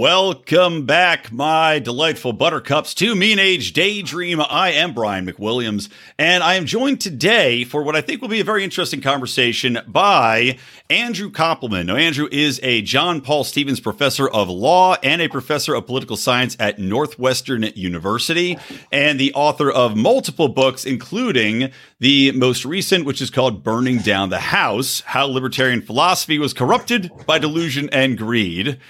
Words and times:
Welcome 0.00 0.86
back, 0.86 1.30
my 1.30 1.78
delightful 1.78 2.32
buttercups, 2.32 2.94
to 2.94 3.14
Mean 3.14 3.38
Age 3.38 3.74
Daydream. 3.74 4.40
I 4.40 4.70
am 4.70 4.94
Brian 4.94 5.26
McWilliams, 5.26 5.90
and 6.18 6.42
I 6.42 6.54
am 6.54 6.64
joined 6.64 7.02
today 7.02 7.64
for 7.64 7.82
what 7.82 7.94
I 7.94 8.00
think 8.00 8.22
will 8.22 8.30
be 8.30 8.40
a 8.40 8.44
very 8.44 8.64
interesting 8.64 9.02
conversation 9.02 9.78
by 9.86 10.56
Andrew 10.88 11.30
Koppelman. 11.30 11.84
Now, 11.84 11.96
Andrew 11.96 12.30
is 12.32 12.58
a 12.62 12.80
John 12.80 13.20
Paul 13.20 13.44
Stevens 13.44 13.78
Professor 13.78 14.26
of 14.26 14.48
Law 14.48 14.96
and 15.02 15.20
a 15.20 15.28
Professor 15.28 15.74
of 15.74 15.86
Political 15.86 16.16
Science 16.16 16.56
at 16.58 16.78
Northwestern 16.78 17.64
University, 17.74 18.56
and 18.90 19.20
the 19.20 19.34
author 19.34 19.70
of 19.70 19.98
multiple 19.98 20.48
books, 20.48 20.86
including 20.86 21.72
the 21.98 22.32
most 22.32 22.64
recent, 22.64 23.04
which 23.04 23.20
is 23.20 23.28
called 23.28 23.62
Burning 23.62 23.98
Down 23.98 24.30
the 24.30 24.40
House 24.40 25.00
How 25.00 25.26
Libertarian 25.26 25.82
Philosophy 25.82 26.38
Was 26.38 26.54
Corrupted 26.54 27.10
by 27.26 27.38
Delusion 27.38 27.90
and 27.92 28.16
Greed. 28.16 28.80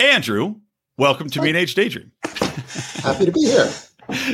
Andrew, 0.00 0.54
welcome 0.96 1.28
to 1.30 1.42
Mean 1.42 1.56
Age 1.56 1.74
Daydream. 1.74 2.12
Happy 3.02 3.24
to 3.24 3.32
be 3.32 3.40
here. 3.40 3.68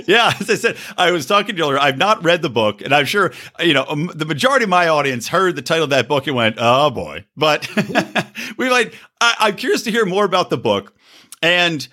Yeah, 0.06 0.32
as 0.38 0.50
I 0.50 0.54
said, 0.56 0.76
I 0.96 1.10
was 1.10 1.24
talking 1.26 1.56
to 1.56 1.58
you 1.58 1.64
earlier. 1.64 1.78
I've 1.78 1.96
not 1.96 2.22
read 2.22 2.42
the 2.42 2.50
book, 2.50 2.82
and 2.82 2.94
I'm 2.94 3.06
sure 3.06 3.32
you 3.58 3.72
know 3.72 3.84
um, 3.88 4.10
the 4.14 4.26
majority 4.26 4.64
of 4.64 4.68
my 4.68 4.88
audience 4.88 5.26
heard 5.26 5.56
the 5.56 5.62
title 5.62 5.84
of 5.84 5.90
that 5.90 6.06
book 6.06 6.26
and 6.26 6.36
went, 6.36 6.56
"Oh 6.58 6.90
boy!" 6.90 7.24
But 7.34 7.68
we 8.58 8.70
like, 8.70 8.94
I, 9.20 9.34
I'm 9.40 9.56
curious 9.56 9.82
to 9.84 9.90
hear 9.90 10.04
more 10.04 10.24
about 10.24 10.50
the 10.50 10.58
book 10.58 10.94
and 11.42 11.88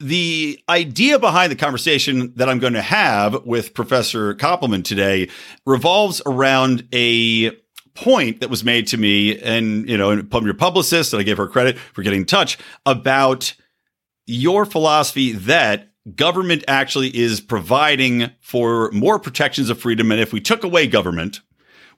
the 0.00 0.62
idea 0.68 1.18
behind 1.18 1.52
the 1.52 1.56
conversation 1.56 2.32
that 2.34 2.48
I'm 2.48 2.58
going 2.58 2.74
to 2.74 2.82
have 2.82 3.46
with 3.46 3.74
Professor 3.74 4.34
Koppelman 4.34 4.84
today 4.84 5.30
revolves 5.64 6.20
around 6.26 6.86
a 6.92 7.56
point 7.94 8.40
that 8.40 8.50
was 8.50 8.64
made 8.64 8.86
to 8.88 8.96
me 8.96 9.38
and 9.40 9.88
you 9.88 9.96
know 9.96 10.22
from 10.30 10.44
your 10.44 10.54
publicist 10.54 11.12
and 11.12 11.20
i 11.20 11.22
gave 11.22 11.36
her 11.36 11.46
credit 11.46 11.78
for 11.78 12.02
getting 12.02 12.20
in 12.20 12.26
touch 12.26 12.58
about 12.84 13.54
your 14.26 14.64
philosophy 14.64 15.32
that 15.32 15.90
government 16.16 16.64
actually 16.66 17.16
is 17.16 17.40
providing 17.40 18.30
for 18.40 18.90
more 18.90 19.18
protections 19.18 19.70
of 19.70 19.78
freedom 19.78 20.10
and 20.10 20.20
if 20.20 20.32
we 20.32 20.40
took 20.40 20.64
away 20.64 20.86
government 20.86 21.40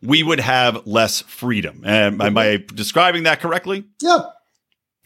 we 0.02 0.22
would 0.22 0.40
have 0.40 0.86
less 0.86 1.22
freedom. 1.22 1.82
Am, 1.84 2.20
am 2.20 2.38
i 2.38 2.44
mm-hmm. 2.44 2.74
describing 2.74 3.24
that 3.24 3.40
correctly? 3.40 3.84
Yeah. 4.00 4.20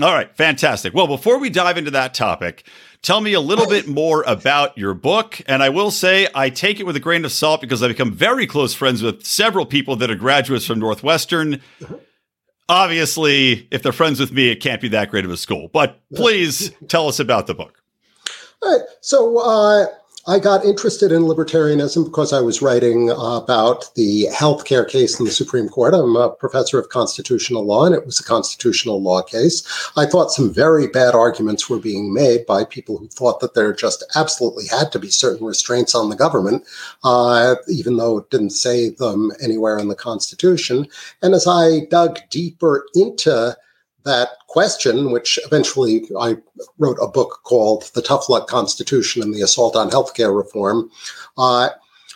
All 0.02 0.14
right, 0.14 0.34
fantastic. 0.36 0.94
Well, 0.94 1.06
before 1.06 1.38
we 1.38 1.50
dive 1.50 1.78
into 1.78 1.90
that 1.92 2.14
topic, 2.14 2.66
tell 3.02 3.20
me 3.20 3.32
a 3.32 3.40
little 3.40 3.66
bit 3.66 3.88
more 3.88 4.22
about 4.26 4.76
your 4.76 4.94
book. 4.94 5.40
And 5.46 5.62
I 5.62 5.68
will 5.68 5.90
say, 5.90 6.28
I 6.34 6.50
take 6.50 6.80
it 6.80 6.86
with 6.86 6.96
a 6.96 7.00
grain 7.00 7.24
of 7.24 7.32
salt 7.32 7.60
because 7.60 7.82
I've 7.82 7.90
become 7.90 8.12
very 8.12 8.46
close 8.46 8.74
friends 8.74 9.02
with 9.02 9.24
several 9.24 9.66
people 9.66 9.96
that 9.96 10.10
are 10.10 10.16
graduates 10.16 10.66
from 10.66 10.78
Northwestern. 10.78 11.60
Obviously, 12.68 13.68
if 13.70 13.82
they're 13.82 13.92
friends 13.92 14.20
with 14.20 14.32
me, 14.32 14.50
it 14.50 14.56
can't 14.56 14.80
be 14.80 14.88
that 14.88 15.10
great 15.10 15.24
of 15.24 15.30
a 15.30 15.36
school. 15.36 15.68
But 15.72 16.00
please 16.14 16.70
tell 16.88 17.08
us 17.08 17.18
about 17.18 17.46
the 17.46 17.54
book. 17.54 17.82
All 18.62 18.78
right. 18.78 18.86
So 19.00 19.38
uh, 19.38 19.86
I 20.30 20.38
got 20.38 20.64
interested 20.64 21.10
in 21.10 21.22
libertarianism 21.22 22.04
because 22.04 22.32
I 22.32 22.40
was 22.40 22.62
writing 22.62 23.10
about 23.10 23.92
the 23.96 24.28
healthcare 24.32 24.88
case 24.88 25.18
in 25.18 25.24
the 25.24 25.32
Supreme 25.32 25.68
Court. 25.68 25.92
I'm 25.92 26.14
a 26.14 26.30
professor 26.30 26.78
of 26.78 26.88
constitutional 26.88 27.64
law, 27.64 27.84
and 27.84 27.96
it 27.96 28.06
was 28.06 28.20
a 28.20 28.22
constitutional 28.22 29.02
law 29.02 29.22
case. 29.22 29.66
I 29.96 30.06
thought 30.06 30.30
some 30.30 30.54
very 30.54 30.86
bad 30.86 31.16
arguments 31.16 31.68
were 31.68 31.80
being 31.80 32.14
made 32.14 32.46
by 32.46 32.62
people 32.64 32.96
who 32.96 33.08
thought 33.08 33.40
that 33.40 33.54
there 33.54 33.72
just 33.72 34.04
absolutely 34.14 34.68
had 34.68 34.92
to 34.92 35.00
be 35.00 35.10
certain 35.10 35.44
restraints 35.44 35.96
on 35.96 36.10
the 36.10 36.16
government, 36.16 36.64
uh, 37.02 37.56
even 37.66 37.96
though 37.96 38.18
it 38.18 38.30
didn't 38.30 38.50
say 38.50 38.90
them 38.90 39.32
anywhere 39.42 39.80
in 39.80 39.88
the 39.88 39.96
Constitution. 39.96 40.86
And 41.22 41.34
as 41.34 41.48
I 41.48 41.86
dug 41.90 42.20
deeper 42.30 42.86
into 42.94 43.56
that 44.04 44.30
question, 44.48 45.12
which 45.12 45.38
eventually 45.44 46.04
I 46.18 46.36
wrote 46.78 46.98
a 47.00 47.08
book 47.08 47.40
called 47.44 47.90
The 47.94 48.02
Tough 48.02 48.28
Luck 48.28 48.48
Constitution 48.48 49.22
and 49.22 49.34
the 49.34 49.42
Assault 49.42 49.76
on 49.76 49.90
Healthcare 49.90 50.36
Reform. 50.36 50.90
Uh, 51.36 51.70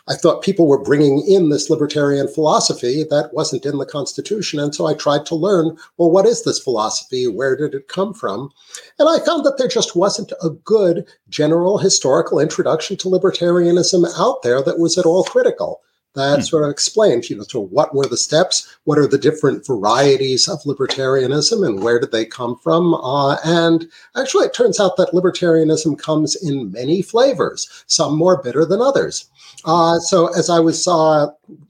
I 0.06 0.14
thought 0.14 0.42
people 0.42 0.66
were 0.66 0.82
bringing 0.82 1.24
in 1.26 1.48
this 1.48 1.70
libertarian 1.70 2.28
philosophy 2.28 3.04
that 3.04 3.32
wasn't 3.32 3.64
in 3.64 3.78
the 3.78 3.86
Constitution. 3.86 4.60
And 4.60 4.74
so 4.74 4.86
I 4.86 4.92
tried 4.92 5.24
to 5.26 5.34
learn 5.34 5.78
well, 5.96 6.10
what 6.10 6.26
is 6.26 6.44
this 6.44 6.58
philosophy? 6.58 7.26
Where 7.26 7.56
did 7.56 7.74
it 7.74 7.88
come 7.88 8.12
from? 8.12 8.50
And 8.98 9.08
I 9.08 9.24
found 9.24 9.46
that 9.46 9.56
there 9.56 9.68
just 9.68 9.96
wasn't 9.96 10.32
a 10.42 10.50
good 10.50 11.06
general 11.30 11.78
historical 11.78 12.38
introduction 12.38 12.98
to 12.98 13.08
libertarianism 13.08 14.06
out 14.18 14.42
there 14.42 14.62
that 14.62 14.78
was 14.78 14.98
at 14.98 15.06
all 15.06 15.24
critical 15.24 15.80
that 16.14 16.38
Hmm. 16.38 16.42
sort 16.44 16.64
of 16.64 16.70
explained, 16.70 17.28
you 17.28 17.36
know, 17.36 17.44
so 17.48 17.60
what 17.60 17.94
were 17.94 18.06
the 18.06 18.16
steps? 18.16 18.66
What 18.84 18.98
are 18.98 19.06
the 19.06 19.18
different 19.18 19.66
varieties 19.66 20.48
of 20.48 20.62
libertarianism 20.62 21.66
and 21.66 21.82
where 21.82 21.98
did 21.98 22.12
they 22.12 22.24
come 22.24 22.56
from? 22.62 22.94
Uh, 22.94 23.36
and 23.44 23.88
actually, 24.16 24.46
it 24.46 24.54
turns 24.54 24.78
out 24.78 24.96
that 24.96 25.12
libertarianism 25.12 25.98
comes 25.98 26.36
in 26.36 26.70
many 26.72 27.02
flavors, 27.02 27.68
some 27.86 28.16
more 28.16 28.40
bitter 28.42 28.64
than 28.64 28.80
others. 28.80 29.26
Uh, 29.64 29.98
so 29.98 30.26
as 30.36 30.50
I 30.50 30.60
was 30.60 30.86
uh, 30.86 31.28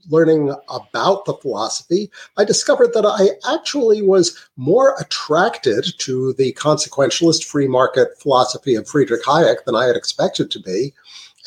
learning 0.09 0.53
about 0.69 1.25
the 1.25 1.33
philosophy, 1.33 2.11
I 2.37 2.43
discovered 2.43 2.93
that 2.93 3.05
I 3.05 3.53
actually 3.53 4.01
was 4.01 4.37
more 4.57 4.95
attracted 4.99 5.85
to 5.99 6.33
the 6.33 6.53
consequentialist 6.53 7.45
free 7.45 7.67
market 7.67 8.19
philosophy 8.19 8.75
of 8.75 8.87
Friedrich 8.87 9.23
Hayek 9.23 9.63
than 9.65 9.75
I 9.75 9.85
had 9.85 9.95
expected 9.95 10.51
to 10.51 10.59
be. 10.59 10.93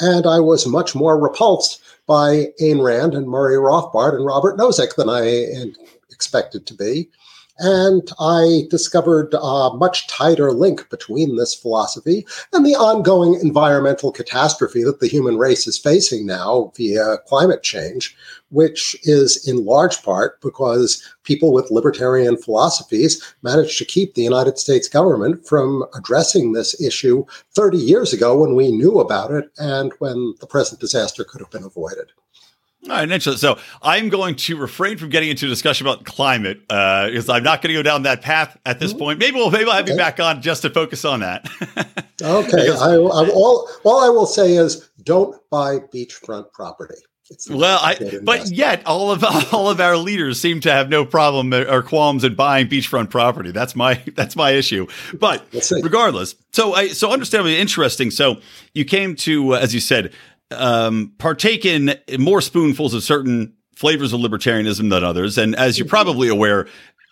And 0.01 0.27
I 0.27 0.41
was 0.41 0.67
much 0.67 0.95
more 0.95 1.19
repulsed 1.19 1.81
by 2.09 2.47
Ayn 2.61 2.83
Rand 2.83 3.15
and 3.15 3.29
Murray 3.29 3.57
Rothbard 3.57 4.15
and 4.17 4.25
Robert 4.25 4.59
Nozick 4.59 4.97
than 4.97 5.09
I 5.09 5.73
expected 6.11 6.67
to 6.67 6.75
be. 6.75 7.11
And 7.59 8.09
I 8.21 8.69
discovered 8.71 9.35
a 9.35 9.71
much 9.75 10.07
tighter 10.07 10.53
link 10.53 10.89
between 10.91 11.37
this 11.37 11.55
philosophy 11.55 12.27
and 12.53 12.65
the 12.65 12.77
ongoing 12.77 13.35
environmental 13.35 14.13
catastrophe 14.13 14.85
that 14.85 15.01
the 15.01 15.09
human 15.09 15.39
race 15.39 15.67
is 15.67 15.77
facing 15.77 16.25
now 16.25 16.73
via 16.77 17.19
climate 17.27 17.65
change, 17.65 18.17
which 18.51 18.97
is 19.03 19.49
in 19.49 19.65
large 19.65 20.03
part 20.03 20.41
because 20.41 21.03
people 21.25 21.53
with 21.53 21.71
libertarian 21.71 22.37
philosophies 22.37 23.35
managed 23.43 23.77
to 23.79 23.85
keep 23.85 24.15
the 24.15 24.23
United 24.23 24.59
States 24.59 24.89
government 24.89 25.45
from 25.47 25.85
addressing 25.97 26.53
this 26.53 26.81
issue 26.81 27.25
30 27.55 27.77
years 27.77 28.13
ago 28.13 28.39
when 28.39 28.55
we 28.55 28.71
knew 28.71 29.01
about 29.01 29.33
it 29.33 29.51
and 29.59 29.93
when 29.99 30.35
the 30.41 30.47
present 30.47 30.81
disaster 30.81 31.25
could 31.25 31.41
have 31.41 31.51
been 31.51 31.65
avoided. 31.65 32.13
All 32.85 32.91
right. 32.91 33.21
So 33.21 33.59
I'm 33.83 34.09
going 34.09 34.37
to 34.37 34.57
refrain 34.57 34.99
from 34.99 35.09
getting 35.09 35.31
into 35.31 35.47
a 35.47 35.49
discussion 35.49 35.87
about 35.87 36.05
climate 36.05 36.61
uh, 36.71 37.09
because 37.09 37.29
I'm 37.29 37.43
not 37.43 37.61
going 37.61 37.75
to 37.75 37.79
go 37.79 37.83
down 37.83 38.05
that 38.05 38.23
path 38.23 38.57
at 38.65 38.79
this 38.79 38.95
point. 38.95 39.19
Maybe 39.19 39.37
we'll 39.37 39.51
maybe 39.51 39.65
I'll 39.69 39.77
have 39.77 39.89
you 39.89 39.97
back 39.97 40.21
on 40.21 40.41
just 40.43 40.63
to 40.63 40.71
focus 40.71 41.05
on 41.05 41.21
that. 41.21 41.49
Okay, 42.21 42.69
I, 42.69 42.95
I, 42.95 43.29
all, 43.31 43.71
all 43.85 44.01
I 44.01 44.09
will 44.09 44.27
say 44.27 44.57
is 44.57 44.91
don't 45.05 45.41
buy 45.51 45.79
beachfront 45.79 46.53
property. 46.53 46.97
Well, 47.51 47.79
I, 47.83 48.21
but 48.23 48.51
yet 48.51 48.87
all 48.87 49.11
of 49.11 49.23
all 49.53 49.69
of 49.69 49.81
our 49.81 49.97
leaders 49.97 50.41
seem 50.41 50.61
to 50.61 50.73
have 50.73 50.89
no 50.89 51.05
problem 51.05 51.53
or 51.53 51.83
qualms 51.83 52.25
in 52.25 52.35
buying 52.35 52.67
beachfront 52.69 53.11
property. 53.11 53.51
That's 53.51 53.77
my 53.77 54.03
that's 54.15 54.35
my 54.35 54.53
issue. 54.53 54.87
But 55.15 55.47
regardless, 55.83 56.35
so 56.53 56.75
I 56.75 56.89
so 56.89 57.13
understandably 57.13 57.59
interesting. 57.59 58.11
So 58.11 58.41
you 58.73 58.85
came 58.85 59.15
to, 59.17 59.55
uh, 59.55 59.59
as 59.59 59.75
you 59.75 59.81
said, 59.81 60.13
um, 60.51 61.13
partake 61.19 61.65
in 61.65 61.95
more 62.19 62.41
spoonfuls 62.41 62.95
of 62.95 63.03
certain 63.03 63.55
flavors 63.75 64.13
of 64.13 64.21
libertarianism 64.21 64.91
than 64.91 65.05
others, 65.05 65.39
and 65.39 65.55
as 65.57 65.79
you're 65.79 65.89
probably 65.89 66.29
aware. 66.29 66.67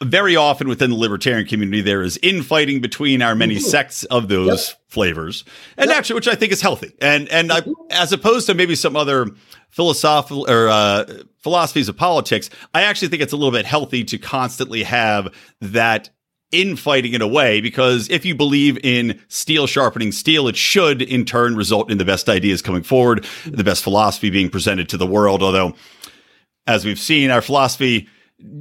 Very 0.05 0.37
often 0.37 0.69
within 0.69 0.91
the 0.91 0.97
libertarian 0.97 1.47
community, 1.49 1.81
there 1.81 2.03
is 2.03 2.19
infighting 2.23 2.83
between 2.83 3.23
our 3.23 3.35
many 3.35 3.59
sects 3.59 4.05
of 4.05 4.29
those 4.29 4.77
flavors, 4.88 5.43
and 5.79 5.88
Yep. 5.88 5.97
actually, 5.97 6.15
which 6.17 6.29
I 6.29 6.35
think 6.35 6.53
is 6.53 6.61
healthy. 6.61 6.93
And 7.00 7.31
and 7.31 7.50
I, 7.50 7.62
as 7.91 8.12
opposed 8.12 8.47
to 8.49 8.55
maybe 8.55 8.75
some 8.75 8.94
other 8.94 9.31
philosophical 9.71 10.44
or 10.50 10.69
uh, 10.69 11.06
philosophies 11.39 11.89
of 11.89 11.97
politics, 11.97 12.50
I 12.75 12.82
actually 12.82 13.09
think 13.09 13.23
it's 13.23 13.32
a 13.32 13.39
little 13.39 13.53
bit 13.53 13.65
healthy 13.65 14.05
to 14.05 14.19
constantly 14.19 14.82
have 14.82 15.32
that 15.62 16.11
infighting 16.52 17.12
in 17.12 17.22
a 17.22 17.26
way 17.26 17.60
because 17.60 18.08
if 18.08 18.25
you 18.25 18.34
believe 18.34 18.78
in 18.84 19.20
steel 19.28 19.66
sharpening 19.66 20.12
steel, 20.12 20.48
it 20.48 20.56
should 20.56 21.02
in 21.02 21.25
turn 21.25 21.56
result 21.56 21.90
in 21.90 21.98
the 21.98 22.04
best 22.04 22.28
ideas 22.28 22.62
coming 22.62 22.82
forward, 22.82 23.26
the 23.44 23.64
best 23.64 23.82
philosophy 23.82 24.31
being 24.31 24.48
presented 24.48 24.88
to 24.88 24.96
the 24.96 25.06
world. 25.06 25.43
Although, 25.43 25.75
as 26.66 26.84
we've 26.84 26.98
seen, 26.98 27.31
our 27.31 27.43
philosophy 27.43 28.08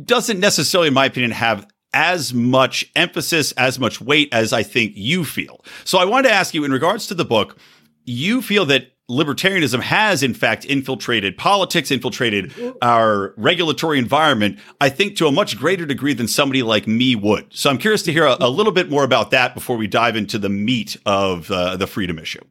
doesn't 0.04 0.40
necessarily, 0.40 0.88
in 0.88 0.94
my 0.94 1.06
opinion, 1.06 1.32
have 1.32 1.68
as 1.94 2.34
much 2.34 2.92
emphasis, 2.96 3.52
as 3.54 3.80
much 3.80 4.02
weight 4.02 4.30
as 4.34 4.52
I 4.52 4.64
think 4.64 4.94
you 4.96 5.24
feel. 5.24 5.64
So 5.86 5.98
I 5.98 6.06
wanted 6.06 6.28
to 6.28 6.36
ask 6.36 6.54
you 6.54 6.66
in 6.66 6.72
regards 6.72 7.08
to 7.08 7.14
the 7.14 7.26
book, 7.26 7.58
you 8.04 8.42
feel 8.42 8.66
that 8.66 8.95
libertarianism 9.10 9.82
has 9.82 10.24
in 10.24 10.34
fact 10.34 10.66
infiltrated 10.66 11.38
politics, 11.38 11.92
infiltrated 11.92 12.54
our 12.82 13.34
regulatory 13.38 14.00
environment, 14.00 14.58
I 14.82 14.90
think 14.90 15.16
to 15.18 15.28
a 15.28 15.32
much 15.32 15.58
greater 15.58 15.86
degree 15.86 16.14
than 16.14 16.28
somebody 16.28 16.64
like 16.64 16.88
me 16.88 17.16
would. 17.16 17.54
So 17.54 17.70
I'm 17.70 17.78
curious 17.78 18.02
to 18.04 18.12
hear 18.12 18.26
a, 18.26 18.38
a 18.40 18.50
little 18.50 18.72
bit 18.72 18.90
more 18.90 19.04
about 19.04 19.32
that 19.32 19.54
before 19.54 19.78
we 19.78 19.88
dive 19.88 20.16
into 20.16 20.40
the 20.40 20.50
meat 20.50 20.98
of 21.06 21.52
uh, 21.52 21.78
the 21.78 21.88
freedom 21.88 22.18
issue. 22.18 22.42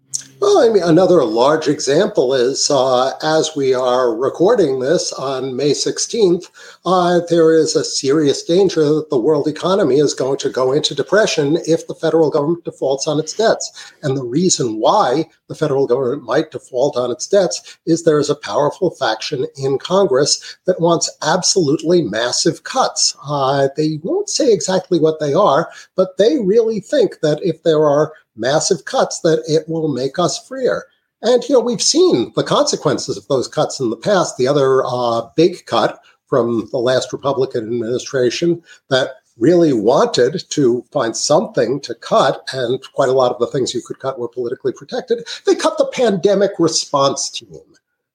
Well, 0.44 0.58
I 0.58 0.68
mean, 0.68 0.82
another 0.82 1.24
large 1.24 1.68
example 1.68 2.34
is 2.34 2.70
uh, 2.70 3.12
as 3.22 3.56
we 3.56 3.72
are 3.72 4.14
recording 4.14 4.78
this 4.78 5.10
on 5.14 5.56
May 5.56 5.70
16th, 5.70 6.50
uh, 6.84 7.20
there 7.30 7.54
is 7.54 7.74
a 7.74 7.82
serious 7.82 8.42
danger 8.42 8.84
that 8.84 9.08
the 9.08 9.18
world 9.18 9.48
economy 9.48 10.00
is 10.00 10.12
going 10.12 10.36
to 10.40 10.50
go 10.50 10.72
into 10.72 10.94
depression 10.94 11.56
if 11.66 11.86
the 11.86 11.94
federal 11.94 12.28
government 12.28 12.64
defaults 12.64 13.06
on 13.06 13.18
its 13.18 13.32
debts. 13.32 13.94
And 14.02 14.18
the 14.18 14.22
reason 14.22 14.80
why 14.80 15.30
the 15.48 15.54
federal 15.54 15.86
government 15.86 16.24
might 16.24 16.50
default 16.50 16.96
on 16.98 17.10
its 17.10 17.26
debts 17.26 17.78
is 17.86 18.02
there 18.02 18.18
is 18.18 18.28
a 18.28 18.34
powerful 18.34 18.90
faction 18.90 19.46
in 19.56 19.78
Congress 19.78 20.58
that 20.66 20.78
wants 20.78 21.10
absolutely 21.22 22.02
massive 22.02 22.64
cuts. 22.64 23.16
Uh, 23.26 23.68
they 23.78 23.98
won't 24.02 24.28
say 24.28 24.52
exactly 24.52 25.00
what 25.00 25.20
they 25.20 25.32
are, 25.32 25.70
but 25.96 26.18
they 26.18 26.38
really 26.38 26.80
think 26.80 27.20
that 27.20 27.42
if 27.42 27.62
there 27.62 27.86
are 27.86 28.12
massive 28.36 28.84
cuts 28.84 29.20
that 29.20 29.42
it 29.46 29.68
will 29.68 29.88
make 29.88 30.18
us 30.18 30.46
freer. 30.46 30.86
And 31.22 31.42
you 31.48 31.54
know 31.54 31.60
we've 31.60 31.82
seen 31.82 32.32
the 32.36 32.44
consequences 32.44 33.16
of 33.16 33.26
those 33.28 33.48
cuts 33.48 33.80
in 33.80 33.90
the 33.90 33.96
past. 33.96 34.36
The 34.36 34.48
other 34.48 34.84
uh, 34.84 35.22
big 35.36 35.64
cut 35.66 36.00
from 36.26 36.68
the 36.70 36.78
last 36.78 37.12
Republican 37.12 37.64
administration 37.64 38.62
that 38.90 39.16
really 39.38 39.72
wanted 39.72 40.44
to 40.50 40.84
find 40.92 41.16
something 41.16 41.80
to 41.80 41.94
cut, 41.94 42.46
and 42.52 42.80
quite 42.92 43.08
a 43.08 43.12
lot 43.12 43.32
of 43.32 43.38
the 43.38 43.46
things 43.46 43.74
you 43.74 43.82
could 43.84 43.98
cut 43.98 44.18
were 44.18 44.28
politically 44.28 44.72
protected. 44.72 45.26
They 45.44 45.54
cut 45.54 45.76
the 45.78 45.86
pandemic 45.86 46.52
response 46.58 47.30
team. 47.30 47.60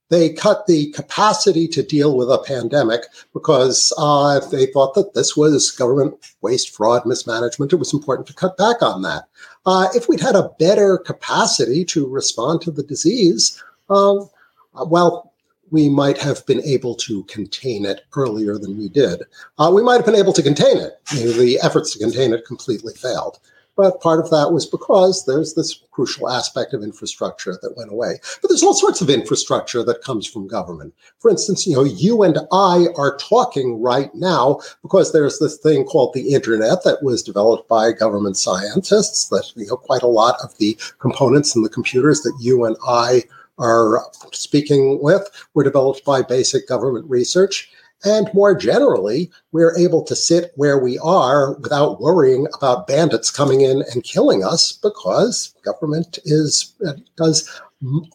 They 0.09 0.33
cut 0.33 0.65
the 0.65 0.91
capacity 0.91 1.67
to 1.69 1.83
deal 1.83 2.17
with 2.17 2.29
a 2.29 2.43
pandemic 2.45 3.01
because 3.33 3.93
uh, 3.97 4.39
they 4.49 4.65
thought 4.67 4.95
that 4.95 5.13
this 5.13 5.37
was 5.37 5.71
government 5.71 6.15
waste, 6.41 6.75
fraud, 6.75 7.05
mismanagement. 7.05 7.73
It 7.73 7.77
was 7.77 7.93
important 7.93 8.27
to 8.27 8.33
cut 8.33 8.57
back 8.57 8.81
on 8.81 9.03
that. 9.03 9.25
Uh, 9.65 9.87
if 9.93 10.09
we'd 10.09 10.19
had 10.19 10.35
a 10.35 10.49
better 10.59 10.97
capacity 10.97 11.85
to 11.85 12.07
respond 12.07 12.61
to 12.61 12.71
the 12.71 12.83
disease, 12.83 13.61
um, 13.89 14.29
well, 14.87 15.31
we 15.71 15.89
might 15.89 16.17
have 16.17 16.43
been 16.47 16.61
able 16.63 16.95
to 16.95 17.23
contain 17.25 17.85
it 17.85 18.01
earlier 18.15 18.57
than 18.57 18.77
we 18.77 18.89
did. 18.89 19.21
Uh, 19.59 19.71
we 19.73 19.83
might 19.83 19.97
have 19.97 20.05
been 20.05 20.15
able 20.15 20.33
to 20.33 20.41
contain 20.41 20.77
it. 20.77 20.93
You 21.13 21.25
know, 21.25 21.31
the 21.33 21.59
efforts 21.61 21.93
to 21.93 21.99
contain 21.99 22.33
it 22.33 22.45
completely 22.45 22.93
failed. 22.93 23.39
But 23.79 24.01
part 24.01 24.19
of 24.19 24.29
that 24.31 24.51
was 24.51 24.65
because 24.65 25.23
there's 25.23 25.53
this 25.53 25.73
crucial 25.91 26.27
aspect 26.29 26.73
of 26.73 26.83
infrastructure 26.83 27.57
that 27.61 27.77
went 27.77 27.93
away. 27.93 28.19
But 28.41 28.49
there's 28.49 28.61
all 28.61 28.73
sorts 28.73 28.99
of 28.99 29.09
infrastructure 29.09 29.83
that 29.83 30.03
comes 30.03 30.27
from 30.27 30.49
government. 30.49 30.93
For 31.19 31.31
instance, 31.31 31.65
you 31.65 31.77
know, 31.77 31.85
you 31.85 32.23
and 32.23 32.39
I 32.51 32.87
are 32.97 33.15
talking 33.15 33.81
right 33.81 34.13
now 34.13 34.59
because 34.81 35.13
there's 35.13 35.39
this 35.39 35.55
thing 35.59 35.85
called 35.85 36.13
the 36.13 36.33
internet 36.33 36.83
that 36.83 37.01
was 37.03 37.23
developed 37.23 37.69
by 37.69 37.93
government 37.93 38.35
scientists 38.35 39.29
that, 39.29 39.49
you 39.55 39.67
know, 39.67 39.77
quite 39.77 40.01
a 40.01 40.07
lot 40.07 40.35
of 40.43 40.57
the 40.57 40.77
components 40.99 41.55
in 41.55 41.63
the 41.63 41.69
computers 41.69 42.19
that 42.23 42.37
you 42.37 42.65
and 42.65 42.75
I 42.85 43.23
are 43.59 44.03
speaking 44.33 45.01
with 45.01 45.25
were 45.53 45.63
developed 45.63 46.03
by 46.03 46.21
basic 46.21 46.67
government 46.67 47.09
research. 47.09 47.71
And 48.05 48.29
more 48.33 48.55
generally, 48.55 49.29
we're 49.51 49.77
able 49.77 50.03
to 50.03 50.15
sit 50.15 50.53
where 50.55 50.77
we 50.77 50.97
are 50.99 51.55
without 51.55 51.99
worrying 51.99 52.47
about 52.55 52.87
bandits 52.87 53.29
coming 53.29 53.61
in 53.61 53.83
and 53.93 54.03
killing 54.03 54.43
us 54.43 54.71
because 54.71 55.53
government 55.63 56.17
is 56.23 56.73
does 57.17 57.61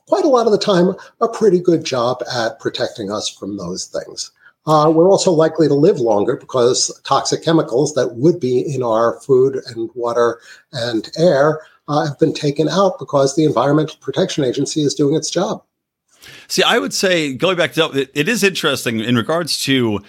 quite 0.07 0.25
a 0.25 0.29
lot 0.29 0.47
of 0.47 0.53
the 0.53 0.59
time 0.59 0.95
a 1.21 1.29
pretty 1.29 1.61
good 1.61 1.85
job 1.85 2.23
at 2.33 2.59
protecting 2.61 3.11
us 3.11 3.29
from 3.29 3.57
those 3.57 3.87
things. 3.87 4.31
Uh, 4.67 4.91
we're 4.95 5.11
also 5.11 5.31
likely 5.31 5.69
to 5.69 5.75
live 5.75 6.01
longer 6.01 6.37
because 6.37 6.91
toxic 7.05 7.45
chemicals 7.45 7.93
that 7.95 8.15
would 8.17 8.41
be 8.41 8.61
in 8.61 8.83
our 8.83 9.21
food 9.21 9.61
and 9.67 9.91
water 9.95 10.41
and 10.73 11.11
air 11.19 11.61
uh, 11.89 12.07
have 12.07 12.19
been 12.19 12.33
taken 12.33 12.69
out 12.69 12.99
because 12.99 13.37
the 13.37 13.45
Environmental 13.45 13.97
Protection 14.01 14.43
Agency 14.43 14.81
is 14.81 14.95
doing 14.95 15.15
its 15.15 15.31
job. 15.31 15.63
See, 16.49 16.63
I 16.63 16.79
would 16.79 16.95
say 16.95 17.35
going 17.35 17.57
back 17.57 17.73
to 17.75 18.09
it, 18.15 18.29
is 18.29 18.43
interesting 18.43 19.01
in 19.01 19.17
regards 19.17 19.63
to 19.65 20.01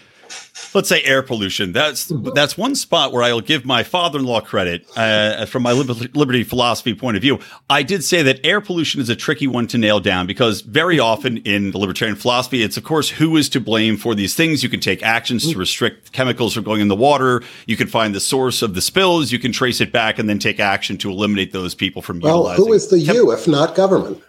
let's 0.73 0.89
say 0.89 1.01
air 1.03 1.23
pollution. 1.23 1.71
That's 1.71 2.11
that's 2.33 2.57
one 2.57 2.75
spot 2.75 3.11
where 3.11 3.23
I'll 3.23 3.41
give 3.41 3.65
my 3.65 3.83
father-in-law 3.83 4.41
credit 4.41 4.85
uh, 4.95 5.45
from 5.45 5.63
my 5.63 5.71
liberty 5.71 6.43
philosophy 6.43 6.93
point 6.93 7.17
of 7.17 7.21
view. 7.21 7.39
I 7.69 7.83
did 7.83 8.03
say 8.03 8.21
that 8.23 8.45
air 8.45 8.61
pollution 8.61 9.01
is 9.01 9.09
a 9.09 9.15
tricky 9.15 9.47
one 9.47 9.67
to 9.67 9.77
nail 9.77 9.99
down 9.99 10.27
because 10.27 10.61
very 10.61 10.99
often 10.99 11.37
in 11.37 11.71
the 11.71 11.77
libertarian 11.77 12.15
philosophy, 12.15 12.61
it's 12.63 12.77
of 12.77 12.83
course 12.83 13.09
who 13.09 13.37
is 13.37 13.49
to 13.49 13.59
blame 13.59 13.97
for 13.97 14.15
these 14.15 14.35
things. 14.35 14.63
You 14.63 14.69
can 14.69 14.79
take 14.79 15.03
actions 15.03 15.51
to 15.51 15.57
restrict 15.57 16.11
chemicals 16.11 16.53
from 16.53 16.63
going 16.63 16.81
in 16.81 16.87
the 16.87 16.95
water. 16.95 17.41
You 17.65 17.77
can 17.77 17.87
find 17.87 18.13
the 18.13 18.19
source 18.19 18.61
of 18.61 18.75
the 18.75 18.81
spills. 18.81 19.31
You 19.31 19.39
can 19.39 19.51
trace 19.51 19.81
it 19.81 19.91
back 19.91 20.19
and 20.19 20.29
then 20.29 20.39
take 20.39 20.59
action 20.59 20.97
to 20.99 21.09
eliminate 21.09 21.51
those 21.51 21.75
people 21.75 22.01
from 22.01 22.19
well, 22.19 22.37
utilizing. 22.37 22.65
Who 22.65 22.73
is 22.73 22.87
the 22.87 23.03
chem- 23.03 23.15
you 23.15 23.31
if 23.31 23.47
not 23.47 23.75
government? 23.75 24.21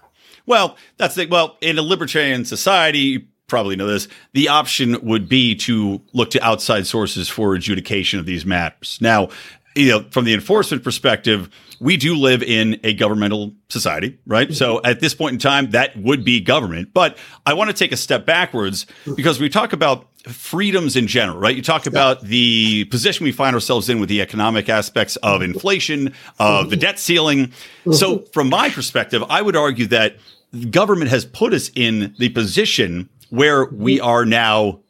Well, 0.46 0.76
that's 0.96 1.14
the 1.14 1.26
well 1.26 1.56
in 1.60 1.78
a 1.78 1.82
libertarian 1.82 2.44
society. 2.44 2.98
You 2.98 3.22
probably 3.48 3.76
know 3.76 3.87
this. 3.87 4.08
The 4.32 4.48
option 4.48 5.04
would 5.04 5.28
be 5.28 5.54
to 5.56 6.00
look 6.12 6.31
to 6.31 6.44
outside 6.44 6.87
sources 6.87 7.28
for 7.28 7.54
adjudication 7.54 8.19
of 8.19 8.26
these 8.26 8.44
matters. 8.44 8.98
Now, 9.00 9.28
you 9.76 9.90
know, 9.90 10.06
from 10.10 10.25
the 10.25 10.32
enforcement 10.32 10.82
perspective, 10.82 11.50
we 11.78 11.98
do 11.98 12.16
live 12.16 12.43
in 12.43 12.81
a 12.82 12.94
governmental 12.94 13.52
society, 13.69 14.19
right? 14.26 14.52
So 14.52 14.76
mm-hmm. 14.76 14.87
at 14.87 15.00
this 15.00 15.14
point 15.14 15.34
in 15.34 15.38
time, 15.38 15.70
that 15.72 15.96
would 15.96 16.25
be 16.25 16.40
government. 16.40 16.94
But 16.94 17.19
I 17.44 17.52
want 17.52 17.69
to 17.69 17.76
take 17.76 17.92
a 17.92 17.96
step 17.96 18.25
backwards 18.25 18.87
because 19.16 19.38
we 19.38 19.50
talk 19.50 19.75
about 19.75 20.08
freedoms 20.25 20.96
in 20.96 21.06
general, 21.06 21.38
right? 21.38 21.54
You 21.54 21.62
talk 21.62 21.87
about 21.87 22.22
the 22.22 22.84
position 22.87 23.25
we 23.25 23.32
find 23.32 23.54
ourselves 23.54 23.88
in 23.88 24.00
with 24.00 24.08
the 24.08 24.22
economic 24.22 24.69
aspects 24.69 25.16
of 25.16 25.42
inflation, 25.42 26.14
of 26.38 26.70
the 26.70 26.76
mm-hmm. 26.76 26.81
debt 26.81 26.99
ceiling. 26.99 27.52
So 27.92 28.16
mm-hmm. 28.16 28.31
from 28.32 28.49
my 28.49 28.70
perspective, 28.70 29.22
I 29.28 29.42
would 29.42 29.56
argue 29.56 29.87
that 29.88 30.16
government 30.70 31.11
has 31.11 31.25
put 31.25 31.53
us 31.53 31.70
in 31.75 32.14
the 32.19 32.29
position 32.31 33.08
where 33.31 33.67
we 33.67 33.97
mm-hmm. 33.97 34.06
are 34.06 34.25
now 34.25 34.81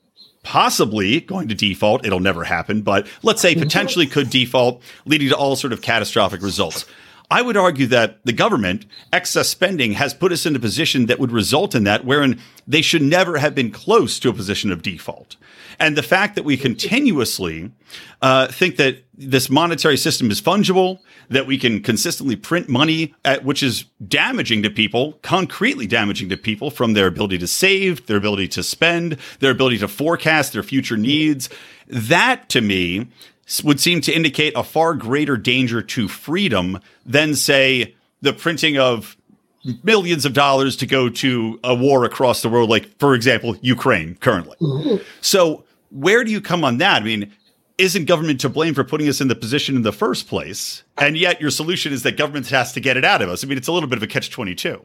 possibly 0.42 1.20
going 1.20 1.48
to 1.48 1.54
default. 1.54 2.06
It'll 2.06 2.20
never 2.20 2.44
happen, 2.44 2.82
but 2.82 3.06
let's 3.22 3.42
say 3.42 3.52
mm-hmm. 3.52 3.62
potentially 3.62 4.06
could 4.06 4.30
default, 4.30 4.80
leading 5.04 5.28
to 5.30 5.36
all 5.36 5.56
sort 5.56 5.72
of 5.72 5.82
catastrophic 5.82 6.40
results. 6.42 6.84
I 7.30 7.42
would 7.42 7.56
argue 7.56 7.86
that 7.88 8.24
the 8.24 8.32
government 8.32 8.86
excess 9.12 9.48
spending 9.48 9.92
has 9.92 10.14
put 10.14 10.32
us 10.32 10.46
in 10.46 10.54
a 10.54 10.60
position 10.60 11.06
that 11.06 11.18
would 11.18 11.32
result 11.32 11.74
in 11.74 11.84
that, 11.84 12.04
wherein 12.04 12.40
they 12.66 12.82
should 12.82 13.02
never 13.02 13.38
have 13.38 13.54
been 13.54 13.70
close 13.70 14.18
to 14.20 14.28
a 14.28 14.32
position 14.32 14.70
of 14.70 14.82
default. 14.82 15.36
And 15.78 15.96
the 15.96 16.02
fact 16.02 16.36
that 16.36 16.44
we 16.44 16.56
continuously 16.56 17.70
uh, 18.22 18.46
think 18.46 18.76
that 18.76 19.04
this 19.14 19.50
monetary 19.50 19.96
system 19.96 20.30
is 20.30 20.40
fungible, 20.40 21.00
that 21.28 21.46
we 21.46 21.58
can 21.58 21.82
consistently 21.82 22.36
print 22.36 22.68
money, 22.68 23.14
at, 23.24 23.44
which 23.44 23.62
is 23.62 23.84
damaging 24.06 24.62
to 24.62 24.70
people, 24.70 25.14
concretely 25.22 25.86
damaging 25.86 26.28
to 26.28 26.36
people 26.36 26.70
from 26.70 26.94
their 26.94 27.06
ability 27.06 27.38
to 27.38 27.46
save, 27.46 28.06
their 28.06 28.16
ability 28.16 28.48
to 28.48 28.62
spend, 28.62 29.18
their 29.40 29.50
ability 29.50 29.78
to 29.78 29.88
forecast 29.88 30.52
their 30.52 30.62
future 30.62 30.96
needs. 30.96 31.48
That 31.88 32.48
to 32.50 32.60
me 32.60 33.08
would 33.62 33.80
seem 33.80 34.00
to 34.02 34.12
indicate 34.12 34.52
a 34.56 34.64
far 34.64 34.94
greater 34.94 35.36
danger 35.36 35.82
to 35.82 36.08
freedom 36.08 36.80
than, 37.04 37.34
say, 37.34 37.94
the 38.20 38.32
printing 38.32 38.78
of 38.78 39.16
millions 39.82 40.24
of 40.24 40.32
dollars 40.32 40.76
to 40.76 40.86
go 40.86 41.08
to 41.08 41.58
a 41.64 41.74
war 41.74 42.04
across 42.04 42.42
the 42.42 42.48
world, 42.48 42.70
like, 42.70 42.98
for 42.98 43.14
example, 43.14 43.56
Ukraine 43.60 44.16
currently. 44.16 44.56
Mm-hmm. 44.60 45.02
So, 45.20 45.64
where 45.90 46.24
do 46.24 46.30
you 46.30 46.40
come 46.40 46.64
on 46.64 46.78
that? 46.78 47.02
I 47.02 47.04
mean, 47.04 47.32
isn't 47.78 48.06
government 48.06 48.40
to 48.40 48.48
blame 48.48 48.74
for 48.74 48.84
putting 48.84 49.08
us 49.08 49.20
in 49.20 49.28
the 49.28 49.34
position 49.34 49.76
in 49.76 49.82
the 49.82 49.92
first 49.92 50.28
place? 50.28 50.82
And 50.98 51.16
yet 51.16 51.40
your 51.40 51.50
solution 51.50 51.92
is 51.92 52.02
that 52.02 52.16
government 52.16 52.48
has 52.48 52.72
to 52.72 52.80
get 52.80 52.96
it 52.96 53.04
out 53.04 53.22
of 53.22 53.28
us. 53.28 53.44
I 53.44 53.46
mean, 53.46 53.58
it's 53.58 53.68
a 53.68 53.72
little 53.72 53.88
bit 53.88 53.98
of 53.98 54.02
a 54.02 54.06
catch 54.06 54.30
22. 54.30 54.84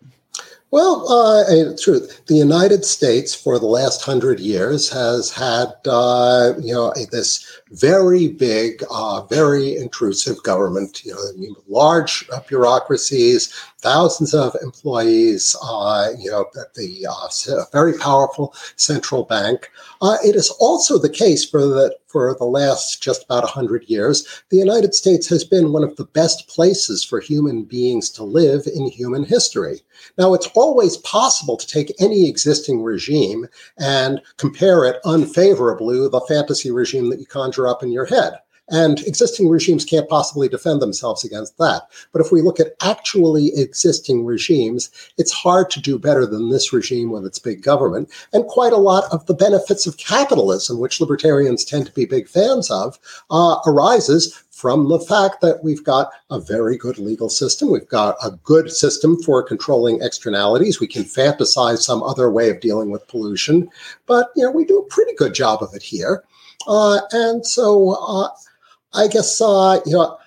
Well, 0.72 1.06
uh, 1.12 1.75
truth, 1.78 2.25
the 2.28 2.36
United 2.36 2.86
States 2.86 3.36
for 3.36 3.60
the 3.60 3.66
last 3.66 4.01
hundred 4.04 4.40
years 4.40 4.88
has 4.90 5.30
had, 5.30 5.74
uh, 5.86 6.54
you 6.62 6.74
know, 6.74 6.94
this 7.12 7.46
very 7.72 8.30
big, 8.30 8.82
uh, 8.90 9.24
very 9.24 9.75
intrusive 9.75 10.42
government. 10.44 11.04
You 11.04 11.13
know, 11.13 11.56
large 11.68 12.25
bureaucracies, 12.48 13.54
thousands 13.81 14.33
of 14.33 14.55
employees. 14.61 15.55
Uh, 15.63 16.09
you 16.17 16.31
know, 16.31 16.45
the 16.75 17.05
uh, 17.07 17.65
very 17.71 17.97
powerful 17.97 18.53
central 18.75 19.23
bank. 19.23 19.69
Uh, 20.01 20.17
it 20.23 20.35
is 20.35 20.50
also 20.59 20.97
the 20.97 21.09
case 21.09 21.43
for 21.43 21.61
the 21.61 21.95
for 22.11 22.35
the 22.38 22.45
last 22.45 23.01
just 23.01 23.23
about 23.23 23.43
100 23.43 23.85
years, 23.88 24.43
the 24.50 24.57
United 24.57 24.93
States 24.93 25.27
has 25.29 25.43
been 25.43 25.71
one 25.71 25.83
of 25.83 25.95
the 25.95 26.05
best 26.05 26.47
places 26.47 27.03
for 27.03 27.19
human 27.19 27.63
beings 27.63 28.09
to 28.09 28.23
live 28.23 28.67
in 28.75 28.85
human 28.88 29.23
history. 29.23 29.79
Now, 30.17 30.33
it's 30.33 30.47
always 30.47 30.97
possible 30.97 31.55
to 31.55 31.67
take 31.67 31.93
any 32.01 32.27
existing 32.27 32.83
regime 32.83 33.47
and 33.79 34.21
compare 34.38 34.85
it 34.85 34.97
unfavorably 35.05 36.00
with 36.00 36.13
a 36.13 36.25
fantasy 36.27 36.71
regime 36.71 37.09
that 37.09 37.19
you 37.19 37.25
conjure 37.25 37.67
up 37.67 37.81
in 37.81 37.91
your 37.91 38.05
head. 38.05 38.33
And 38.72 39.01
existing 39.01 39.50
regimes 39.50 39.86
can't 39.86 40.10
possibly 40.10 40.48
defend 40.48 40.82
themselves 40.82 41.24
against 41.24 41.58
that. 41.58 41.84
But 42.12 42.22
if 42.22 42.32
we 42.32 42.42
look 42.42 42.60
at 42.60 42.74
actually 42.82 43.51
existing 43.56 44.25
regimes, 44.25 44.90
it's 45.18 45.34
hard 45.34 45.70
to 45.72 45.82
do 45.82 46.00
better 46.00 46.25
than 46.25 46.50
this 46.50 46.72
regime 46.72 47.12
with 47.12 47.25
its 47.25 47.38
big 47.38 47.62
government. 47.62 48.10
And 48.34 48.48
quite 48.48 48.74
a 48.74 48.78
lot 48.78 49.04
of 49.12 49.25
the 49.25 49.34
benefits 49.34 49.86
of 49.86 49.98
capitalism, 49.98 50.80
which 50.80 51.01
libertarians 51.01 51.66
tend 51.66 51.86
to 51.86 51.92
be 51.92 52.06
big 52.06 52.28
fans 52.28 52.72
of, 52.72 52.98
uh, 53.30 53.58
arises 53.68 54.42
from 54.62 54.90
the 54.90 55.00
fact 55.00 55.42
that 55.42 55.63
we've 55.63 55.84
got 55.84 56.12
a 56.30 56.40
very 56.40 56.78
good 56.78 57.00
legal 57.00 57.30
system. 57.30 57.72
We've 57.72 57.88
got 57.88 58.16
a 58.24 58.32
good 58.44 58.72
system 58.72 59.22
for 59.24 59.42
controlling 59.42 60.01
externalities. 60.01 60.80
We 60.80 60.88
can 60.88 61.04
fantasize 61.04 61.80
some 61.80 62.04
other 62.04 62.30
way 62.30 62.50
of 62.51 62.60
dealing 62.60 62.92
with 62.92 63.08
pollution, 63.08 63.70
but 64.06 64.30
you 64.36 64.44
know 64.44 64.51
we 64.51 64.66
do 64.66 64.78
a 64.78 64.86
pretty 64.86 65.16
good 65.16 65.34
job 65.34 65.63
of 65.63 65.74
it 65.74 65.82
here. 65.82 66.24
Uh, 66.68 67.01
and 67.12 67.44
so 67.44 67.96
uh, 68.08 68.30
I 68.93 69.07
guess 69.07 69.41
uh, 69.41 69.79
you 69.86 69.93
know 69.93 70.17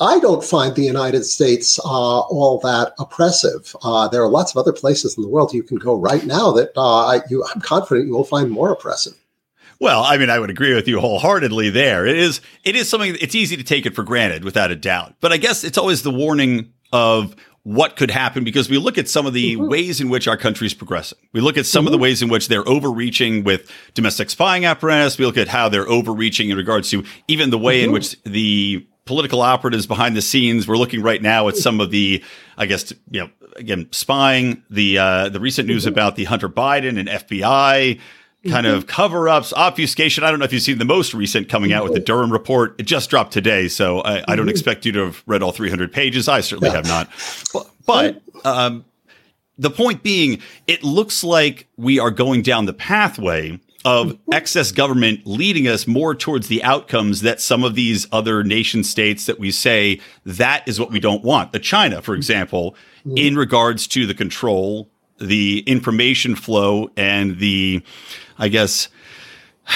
I 0.00 0.18
don't 0.18 0.44
find 0.44 0.74
the 0.74 0.82
United 0.82 1.24
States 1.24 1.78
uh, 1.78 2.20
all 2.20 2.58
that 2.60 2.94
oppressive. 2.98 3.74
Uh, 3.82 4.08
there 4.08 4.22
are 4.22 4.28
lots 4.28 4.52
of 4.52 4.56
other 4.58 4.72
places 4.72 5.16
in 5.16 5.22
the 5.22 5.28
world 5.28 5.54
you 5.54 5.62
can 5.62 5.78
go 5.78 5.94
right 5.94 6.24
now 6.24 6.50
that 6.52 6.72
uh, 6.76 7.20
you, 7.30 7.44
I'm 7.54 7.60
confident 7.60 8.08
you 8.08 8.14
will 8.14 8.24
find 8.24 8.50
more 8.50 8.72
oppressive. 8.72 9.14
Well, 9.80 10.02
I 10.02 10.16
mean, 10.16 10.30
I 10.30 10.38
would 10.38 10.50
agree 10.50 10.74
with 10.74 10.88
you 10.88 11.00
wholeheartedly 11.00 11.70
there. 11.70 12.06
It 12.06 12.16
is 12.16 12.40
it 12.64 12.76
is 12.76 12.88
something 12.88 13.16
it's 13.20 13.34
easy 13.34 13.56
to 13.56 13.64
take 13.64 13.86
it 13.86 13.94
for 13.94 14.02
granted 14.02 14.44
without 14.44 14.70
a 14.70 14.76
doubt. 14.76 15.14
But 15.20 15.32
I 15.32 15.36
guess 15.36 15.64
it's 15.64 15.78
always 15.78 16.02
the 16.02 16.10
warning 16.10 16.73
of 16.94 17.34
what 17.64 17.96
could 17.96 18.10
happen 18.10 18.44
because 18.44 18.70
we 18.70 18.78
look 18.78 18.98
at 18.98 19.08
some 19.08 19.26
of 19.26 19.32
the 19.32 19.54
mm-hmm. 19.54 19.68
ways 19.68 20.00
in 20.00 20.10
which 20.10 20.28
our 20.28 20.36
country 20.36 20.66
is 20.66 20.74
progressing. 20.74 21.18
We 21.32 21.40
look 21.40 21.58
at 21.58 21.66
some 21.66 21.80
mm-hmm. 21.80 21.88
of 21.88 21.92
the 21.92 21.96
mm-hmm. 21.96 22.02
ways 22.02 22.22
in 22.22 22.28
which 22.28 22.48
they're 22.48 22.66
overreaching 22.68 23.42
with 23.42 23.70
domestic 23.94 24.30
spying 24.30 24.64
apparatus. 24.64 25.18
We 25.18 25.26
look 25.26 25.38
at 25.38 25.48
how 25.48 25.68
they're 25.68 25.88
overreaching 25.88 26.50
in 26.50 26.56
regards 26.56 26.90
to 26.90 27.04
even 27.26 27.50
the 27.50 27.58
way 27.58 27.80
mm-hmm. 27.80 27.88
in 27.88 27.92
which 27.92 28.22
the 28.22 28.86
political 29.06 29.42
operatives 29.42 29.86
behind 29.86 30.14
the 30.14 30.22
scenes. 30.22 30.68
We're 30.68 30.76
looking 30.76 31.02
right 31.02 31.20
now 31.20 31.48
at 31.48 31.56
some 31.56 31.80
of 31.80 31.90
the, 31.90 32.22
I 32.56 32.66
guess, 32.66 32.92
you 33.10 33.22
know, 33.22 33.30
again, 33.56 33.88
spying, 33.92 34.62
the 34.70 34.98
uh, 34.98 35.28
the 35.30 35.40
recent 35.40 35.66
news 35.66 35.84
mm-hmm. 35.84 35.94
about 35.94 36.16
the 36.16 36.24
Hunter 36.24 36.48
Biden 36.48 36.98
and 36.98 37.08
FBI 37.08 37.98
kind 38.48 38.66
of 38.66 38.80
mm-hmm. 38.82 38.88
cover 38.88 39.28
ups, 39.28 39.52
obfuscation. 39.52 40.24
I 40.24 40.30
don't 40.30 40.38
know 40.38 40.44
if 40.44 40.52
you've 40.52 40.62
seen 40.62 40.78
the 40.78 40.84
most 40.84 41.14
recent 41.14 41.48
coming 41.48 41.72
out 41.72 41.84
with 41.84 41.94
the 41.94 42.00
Durham 42.00 42.32
report. 42.32 42.76
It 42.78 42.84
just 42.84 43.10
dropped 43.10 43.32
today, 43.32 43.68
so 43.68 44.00
I, 44.00 44.18
I 44.18 44.36
don't 44.36 44.38
mm-hmm. 44.38 44.48
expect 44.50 44.86
you 44.86 44.92
to 44.92 45.04
have 45.06 45.22
read 45.26 45.42
all 45.42 45.52
300 45.52 45.92
pages. 45.92 46.28
I 46.28 46.40
certainly 46.40 46.70
have 46.70 46.86
not. 46.86 47.10
But, 47.52 47.70
but 47.86 48.22
um, 48.44 48.84
the 49.58 49.70
point 49.70 50.02
being, 50.02 50.40
it 50.66 50.82
looks 50.82 51.24
like 51.24 51.68
we 51.76 51.98
are 51.98 52.10
going 52.10 52.42
down 52.42 52.66
the 52.66 52.72
pathway 52.72 53.60
of 53.84 54.08
mm-hmm. 54.08 54.32
excess 54.32 54.72
government 54.72 55.20
leading 55.26 55.68
us 55.68 55.86
more 55.86 56.14
towards 56.14 56.48
the 56.48 56.62
outcomes 56.62 57.20
that 57.20 57.40
some 57.40 57.62
of 57.62 57.74
these 57.74 58.06
other 58.12 58.42
nation 58.42 58.82
states 58.82 59.26
that 59.26 59.38
we 59.38 59.50
say 59.50 60.00
that 60.24 60.66
is 60.66 60.80
what 60.80 60.90
we 60.90 61.00
don't 61.00 61.22
want. 61.22 61.52
The 61.52 61.58
China, 61.58 62.00
for 62.00 62.14
example, 62.14 62.74
in 63.16 63.36
regards 63.36 63.86
to 63.88 64.06
the 64.06 64.14
control, 64.14 64.88
the 65.18 65.60
information 65.66 66.34
flow, 66.34 66.90
and 66.96 67.38
the 67.38 67.82
I 68.38 68.48
guess, 68.48 68.88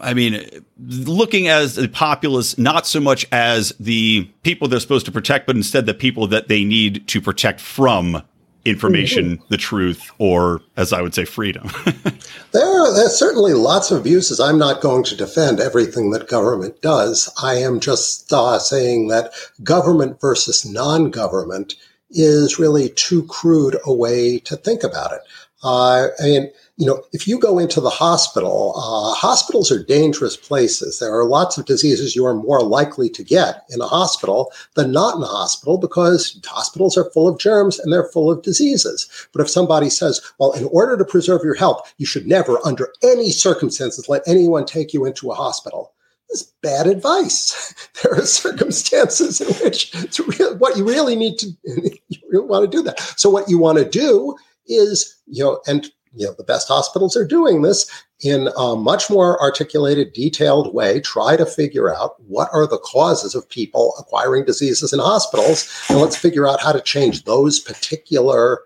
I 0.00 0.14
mean, 0.14 0.64
looking 0.78 1.48
as 1.48 1.76
the 1.76 1.88
populace, 1.88 2.58
not 2.58 2.86
so 2.86 3.00
much 3.00 3.26
as 3.32 3.70
the 3.80 4.28
people 4.42 4.68
they're 4.68 4.80
supposed 4.80 5.06
to 5.06 5.12
protect, 5.12 5.46
but 5.46 5.56
instead 5.56 5.86
the 5.86 5.94
people 5.94 6.26
that 6.28 6.48
they 6.48 6.64
need 6.64 7.06
to 7.08 7.20
protect 7.20 7.60
from 7.60 8.22
information, 8.64 9.36
mm-hmm. 9.36 9.44
the 9.48 9.56
truth, 9.56 10.10
or 10.18 10.62
as 10.76 10.92
I 10.92 11.02
would 11.02 11.14
say, 11.14 11.24
freedom. 11.24 11.68
there, 12.52 12.66
are, 12.66 12.94
there's 12.94 13.16
certainly 13.16 13.52
lots 13.52 13.90
of 13.90 14.00
abuses. 14.00 14.40
I'm 14.40 14.58
not 14.58 14.80
going 14.80 15.04
to 15.04 15.16
defend 15.16 15.60
everything 15.60 16.10
that 16.10 16.28
government 16.28 16.80
does. 16.80 17.32
I 17.42 17.56
am 17.56 17.80
just 17.80 18.32
uh, 18.32 18.58
saying 18.58 19.08
that 19.08 19.32
government 19.62 20.20
versus 20.20 20.64
non 20.64 21.10
government 21.10 21.74
is 22.14 22.58
really 22.58 22.90
too 22.90 23.24
crude 23.24 23.76
a 23.84 23.92
way 23.92 24.38
to 24.40 24.56
think 24.56 24.82
about 24.82 25.12
it. 25.12 25.20
Uh, 25.64 26.08
I 26.20 26.24
mean, 26.24 26.50
you 26.76 26.86
know, 26.86 27.02
if 27.12 27.26
you 27.26 27.38
go 27.38 27.58
into 27.58 27.80
the 27.80 27.88
hospital, 27.88 28.74
uh, 28.76 29.14
hospitals 29.14 29.72
are 29.72 29.82
dangerous 29.82 30.36
places. 30.36 30.98
There 30.98 31.14
are 31.14 31.24
lots 31.24 31.56
of 31.56 31.64
diseases 31.64 32.14
you 32.14 32.26
are 32.26 32.34
more 32.34 32.62
likely 32.62 33.08
to 33.10 33.24
get 33.24 33.64
in 33.70 33.80
a 33.80 33.86
hospital 33.86 34.52
than 34.74 34.92
not 34.92 35.16
in 35.16 35.22
a 35.22 35.26
hospital 35.26 35.78
because 35.78 36.38
hospitals 36.44 36.98
are 36.98 37.10
full 37.12 37.28
of 37.28 37.38
germs 37.38 37.78
and 37.78 37.92
they're 37.92 38.08
full 38.08 38.30
of 38.30 38.42
diseases. 38.42 39.08
But 39.32 39.40
if 39.40 39.48
somebody 39.48 39.88
says, 39.88 40.20
well, 40.38 40.52
in 40.52 40.64
order 40.64 40.98
to 40.98 41.04
preserve 41.04 41.42
your 41.44 41.54
health, 41.54 41.94
you 41.96 42.04
should 42.04 42.26
never, 42.26 42.58
under 42.66 42.88
any 43.02 43.30
circumstances, 43.30 44.08
let 44.08 44.22
anyone 44.26 44.66
take 44.66 44.92
you 44.92 45.06
into 45.06 45.30
a 45.30 45.34
hospital. 45.34 45.92
Is 46.30 46.52
bad 46.62 46.86
advice. 46.86 47.74
There 48.02 48.14
are 48.14 48.26
circumstances 48.26 49.40
in 49.40 49.48
which 49.64 49.94
real, 50.38 50.58
what 50.58 50.76
you 50.76 50.84
really 50.84 51.16
need 51.16 51.38
to 51.38 51.46
you 51.64 52.18
really 52.28 52.46
want 52.46 52.70
to 52.70 52.76
do 52.76 52.82
that. 52.82 53.00
So 53.16 53.30
what 53.30 53.48
you 53.48 53.58
want 53.58 53.78
to 53.78 53.88
do 53.88 54.36
is, 54.66 55.16
you 55.26 55.42
know, 55.42 55.60
and 55.66 55.90
you 56.14 56.26
know, 56.26 56.34
the 56.36 56.44
best 56.44 56.68
hospitals 56.68 57.16
are 57.16 57.26
doing 57.26 57.62
this 57.62 57.90
in 58.20 58.48
a 58.56 58.76
much 58.76 59.10
more 59.10 59.40
articulated, 59.40 60.12
detailed 60.12 60.72
way. 60.72 61.00
Try 61.00 61.36
to 61.36 61.46
figure 61.46 61.94
out 61.94 62.14
what 62.26 62.48
are 62.52 62.66
the 62.66 62.78
causes 62.78 63.34
of 63.34 63.48
people 63.48 63.94
acquiring 63.98 64.44
diseases 64.44 64.92
in 64.92 65.00
hospitals, 65.00 65.68
and 65.88 65.98
let's 65.98 66.16
figure 66.16 66.48
out 66.48 66.60
how 66.60 66.72
to 66.72 66.80
change 66.80 67.24
those 67.24 67.58
particular 67.58 68.60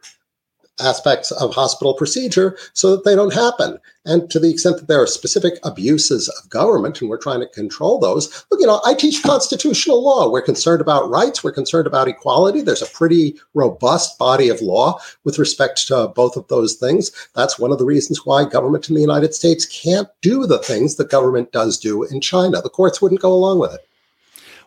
aspects 0.81 1.31
of 1.33 1.55
hospital 1.55 1.95
procedure 1.95 2.57
so 2.73 2.91
that 2.91 3.05
they 3.05 3.15
don't 3.15 3.35
happen. 3.35 3.79
And 4.05 4.31
to 4.31 4.39
the 4.39 4.51
extent 4.51 4.79
that 4.79 4.89
there 4.89 5.03
are 5.03 5.07
specific 5.07 5.59
abuses 5.65 6.29
of 6.29 6.49
government 6.49 7.01
and 7.01 7.11
we're 7.11 7.19
trying 7.19 7.41
to 7.41 7.47
control 7.49 7.99
those, 7.99 8.47
look, 8.51 8.61
you 8.61 8.67
know, 8.67 8.81
I 8.85 8.95
teach 8.95 9.23
constitutional 9.23 10.03
law. 10.03 10.31
We're 10.31 10.41
concerned 10.41 10.81
about 10.81 11.11
rights. 11.11 11.45
We're 11.45 11.53
concerned 11.53 11.87
about 11.87 12.09
equality. 12.09 12.63
There's 12.63 12.83
a 12.83 12.87
pretty 12.87 13.39
robust 13.55 14.19
body 14.19 14.49
of 14.49 14.63
law 14.63 14.99
with 15.25 15.39
respect 15.39 15.87
to 15.89 16.09
both 16.09 16.37
of 16.37 16.49
those 16.49 16.75
things. 16.75 17.11
That's 17.35 17.59
one 17.59 17.73
of 17.73 17.79
the 17.79 17.85
reasons 17.85 18.25
why 18.25 18.45
government 18.45 18.89
in 18.89 18.95
the 18.95 19.01
United 19.01 19.35
States 19.35 19.67
can't 19.67 20.09
do 20.23 20.47
the 20.47 20.59
things 20.59 20.97
that 20.97 21.11
government 21.11 21.53
does 21.53 21.79
do 21.79 22.05
in 22.05 22.21
China. 22.21 22.63
The 22.63 22.71
courts 22.71 23.03
wouldn't 23.03 23.21
go 23.21 23.33
along 23.33 23.59
with 23.59 23.75
it. 23.75 23.88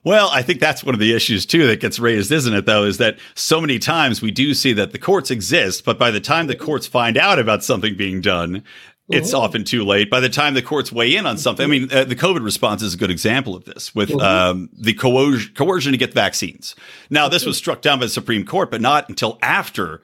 Well, 0.04 0.30
I 0.32 0.42
think 0.42 0.60
that's 0.60 0.84
one 0.84 0.96
of 0.96 1.00
the 1.00 1.14
issues 1.14 1.46
too 1.46 1.68
that 1.68 1.80
gets 1.80 2.00
raised, 2.00 2.32
isn't 2.32 2.54
it? 2.54 2.66
Though, 2.66 2.86
is 2.86 2.98
that 2.98 3.20
so 3.36 3.62
many 3.62 3.78
times 3.78 4.22
we 4.22 4.32
do 4.32 4.54
see 4.54 4.74
that 4.74 4.92
the 4.92 5.00
courts 5.00 5.30
exist, 5.30 5.86
but 5.86 6.00
by 6.00 6.10
the 6.10 6.20
time 6.20 6.48
the 6.48 6.56
courts 6.56 6.88
find 6.88 7.18
out 7.18 7.38
about 7.38 7.64
something 7.64 7.96
being 7.96 8.20
done, 8.20 8.64
it's 9.10 9.30
mm-hmm. 9.30 9.44
often 9.44 9.64
too 9.64 9.84
late. 9.84 10.10
By 10.10 10.20
the 10.20 10.30
time 10.30 10.54
the 10.54 10.62
courts 10.62 10.92
weigh 10.92 11.16
in 11.16 11.26
on 11.26 11.38
something, 11.38 11.64
I 11.64 11.68
mean, 11.68 11.92
uh, 11.92 12.06
the 12.06 12.16
COVID 12.16 12.44
response 12.44 12.82
is 12.82 12.94
a 12.94 12.98
good 12.98 13.12
example 13.12 13.56
of 13.56 13.66
this 13.66 13.94
with 13.94 14.10
mm-hmm. 14.10 14.20
um, 14.22 14.70
the 14.74 14.94
coercion, 14.94 15.54
coercion 15.54 15.92
to 15.92 15.98
get 15.98 16.14
vaccines. 16.14 16.76
Now, 17.10 17.28
this 17.28 17.46
was 17.46 17.58
struck 17.58 17.82
down 17.82 18.00
by 18.00 18.06
the 18.06 18.12
Supreme 18.12 18.46
Court, 18.46 18.72
but 18.72 18.82
not 18.82 19.08
until 19.10 19.38
after 19.42 20.02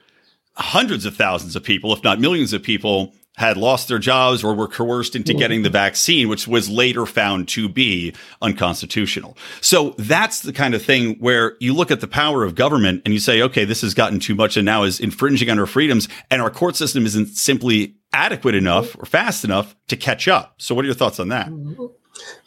hundreds 0.54 1.06
of 1.06 1.16
thousands 1.16 1.56
of 1.56 1.62
people, 1.62 1.92
if 1.92 2.02
not 2.04 2.20
millions 2.20 2.52
of 2.52 2.62
people, 2.62 3.14
had 3.38 3.56
lost 3.56 3.86
their 3.86 4.00
jobs 4.00 4.42
or 4.42 4.52
were 4.52 4.66
coerced 4.66 5.14
into 5.14 5.32
mm-hmm. 5.32 5.38
getting 5.38 5.62
the 5.62 5.70
vaccine, 5.70 6.28
which 6.28 6.48
was 6.48 6.68
later 6.68 7.06
found 7.06 7.46
to 7.48 7.68
be 7.68 8.12
unconstitutional. 8.42 9.36
So 9.60 9.94
that's 9.96 10.40
the 10.40 10.52
kind 10.52 10.74
of 10.74 10.82
thing 10.82 11.14
where 11.20 11.56
you 11.60 11.72
look 11.72 11.92
at 11.92 12.00
the 12.00 12.08
power 12.08 12.42
of 12.42 12.56
government 12.56 13.02
and 13.04 13.14
you 13.14 13.20
say, 13.20 13.40
okay, 13.42 13.64
this 13.64 13.80
has 13.82 13.94
gotten 13.94 14.18
too 14.18 14.34
much 14.34 14.56
and 14.56 14.66
now 14.66 14.82
is 14.82 14.98
infringing 14.98 15.50
on 15.50 15.58
our 15.58 15.66
freedoms. 15.66 16.08
And 16.32 16.42
our 16.42 16.50
court 16.50 16.74
system 16.74 17.06
isn't 17.06 17.28
simply 17.28 17.94
adequate 18.12 18.56
enough 18.56 18.96
or 18.98 19.06
fast 19.06 19.44
enough 19.44 19.76
to 19.86 19.96
catch 19.96 20.26
up. 20.26 20.54
So 20.58 20.74
what 20.74 20.84
are 20.84 20.86
your 20.86 20.96
thoughts 20.96 21.20
on 21.20 21.28
that? 21.28 21.48
Mm-hmm. 21.48 21.86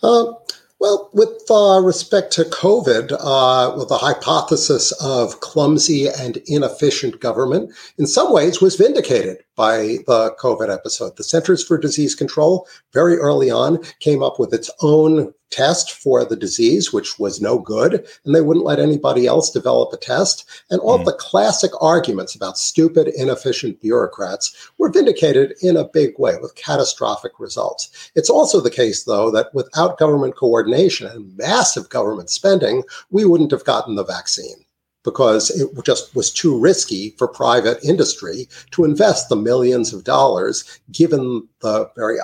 Uh, 0.04 0.34
well, 0.82 1.12
with 1.14 1.30
uh, 1.52 1.80
respect 1.80 2.34
to 2.34 2.42
COVID, 2.42 3.12
uh, 3.12 3.76
well, 3.76 3.86
the 3.86 4.00
hypothesis 4.00 4.92
of 4.94 5.40
clumsy 5.40 6.08
and 6.08 6.38
inefficient 6.48 7.20
government 7.22 7.72
in 8.00 8.08
some 8.08 8.34
ways 8.34 8.62
was 8.62 8.76
vindicated 8.78 9.44
by 9.62 10.00
the 10.08 10.36
COVID 10.40 10.74
episode. 10.74 11.18
The 11.18 11.24
Centers 11.24 11.64
for 11.64 11.78
Disease 11.78 12.16
Control 12.16 12.68
very 12.94 13.18
early 13.18 13.52
on 13.52 13.78
came 14.00 14.24
up 14.24 14.40
with 14.40 14.56
its 14.56 14.72
own 14.82 15.36
test 15.52 15.92
for 15.92 16.26
the 16.26 16.36
disease, 16.36 16.92
which 16.92 17.20
was 17.20 17.40
no 17.40 17.60
good, 17.60 18.04
and 18.26 18.34
they 18.34 18.42
wouldn't 18.42 18.66
let 18.66 18.80
anybody 18.80 19.28
else 19.28 19.52
develop 19.52 19.94
a 19.94 19.98
test. 19.98 20.50
And 20.72 20.82
all 20.82 20.98
mm. 20.98 21.06
the 21.06 21.14
classic 21.14 21.70
arguments 21.80 22.34
about 22.34 22.58
stupid, 22.58 23.10
inefficient 23.10 23.80
bureaucrats 23.82 24.72
were 24.80 24.90
vindicated 24.90 25.54
in 25.62 25.78
a 25.78 25.88
big 25.88 26.18
way 26.18 26.38
with 26.42 26.56
catastrophic 26.56 27.34
results. 27.38 28.12
It's 28.16 28.32
also 28.32 28.62
the 28.62 28.72
case, 28.72 29.04
though, 29.04 29.30
that 29.30 29.54
without 29.54 30.00
government 30.00 30.36
coordination 30.36 31.06
and 31.06 31.38
massive 31.38 31.88
government 31.90 32.32
spending, 32.32 32.82
we 33.12 33.26
wouldn't 33.26 33.52
have 33.52 33.66
gotten 33.66 33.94
the 33.94 34.06
vaccine 34.06 34.66
because 35.04 35.50
it 35.50 35.70
just 35.84 36.16
was 36.16 36.32
too 36.32 36.60
risky 36.60 37.12
for 37.18 37.28
private 37.28 37.84
industry 37.84 38.48
to 38.72 38.84
invest 38.84 39.30
the 39.30 39.36
millions 39.36 39.94
of 39.94 40.04
dollars 40.04 40.80
given 40.92 41.48
the 41.62 41.90
very 41.96 42.18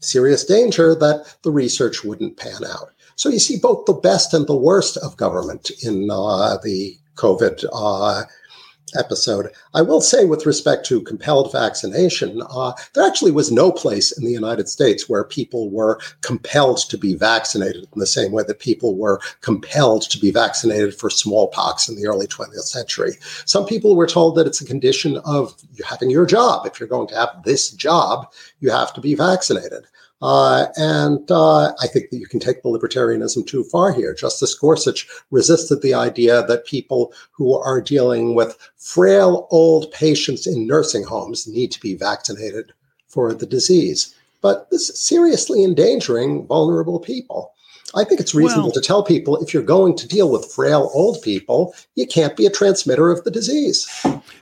serious 0.00 0.44
danger 0.44 0.94
that 0.94 1.36
the 1.42 1.50
research 1.50 2.04
wouldn't 2.04 2.36
pan 2.36 2.64
out. 2.64 2.90
So 3.16 3.28
you 3.28 3.38
see 3.38 3.58
both 3.58 3.86
the 3.86 3.92
best 3.92 4.34
and 4.34 4.46
the 4.46 4.56
worst 4.56 4.96
of 4.98 5.16
government 5.16 5.70
in 5.82 6.10
uh, 6.10 6.58
the 6.62 6.96
COVID 7.16 7.64
uh, 7.72 8.24
episode. 8.96 9.50
I 9.72 9.82
will 9.82 10.00
say, 10.00 10.24
with 10.24 10.46
respect 10.46 10.86
to 10.86 11.00
compelled 11.02 11.52
vaccination, 11.52 12.42
uh, 12.50 12.72
there 12.92 13.06
actually 13.06 13.32
was 13.32 13.50
no 13.50 13.72
place 13.72 14.16
in 14.16 14.24
the 14.24 14.32
United 14.32 14.68
States 14.68 15.08
where 15.08 15.24
people 15.24 15.70
were 15.70 16.00
compelled 16.20 16.78
to 16.88 16.98
be 16.98 17.14
vaccinated 17.14 17.84
in 17.92 17.98
the 17.98 18.06
same 18.06 18.32
way 18.32 18.44
that 18.46 18.60
people 18.60 18.96
were 18.96 19.20
compelled 19.40 20.02
to 20.10 20.18
be 20.18 20.30
vaccinated 20.30 20.94
for 20.94 21.10
smallpox 21.10 21.88
in 21.88 21.96
the 21.96 22.06
early 22.06 22.26
20th 22.26 22.64
century. 22.64 23.12
Some 23.46 23.66
people 23.66 23.96
were 23.96 24.06
told 24.06 24.36
that 24.36 24.46
it's 24.46 24.60
a 24.60 24.66
condition 24.66 25.18
of 25.24 25.54
having 25.84 26.10
your 26.10 26.26
job. 26.26 26.66
If 26.66 26.78
you're 26.78 26.88
going 26.88 27.08
to 27.08 27.16
have 27.16 27.42
this 27.44 27.70
job, 27.70 28.32
you 28.60 28.70
have 28.70 28.92
to 28.94 29.00
be 29.00 29.14
vaccinated. 29.14 29.84
Uh, 30.24 30.68
and 30.76 31.30
uh, 31.30 31.74
I 31.82 31.86
think 31.86 32.08
that 32.08 32.16
you 32.16 32.26
can 32.26 32.40
take 32.40 32.62
the 32.62 32.70
libertarianism 32.70 33.46
too 33.46 33.62
far 33.62 33.92
here. 33.92 34.14
Justice 34.14 34.54
Gorsuch 34.54 35.06
resisted 35.30 35.82
the 35.82 35.92
idea 35.92 36.46
that 36.46 36.64
people 36.64 37.12
who 37.30 37.54
are 37.58 37.78
dealing 37.82 38.34
with 38.34 38.56
frail 38.78 39.46
old 39.50 39.92
patients 39.92 40.46
in 40.46 40.66
nursing 40.66 41.04
homes 41.04 41.46
need 41.46 41.70
to 41.72 41.80
be 41.80 41.94
vaccinated 41.94 42.72
for 43.06 43.34
the 43.34 43.44
disease. 43.44 44.14
But 44.40 44.70
this 44.70 44.88
is 44.88 44.98
seriously 44.98 45.62
endangering 45.62 46.46
vulnerable 46.46 47.00
people. 47.00 47.53
I 47.94 48.04
think 48.04 48.20
it's 48.20 48.34
reasonable 48.34 48.68
well, 48.68 48.72
to 48.72 48.80
tell 48.80 49.02
people 49.02 49.36
if 49.36 49.54
you're 49.54 49.62
going 49.62 49.96
to 49.96 50.08
deal 50.08 50.30
with 50.30 50.50
frail 50.52 50.90
old 50.94 51.20
people, 51.22 51.74
you 51.94 52.06
can't 52.06 52.36
be 52.36 52.46
a 52.46 52.50
transmitter 52.50 53.10
of 53.10 53.22
the 53.24 53.30
disease. 53.30 53.88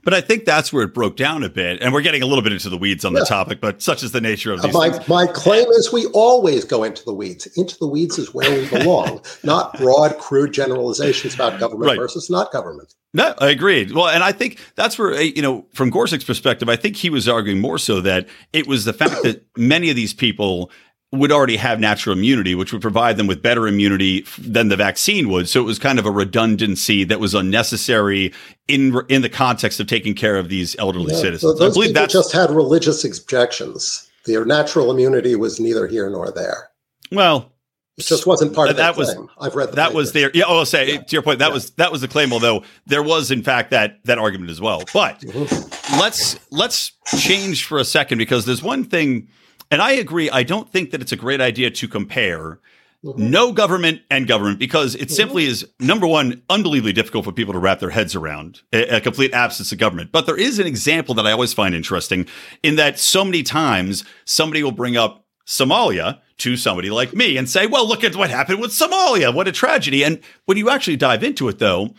But 0.05 0.15
I 0.15 0.21
think 0.21 0.45
that's 0.45 0.73
where 0.73 0.85
it 0.85 0.95
broke 0.95 1.17
down 1.17 1.43
a 1.43 1.49
bit. 1.49 1.83
And 1.83 1.93
we're 1.93 2.03
getting 2.03 2.23
a 2.23 2.27
little 2.27 2.43
bit 2.43 2.53
into 2.53 2.69
the 2.69 2.79
weeds 2.79 3.05
on 3.05 3.13
yeah. 3.13 3.21
the 3.21 3.27
topic, 3.27 3.61
but 3.61 3.83
such 3.83 4.03
is 4.03 4.13
the 4.13 4.21
nature 4.21 4.53
of 4.53 4.61
uh, 4.61 4.63
these 4.65 4.75
my, 4.75 4.91
things. 4.91 5.09
My 5.09 5.27
claim 5.27 5.67
is 5.69 5.93
we 5.93 6.07
always 6.07 6.65
go 6.65 6.85
into 6.85 7.05
the 7.05 7.13
weeds. 7.13 7.47
Into 7.59 7.79
the 7.79 7.87
weeds 7.87 8.19
is 8.19 8.33
where 8.33 8.51
we 8.51 8.69
belong, 8.69 9.23
not 9.45 9.77
broad, 9.79 10.19
crude 10.19 10.53
generalizations 10.53 11.35
about 11.35 11.61
government 11.61 11.91
right. 11.91 11.99
versus 11.99 12.31
not 12.31 12.53
government. 12.53 12.95
No, 13.15 13.35
I 13.39 13.51
agreed. 13.51 13.93
Well, 13.93 14.09
and 14.09 14.25
I 14.25 14.33
think 14.33 14.59
that's 14.75 14.99
where, 14.99 15.21
you 15.21 15.43
know, 15.43 15.67
from 15.75 15.91
Gorsuch's 15.91 16.25
perspective, 16.25 16.71
I 16.71 16.77
think 16.77 16.97
he 16.97 17.11
was 17.11 17.29
arguing 17.29 17.61
more 17.61 17.79
so 17.79 18.01
that 18.01 18.27
it 18.55 18.67
was 18.67 18.87
the 18.87 18.95
fact 18.95 19.23
that 19.23 19.45
many 19.57 19.91
of 19.91 19.97
these 19.97 20.15
people 20.15 20.71
would 21.13 21.31
already 21.31 21.57
have 21.57 21.79
natural 21.79 22.17
immunity, 22.17 22.55
which 22.55 22.73
would 22.73 22.81
provide 22.81 23.19
them 23.19 23.27
with 23.27 23.43
better 23.43 23.69
immunity 23.69 24.25
than 24.39 24.69
the 24.69 24.77
vaccine 24.77 25.29
would. 25.29 25.49
So 25.49 25.61
it 25.61 25.65
was 25.65 25.79
kind 25.79 25.99
of 25.99 26.07
a 26.07 26.11
redundancy 26.11 27.05
that 27.05 27.21
was 27.21 27.35
unnecessary 27.35 28.33
in 28.67 28.99
in 29.09 29.23
the 29.23 29.29
context 29.29 29.79
of 29.79 29.87
taking 29.87 30.15
care 30.15 30.37
of 30.37 30.49
these 30.49 30.75
elderly 30.79 31.13
yeah, 31.13 31.21
citizens. 31.21 31.59
those 31.59 31.73
I 31.73 31.75
believe 31.75 31.95
that 31.95 32.11
just 32.11 32.33
had 32.33 32.51
religious 32.51 33.05
objections. 33.05 34.09
Their 34.25 34.45
natural 34.45 34.91
immunity 34.91 35.35
was 35.37 35.61
neither 35.61 35.87
here 35.87 36.09
nor 36.09 36.31
there. 36.31 36.71
Well, 37.11 37.53
it 37.99 38.07
just 38.07 38.27
wasn't 38.27 38.55
part 38.55 38.71
of 38.71 38.77
that 38.79 38.97
was. 38.97 39.13
Claim. 39.13 39.29
I've 39.39 39.55
read 39.55 39.71
the 39.71 39.77
that 39.77 39.89
paper. 39.89 39.97
was 39.97 40.13
there. 40.13 40.31
Yeah, 40.33 40.45
I'll 40.47 40.65
say 40.65 40.95
yeah. 40.95 41.03
to 41.03 41.13
your 41.13 41.23
point. 41.23 41.41
That 41.41 41.49
yeah. 41.49 41.55
was 41.55 41.71
that 41.73 41.93
was 41.93 42.01
the 42.01 42.09
claim. 42.09 42.33
Although 42.33 42.63
there 42.87 43.03
was 43.03 43.31
in 43.31 43.43
fact 43.43 43.71
that 43.71 44.03
that 44.05 44.19
argument 44.19 44.51
as 44.51 44.63
well. 44.63 44.83
But 44.95 45.21
mm-hmm. 45.21 46.01
let's 46.01 46.39
let's 46.51 46.93
change 47.19 47.67
for 47.67 47.79
a 47.79 47.85
second 47.85 48.17
because 48.17 48.47
there's 48.47 48.63
one 48.63 48.85
thing 48.85 49.29
and 49.73 49.81
I 49.81 49.93
agree. 49.93 50.29
I 50.31 50.43
don't 50.43 50.71
think 50.71 50.91
that 50.91 51.01
it's 51.01 51.13
a 51.13 51.17
great 51.17 51.41
idea 51.41 51.71
to 51.71 51.89
compare 51.89 52.61
mm-hmm. 53.03 53.31
no 53.31 53.53
government 53.53 54.03
and 54.11 54.29
government 54.29 54.59
because 54.59 54.95
it 54.95 55.01
mm-hmm. 55.01 55.09
simply 55.09 55.47
is 55.47 55.67
number 55.81 56.07
one, 56.07 56.43
unbelievably 56.51 56.93
difficult 56.93 57.25
for 57.25 57.33
people 57.33 57.55
to 57.55 57.59
wrap 57.59 57.81
their 57.81 57.91
heads 57.91 58.15
around 58.15 58.61
a, 58.73 58.97
a, 58.97 59.01
complete 59.01 59.33
absence 59.33 59.73
of 59.73 59.79
government. 59.79 60.13
But 60.13 60.27
there 60.27 60.37
is 60.37 60.59
an 60.59 60.67
example 60.67 61.15
that 61.15 61.27
I 61.27 61.33
always 61.33 61.55
find 61.55 61.75
interesting 61.75 62.27
in 62.63 62.77
that 62.77 62.99
so 62.99 63.25
many 63.25 63.43
times 63.43 64.05
somebody 64.27 64.63
will 64.63 64.73
bring 64.73 64.99
up 64.99 65.25
Somalia 65.47 66.21
to 66.39 66.57
somebody 66.57 66.91
like 66.91 67.15
me 67.15 67.39
and 67.39 67.49
say, 67.49 67.67
well, 67.67 67.89
look 67.89 68.05
at 68.05 68.15
what 68.15 68.29
happened 68.29 68.61
with 68.61 68.73
Somalia. 68.73 69.35
What 69.35 69.49
a 69.49 69.53
tragedy. 69.53 70.05
And 70.05 70.21
when 70.45 70.59
you 70.59 70.69
actually 70.69 70.97
dive 70.97 71.25
into 71.25 71.49
it, 71.49 71.59
though, 71.59 71.95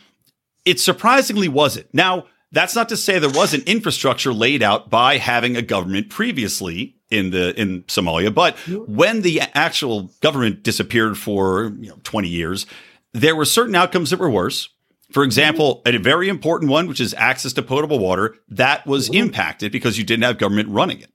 it 0.64 0.80
surprisingly 0.80 1.48
wasn't. 1.48 1.92
Now, 1.94 2.28
that's 2.52 2.76
not 2.76 2.88
to 2.90 2.98
say 2.98 3.18
there 3.18 3.30
wasn't 3.30 3.68
infrastructure 3.68 4.32
laid 4.32 4.62
out 4.62 4.90
by 4.90 5.18
having 5.18 5.58
a 5.58 5.62
government 5.64 6.10
previously 6.10 6.96
in 7.14 7.30
the 7.30 7.60
in 7.60 7.84
Somalia, 7.84 8.34
but 8.34 8.58
when 8.88 9.22
the 9.22 9.42
actual 9.54 10.12
government 10.22 10.64
disappeared 10.64 11.18
for 11.18 11.74
you 11.80 11.90
know 11.90 12.00
20 12.04 12.28
years, 12.28 12.66
there 13.14 13.36
were 13.36 13.46
certain 13.46 13.76
outcomes 13.76 14.10
that 14.10 14.20
were 14.20 14.30
worse. 14.30 14.70
For 15.12 15.24
example, 15.24 15.84
a 15.86 15.98
very 15.98 16.28
important 16.28 16.72
one, 16.72 16.88
which 16.88 17.00
is 17.00 17.14
access 17.14 17.54
to 17.54 17.62
potable 17.62 18.00
water, 18.00 18.36
that 18.50 18.88
was 18.88 19.10
mm-hmm. 19.10 19.26
impacted 19.26 19.72
because 19.72 19.98
you 19.98 20.04
didn't 20.04 20.24
have 20.24 20.40
government 20.40 20.70
running 20.70 21.02
it. 21.02 21.12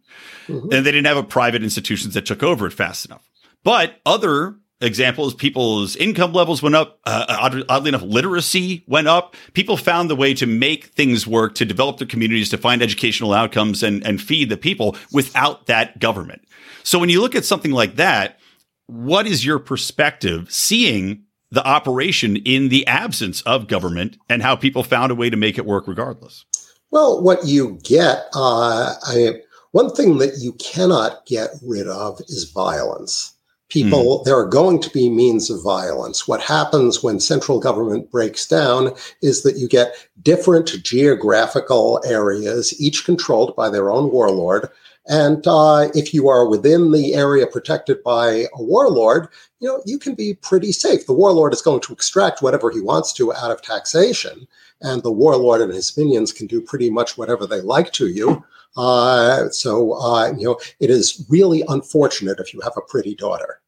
Mm-hmm. 0.47 0.73
And 0.73 0.87
they 0.87 0.93
didn't 0.93 1.07
have 1.07 1.17
a 1.17 1.25
private 1.25 1.65
institutions 1.65 2.15
that 2.15 2.25
took 2.25 2.45
over 2.45 2.67
it 2.67 2.73
fast 2.73 3.07
enough. 3.07 3.29
But 3.65 4.01
other 4.07 4.57
examples 4.81 5.35
people's 5.35 5.97
income 5.97 6.33
levels 6.33 6.63
went 6.63 6.77
up 6.77 7.01
uh, 7.05 7.63
oddly 7.69 7.89
enough 7.89 8.03
literacy 8.03 8.85
went 8.87 9.09
up. 9.09 9.35
People 9.53 9.77
found 9.77 10.09
the 10.09 10.17
way 10.17 10.35
to 10.35 10.47
make 10.47 10.87
things 10.87 11.27
work 11.27 11.55
to 11.57 11.65
develop 11.65 11.99
their 11.99 12.07
communities 12.07 12.49
to 12.51 12.59
find 12.59 12.83
educational 12.83 13.33
outcomes 13.33 13.83
and, 13.83 14.07
and 14.07 14.23
feed 14.23 14.49
the 14.49 14.57
people 14.57 14.97
without 15.13 15.67
that 15.67 15.99
government. 15.99 16.43
So 16.85 16.99
when 16.99 17.09
you 17.09 17.21
look 17.21 17.35
at 17.35 17.45
something 17.45 17.73
like 17.73 17.97
that 17.97 18.39
what 18.87 19.27
is 19.27 19.45
your 19.45 19.59
perspective 19.59 20.51
seeing 20.51 21.23
the 21.51 21.67
operation 21.67 22.37
in 22.37 22.69
the 22.69 22.87
absence 22.87 23.43
of 23.43 23.69
government 23.69 24.17
and 24.31 24.43
how 24.43 24.57
people 24.57 24.83
found 24.83 25.13
a 25.13 25.15
way 25.15 25.29
to 25.29 25.37
make 25.37 25.59
it 25.59 25.67
work 25.67 25.87
regardless? 25.87 26.45
Well 26.91 27.23
what 27.23 27.47
you 27.47 27.79
get 27.83 28.25
uh, 28.35 28.95
I, 29.03 29.43
one 29.73 29.91
thing 29.91 30.19
that 30.19 30.39
you 30.39 30.55
cannot 30.55 31.27
get 31.27 31.51
rid 31.63 31.87
of 31.87 32.21
is 32.29 32.51
violence 32.55 33.35
people, 33.69 34.21
mm. 34.21 34.25
there 34.25 34.37
are 34.37 34.47
going 34.47 34.81
to 34.81 34.91
be 34.91 35.11
means 35.11 35.51
of 35.51 35.63
violence. 35.63 36.27
What 36.27 36.41
happens 36.41 37.03
when 37.03 37.21
central 37.21 37.61
government 37.61 38.11
breaks 38.11 38.47
down 38.47 38.93
is 39.23 39.43
that 39.43 39.57
you 39.57 39.69
get 39.69 39.95
different 40.23 40.83
geographical 40.83 42.03
areas, 42.07 42.79
each 42.81 43.05
controlled 43.05 43.55
by 43.57 43.69
their 43.69 43.91
own 43.91 44.11
warlord. 44.11 44.69
And 45.09 45.47
uh, 45.47 45.89
if 45.95 46.13
you 46.13 46.29
are 46.29 46.47
within 46.47 46.93
the 46.93 47.15
area 47.15 47.47
protected 47.47 48.03
by 48.05 48.47
a 48.55 48.63
warlord, 48.63 49.29
you 49.59 49.67
know 49.67 49.83
you 49.87 49.99
can 49.99 50.15
be 50.15 50.35
pretty 50.35 50.71
safe. 50.71 51.07
The 51.07 51.15
warlord 51.15 51.55
is 51.55 51.63
going 51.63 51.81
to 51.81 51.93
extract 51.93 52.43
whatever 52.43 52.71
he 52.71 52.81
wants 52.81 53.13
to 53.15 53.33
out 53.33 53.51
of 53.51 53.63
taxation, 53.63 54.47
and 54.83 55.03
the 55.03 55.11
warlord 55.11 55.63
and 55.63 55.73
his 55.73 55.97
minions 55.97 56.31
can 56.31 56.47
do 56.47 56.61
pretty 56.61 56.91
much 56.91 57.17
whatever 57.17 57.47
they 57.47 57.63
like 57.63 57.93
to 57.95 58.09
you. 58.09 58.45
Uh, 58.79 59.49
so, 59.51 59.95
uh, 59.95 60.33
you 60.39 60.45
know, 60.45 60.59
it 60.79 60.89
is 60.89 61.27
really 61.29 61.65
unfortunate 61.69 62.39
if 62.39 62.55
you 62.55 62.61
have 62.61 62.77
a 62.77 62.83
pretty 62.83 63.15
daughter. 63.15 63.61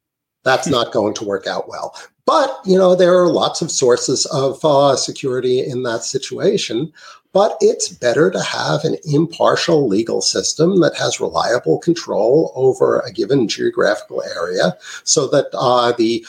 That's 0.43 0.67
hmm. 0.67 0.73
not 0.73 0.93
going 0.93 1.13
to 1.15 1.25
work 1.25 1.45
out 1.45 1.67
well. 1.67 1.95
But, 2.25 2.61
you 2.65 2.77
know, 2.77 2.95
there 2.95 3.21
are 3.21 3.27
lots 3.27 3.61
of 3.61 3.69
sources 3.69 4.25
of 4.27 4.63
uh, 4.63 4.95
security 4.95 5.59
in 5.59 5.83
that 5.83 6.03
situation. 6.03 6.93
But 7.33 7.57
it's 7.61 7.87
better 7.87 8.29
to 8.29 8.41
have 8.41 8.83
an 8.83 8.97
impartial 9.05 9.87
legal 9.87 10.21
system 10.21 10.81
that 10.81 10.95
has 10.97 11.21
reliable 11.21 11.79
control 11.79 12.51
over 12.55 12.99
a 12.99 13.11
given 13.11 13.47
geographical 13.47 14.21
area 14.35 14.77
so 15.05 15.27
that 15.27 15.47
uh, 15.53 15.93
the 15.93 16.25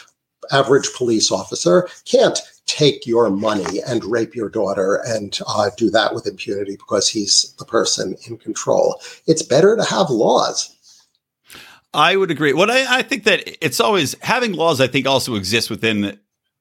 average 0.53 0.93
police 0.95 1.33
officer 1.33 1.89
can't 2.05 2.39
take 2.67 3.07
your 3.07 3.31
money 3.31 3.81
and 3.87 4.05
rape 4.05 4.35
your 4.35 4.49
daughter 4.49 5.03
and 5.07 5.39
uh, 5.47 5.71
do 5.77 5.91
that 5.91 6.15
with 6.15 6.27
impunity 6.27 6.77
because 6.77 7.09
he's 7.09 7.55
the 7.59 7.65
person 7.65 8.17
in 8.27 8.39
control. 8.39 9.01
It's 9.27 9.43
better 9.43 9.77
to 9.77 9.85
have 9.85 10.11
laws. 10.11 10.77
I 11.95 12.17
would 12.17 12.31
agree. 12.31 12.53
What 12.53 12.71
I, 12.71 12.99
I 12.99 13.03
think 13.03 13.25
that 13.25 13.43
it's 13.65 13.81
always 13.81 14.17
having 14.23 14.53
laws, 14.53 14.81
I 14.81 14.87
think, 14.87 15.07
also 15.07 15.35
exists 15.35 15.69
within 15.69 16.19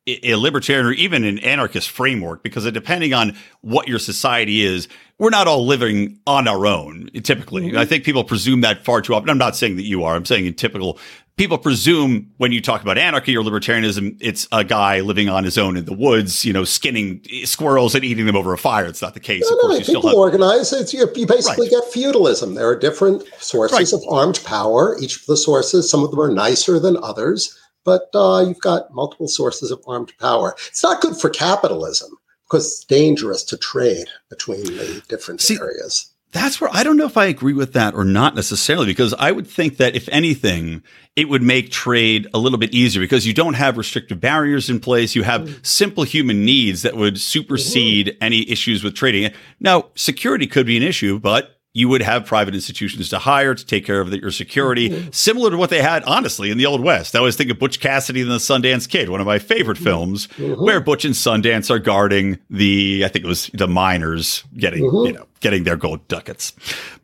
a 0.07 0.35
libertarian 0.35 0.87
or 0.87 0.93
even 0.93 1.23
an 1.23 1.37
anarchist 1.39 1.89
framework 1.89 2.41
because 2.41 2.69
depending 2.71 3.13
on 3.13 3.37
what 3.61 3.87
your 3.87 3.99
society 3.99 4.63
is, 4.63 4.87
we're 5.19 5.29
not 5.29 5.47
all 5.47 5.65
living 5.65 6.19
on 6.25 6.47
our 6.47 6.65
own 6.65 7.07
typically. 7.23 7.67
Mm-hmm. 7.67 7.77
I 7.77 7.85
think 7.85 8.03
people 8.03 8.23
presume 8.23 8.61
that 8.61 8.83
far 8.83 9.01
too 9.01 9.13
often. 9.13 9.29
I'm 9.29 9.37
not 9.37 9.55
saying 9.55 9.75
that 9.75 9.83
you 9.83 10.03
are. 10.03 10.15
I'm 10.15 10.25
saying 10.25 10.47
in 10.47 10.55
typical 10.55 10.97
people 11.37 11.57
presume 11.57 12.29
when 12.37 12.51
you 12.51 12.61
talk 12.61 12.81
about 12.81 12.97
anarchy 12.97 13.35
or 13.35 13.43
libertarianism, 13.43 14.17
it's 14.19 14.47
a 14.51 14.63
guy 14.63 14.99
living 14.99 15.29
on 15.29 15.43
his 15.43 15.57
own 15.57 15.77
in 15.77 15.85
the 15.85 15.93
woods, 15.93 16.45
you 16.45 16.53
know, 16.53 16.63
skinning 16.63 17.21
squirrels 17.43 17.95
and 17.95 18.03
eating 18.03 18.25
them 18.25 18.35
over 18.35 18.53
a 18.53 18.57
fire. 18.57 18.85
It's 18.85 19.01
not 19.01 19.13
the 19.13 19.19
case. 19.19 19.49
No, 19.49 19.69
no, 19.69 19.79
people 19.79 20.07
have- 20.07 20.13
organize. 20.15 20.71
It's, 20.73 20.93
you, 20.93 21.07
you 21.15 21.25
basically 21.25 21.67
right. 21.67 21.81
get 21.81 21.91
feudalism. 21.91 22.55
There 22.55 22.67
are 22.67 22.77
different 22.77 23.23
sources 23.39 23.93
right. 23.93 23.93
of 23.93 24.01
armed 24.09 24.41
power. 24.45 24.97
Each 24.99 25.19
of 25.19 25.25
the 25.25 25.37
sources, 25.37 25.89
some 25.89 26.03
of 26.03 26.11
them 26.11 26.19
are 26.19 26.31
nicer 26.31 26.79
than 26.79 26.97
others, 27.01 27.57
but 27.83 28.09
uh, 28.13 28.45
you've 28.47 28.61
got 28.61 28.93
multiple 28.93 29.27
sources 29.27 29.71
of 29.71 29.81
armed 29.87 30.13
power. 30.19 30.55
It's 30.67 30.83
not 30.83 31.01
good 31.01 31.15
for 31.15 31.29
capitalism 31.29 32.11
because 32.47 32.67
it's 32.67 32.85
dangerous 32.85 33.43
to 33.45 33.57
trade 33.57 34.07
between 34.29 34.63
the 34.63 35.01
different 35.07 35.41
See, 35.41 35.55
areas 35.55 36.10
that's 36.31 36.61
where 36.61 36.69
I 36.73 36.83
don't 36.83 36.97
know 36.97 37.05
if 37.05 37.17
I 37.17 37.25
agree 37.25 37.53
with 37.53 37.73
that 37.73 37.93
or 37.93 38.05
not 38.05 38.35
necessarily, 38.35 38.87
because 38.87 39.13
I 39.13 39.31
would 39.31 39.47
think 39.47 39.77
that 39.77 39.95
if 39.95 40.07
anything, 40.09 40.81
it 41.15 41.27
would 41.27 41.41
make 41.41 41.71
trade 41.71 42.27
a 42.33 42.39
little 42.39 42.57
bit 42.57 42.73
easier 42.73 43.01
because 43.01 43.27
you 43.27 43.33
don't 43.33 43.55
have 43.55 43.77
restrictive 43.77 44.19
barriers 44.19 44.69
in 44.69 44.79
place. 44.79 45.15
You 45.15 45.23
have 45.23 45.41
mm. 45.41 45.65
simple 45.65 46.03
human 46.03 46.45
needs 46.45 46.83
that 46.83 46.95
would 46.95 47.19
supersede 47.19 48.07
mm-hmm. 48.07 48.23
any 48.23 48.49
issues 48.49 48.83
with 48.83 48.95
trading. 48.95 49.31
Now, 49.59 49.89
security 49.95 50.47
could 50.47 50.65
be 50.65 50.77
an 50.77 50.83
issue, 50.83 51.19
but 51.19 51.60
you 51.73 51.87
would 51.87 52.01
have 52.01 52.25
private 52.25 52.53
institutions 52.53 53.09
to 53.09 53.19
hire 53.19 53.55
to 53.55 53.65
take 53.65 53.85
care 53.85 54.01
of 54.01 54.11
the, 54.11 54.19
your 54.19 54.31
security, 54.31 54.89
mm-hmm. 54.89 55.09
similar 55.11 55.49
to 55.49 55.57
what 55.57 55.69
they 55.69 55.81
had, 55.81 56.03
honestly, 56.03 56.51
in 56.51 56.57
the 56.57 56.65
Old 56.65 56.81
West. 56.81 57.15
I 57.15 57.19
always 57.19 57.37
think 57.37 57.49
of 57.49 57.59
Butch 57.59 57.79
Cassidy 57.79 58.21
and 58.21 58.29
the 58.29 58.35
Sundance 58.35 58.89
Kid, 58.89 59.09
one 59.09 59.21
of 59.21 59.27
my 59.27 59.39
favorite 59.39 59.75
mm-hmm. 59.75 59.85
films, 59.85 60.27
mm-hmm. 60.27 60.61
where 60.61 60.81
Butch 60.81 61.05
and 61.05 61.13
Sundance 61.13 61.69
are 61.69 61.79
guarding 61.79 62.39
the, 62.49 63.03
I 63.05 63.07
think 63.07 63.23
it 63.23 63.27
was 63.27 63.49
the 63.53 63.67
miners 63.67 64.43
getting, 64.57 64.83
mm-hmm. 64.83 65.07
you 65.07 65.13
know, 65.13 65.27
getting 65.39 65.63
their 65.63 65.77
gold 65.77 66.05
ducats. 66.09 66.53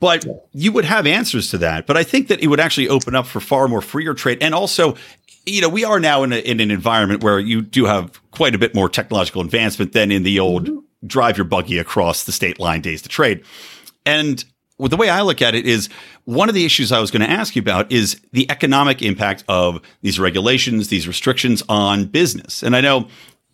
But 0.02 0.26
you 0.52 0.74
would 0.74 0.86
have 0.86 1.08
answers 1.08 1.50
to 1.52 1.58
that. 1.60 1.88
But 1.88 1.96
I 1.96 2.04
think 2.04 2.28
that 2.28 2.42
it 2.42 2.48
would 2.48 2.60
actually 2.60 2.90
open 2.90 3.16
up 3.16 3.26
for 3.26 3.40
far 3.40 3.70
more 3.70 3.82
freer 3.82 4.14
trade. 4.14 4.40
And 4.42 4.54
also, 4.54 4.96
you 5.46 5.62
know, 5.62 5.70
we 5.70 5.86
are 5.86 6.00
now 6.00 6.24
in, 6.24 6.34
a, 6.34 6.40
in 6.40 6.60
an 6.60 6.72
environment 6.72 7.24
where 7.24 7.40
you 7.40 7.62
do 7.62 7.86
have 7.86 8.20
quite 8.32 8.54
a 8.54 8.58
bit 8.58 8.76
more 8.76 8.90
technological 8.90 9.42
advancement 9.42 9.94
than 9.94 10.12
in 10.12 10.24
the 10.24 10.40
old 10.42 10.68
mm-hmm. 10.68 11.08
drive 11.08 11.38
your 11.38 11.46
buggy 11.46 11.78
across 11.78 12.26
the 12.26 12.34
state 12.34 12.60
line 12.60 12.82
days 12.82 13.02
to 13.02 13.10
trade. 13.10 13.44
And 14.06 14.44
well, 14.78 14.90
the 14.90 14.98
way 14.98 15.10
I 15.10 15.22
look 15.22 15.42
at 15.42 15.56
it 15.56 15.66
is 15.66 15.90
one 16.26 16.50
of 16.50 16.56
the 16.56 16.66
issues 16.66 16.92
I 16.92 17.00
was 17.00 17.10
going 17.10 17.22
to 17.22 17.30
ask 17.30 17.56
you 17.56 17.62
about 17.62 17.92
is 17.92 18.22
the 18.32 18.50
economic 18.52 19.02
impact 19.02 19.44
of 19.48 19.82
these 20.02 20.20
regulations, 20.20 20.90
these 20.90 21.08
restrictions 21.08 21.64
on 21.68 22.06
business. 22.06 22.62
And 22.62 22.76
I 22.76 22.82
know, 22.82 23.08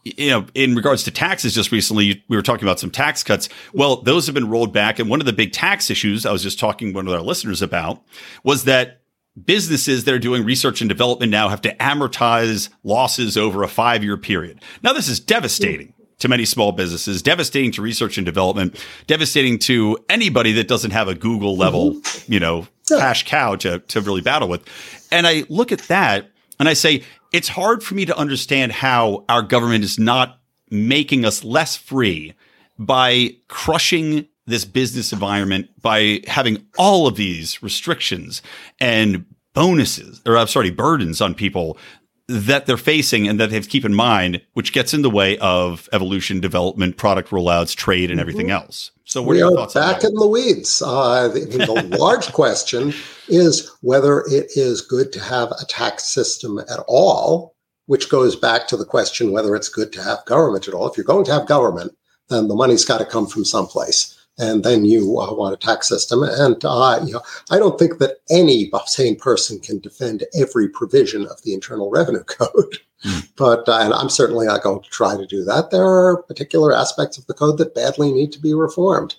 you 0.03 0.29
know, 0.29 0.45
in 0.53 0.75
regards 0.75 1.03
to 1.03 1.11
taxes, 1.11 1.55
just 1.55 1.71
recently 1.71 2.23
we 2.27 2.35
were 2.35 2.41
talking 2.41 2.67
about 2.67 2.79
some 2.79 2.91
tax 2.91 3.23
cuts. 3.23 3.47
Well, 3.73 4.01
those 4.01 4.25
have 4.25 4.35
been 4.35 4.49
rolled 4.49 4.73
back. 4.73 4.99
And 4.99 5.09
one 5.09 5.21
of 5.21 5.25
the 5.25 5.33
big 5.33 5.53
tax 5.53 5.89
issues 5.89 6.25
I 6.25 6.31
was 6.31 6.43
just 6.43 6.59
talking 6.59 6.89
to 6.89 6.95
one 6.95 7.07
of 7.07 7.13
our 7.13 7.21
listeners 7.21 7.61
about 7.61 8.03
was 8.43 8.65
that 8.65 8.99
businesses 9.45 10.03
that 10.03 10.13
are 10.13 10.19
doing 10.19 10.43
research 10.43 10.81
and 10.81 10.89
development 10.89 11.31
now 11.31 11.47
have 11.47 11.61
to 11.61 11.73
amortize 11.77 12.69
losses 12.83 13.37
over 13.37 13.63
a 13.63 13.67
five 13.67 14.03
year 14.03 14.17
period. 14.17 14.61
Now, 14.83 14.93
this 14.93 15.07
is 15.07 15.19
devastating 15.19 15.92
to 16.19 16.27
many 16.27 16.45
small 16.45 16.71
businesses, 16.71 17.21
devastating 17.21 17.71
to 17.73 17.81
research 17.81 18.17
and 18.17 18.25
development, 18.25 18.83
devastating 19.07 19.59
to 19.59 19.97
anybody 20.09 20.51
that 20.53 20.67
doesn't 20.67 20.91
have 20.91 21.07
a 21.07 21.15
Google 21.15 21.57
level, 21.57 21.93
mm-hmm. 21.93 22.33
you 22.33 22.39
know, 22.39 22.67
cash 22.87 23.25
cow 23.25 23.55
to, 23.57 23.79
to 23.79 24.01
really 24.01 24.21
battle 24.21 24.47
with. 24.47 24.63
And 25.11 25.27
I 25.27 25.43
look 25.49 25.71
at 25.71 25.79
that 25.83 26.31
and 26.59 26.69
I 26.69 26.73
say, 26.73 27.03
it's 27.31 27.47
hard 27.47 27.83
for 27.83 27.95
me 27.95 28.05
to 28.05 28.15
understand 28.15 28.71
how 28.71 29.25
our 29.27 29.41
government 29.41 29.83
is 29.83 29.97
not 29.97 30.39
making 30.69 31.25
us 31.25 31.43
less 31.43 31.75
free 31.75 32.33
by 32.77 33.31
crushing 33.47 34.27
this 34.45 34.65
business 34.65 35.13
environment 35.13 35.69
by 35.81 36.21
having 36.27 36.65
all 36.77 37.07
of 37.07 37.15
these 37.15 37.61
restrictions 37.63 38.41
and 38.79 39.25
bonuses 39.53 40.21
or 40.25 40.37
I'm 40.37 40.47
sorry, 40.47 40.71
burdens 40.71 41.21
on 41.21 41.33
people 41.33 41.77
that 42.27 42.65
they're 42.65 42.77
facing 42.77 43.27
and 43.27 43.39
that 43.39 43.49
they 43.49 43.55
have 43.55 43.65
to 43.65 43.69
keep 43.69 43.85
in 43.85 43.93
mind, 43.93 44.41
which 44.53 44.71
gets 44.71 44.93
in 44.93 45.01
the 45.01 45.09
way 45.09 45.37
of 45.39 45.89
evolution, 45.91 46.39
development, 46.39 46.97
product 46.97 47.29
rollouts, 47.29 47.75
trade, 47.75 48.09
and 48.09 48.19
everything 48.19 48.47
mm-hmm. 48.47 48.63
else. 48.63 48.91
So 49.03 49.21
we 49.21 49.41
are 49.41 49.67
back 49.73 50.03
in 50.03 50.13
the 50.13 50.27
weeds. 50.27 50.81
Uh, 50.81 51.27
the, 51.27 51.41
the 51.41 51.97
large 51.99 52.31
question 52.31 52.93
is 53.27 53.69
whether 53.81 54.21
it 54.21 54.51
is 54.55 54.81
good 54.81 55.11
to 55.13 55.19
have 55.19 55.51
a 55.51 55.65
tax 55.65 56.05
system 56.05 56.59
at 56.59 56.79
all, 56.87 57.55
which 57.87 58.09
goes 58.09 58.35
back 58.35 58.67
to 58.67 58.77
the 58.77 58.85
question 58.85 59.33
whether 59.33 59.55
it's 59.55 59.69
good 59.69 59.91
to 59.93 60.01
have 60.01 60.23
government 60.25 60.67
at 60.67 60.73
all. 60.73 60.89
If 60.89 60.95
you're 60.95 61.03
going 61.03 61.25
to 61.25 61.33
have 61.33 61.45
government, 61.45 61.91
then 62.29 62.47
the 62.47 62.55
money's 62.55 62.85
got 62.85 62.99
to 62.99 63.05
come 63.05 63.27
from 63.27 63.43
someplace 63.43 64.17
and 64.37 64.63
then 64.63 64.85
you 64.85 65.19
uh, 65.19 65.33
want 65.33 65.53
a 65.53 65.57
tax 65.57 65.87
system. 65.87 66.23
And 66.23 66.63
uh, 66.65 66.99
you 67.05 67.13
know, 67.13 67.21
I 67.51 67.59
don't 67.59 67.77
think 67.77 67.99
that 67.99 68.17
any 68.29 68.71
sane 68.85 69.15
person 69.15 69.59
can 69.59 69.79
defend 69.79 70.25
every 70.35 70.67
provision 70.69 71.27
of 71.27 71.41
the 71.43 71.53
Internal 71.53 71.89
Revenue 71.89 72.23
Code. 72.27 72.77
Mm. 73.05 73.29
But 73.35 73.67
uh, 73.67 73.79
and 73.81 73.93
I'm 73.93 74.09
certainly 74.09 74.45
not 74.45 74.63
going 74.63 74.81
to 74.81 74.89
try 74.89 75.17
to 75.17 75.25
do 75.25 75.43
that. 75.45 75.71
There 75.71 75.85
are 75.85 76.23
particular 76.23 76.73
aspects 76.73 77.17
of 77.17 77.27
the 77.27 77.33
code 77.33 77.57
that 77.57 77.75
badly 77.75 78.11
need 78.11 78.31
to 78.33 78.39
be 78.39 78.53
reformed. 78.53 79.15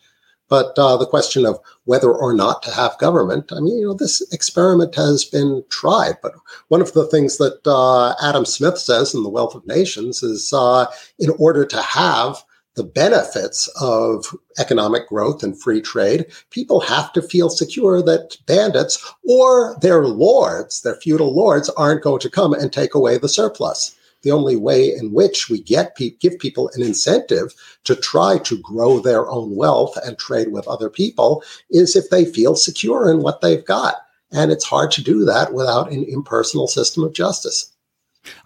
But 0.48 0.78
uh, 0.78 0.96
the 0.98 1.06
question 1.06 1.46
of 1.46 1.58
whether 1.84 2.12
or 2.12 2.34
not 2.34 2.62
to 2.62 2.70
have 2.70 2.98
government, 2.98 3.50
I 3.50 3.60
mean, 3.60 3.78
you 3.78 3.86
know, 3.86 3.94
this 3.94 4.20
experiment 4.32 4.94
has 4.94 5.24
been 5.24 5.64
tried. 5.70 6.16
But 6.22 6.34
one 6.68 6.82
of 6.82 6.92
the 6.92 7.06
things 7.06 7.38
that 7.38 7.60
uh, 7.66 8.14
Adam 8.22 8.44
Smith 8.44 8.78
says 8.78 9.14
in 9.14 9.22
The 9.22 9.30
Wealth 9.30 9.54
of 9.54 9.66
Nations 9.66 10.22
is 10.22 10.52
uh, 10.52 10.86
in 11.18 11.30
order 11.38 11.64
to 11.64 11.80
have 11.80 12.44
the 12.74 12.84
benefits 12.84 13.68
of 13.80 14.34
economic 14.58 15.08
growth 15.08 15.42
and 15.42 15.60
free 15.60 15.80
trade, 15.80 16.26
people 16.50 16.80
have 16.80 17.12
to 17.12 17.22
feel 17.22 17.48
secure 17.48 18.02
that 18.02 18.36
bandits 18.46 19.14
or 19.28 19.76
their 19.80 20.06
lords, 20.06 20.82
their 20.82 20.96
feudal 20.96 21.34
lords, 21.34 21.70
aren't 21.70 22.02
going 22.02 22.20
to 22.20 22.30
come 22.30 22.52
and 22.52 22.72
take 22.72 22.94
away 22.94 23.16
the 23.16 23.28
surplus. 23.28 23.94
The 24.22 24.32
only 24.32 24.56
way 24.56 24.92
in 24.92 25.12
which 25.12 25.50
we 25.50 25.60
get 25.60 25.96
pe- 25.96 26.16
give 26.18 26.38
people 26.38 26.70
an 26.74 26.82
incentive 26.82 27.54
to 27.84 27.94
try 27.94 28.38
to 28.38 28.58
grow 28.58 28.98
their 28.98 29.28
own 29.28 29.54
wealth 29.54 29.96
and 30.04 30.18
trade 30.18 30.50
with 30.50 30.66
other 30.66 30.88
people 30.88 31.44
is 31.70 31.94
if 31.94 32.08
they 32.10 32.24
feel 32.24 32.56
secure 32.56 33.10
in 33.10 33.20
what 33.20 33.42
they've 33.42 33.64
got. 33.64 33.96
And 34.32 34.50
it's 34.50 34.64
hard 34.64 34.90
to 34.92 35.02
do 35.02 35.24
that 35.26 35.52
without 35.52 35.92
an 35.92 36.04
impersonal 36.04 36.66
system 36.66 37.04
of 37.04 37.12
justice. 37.12 37.73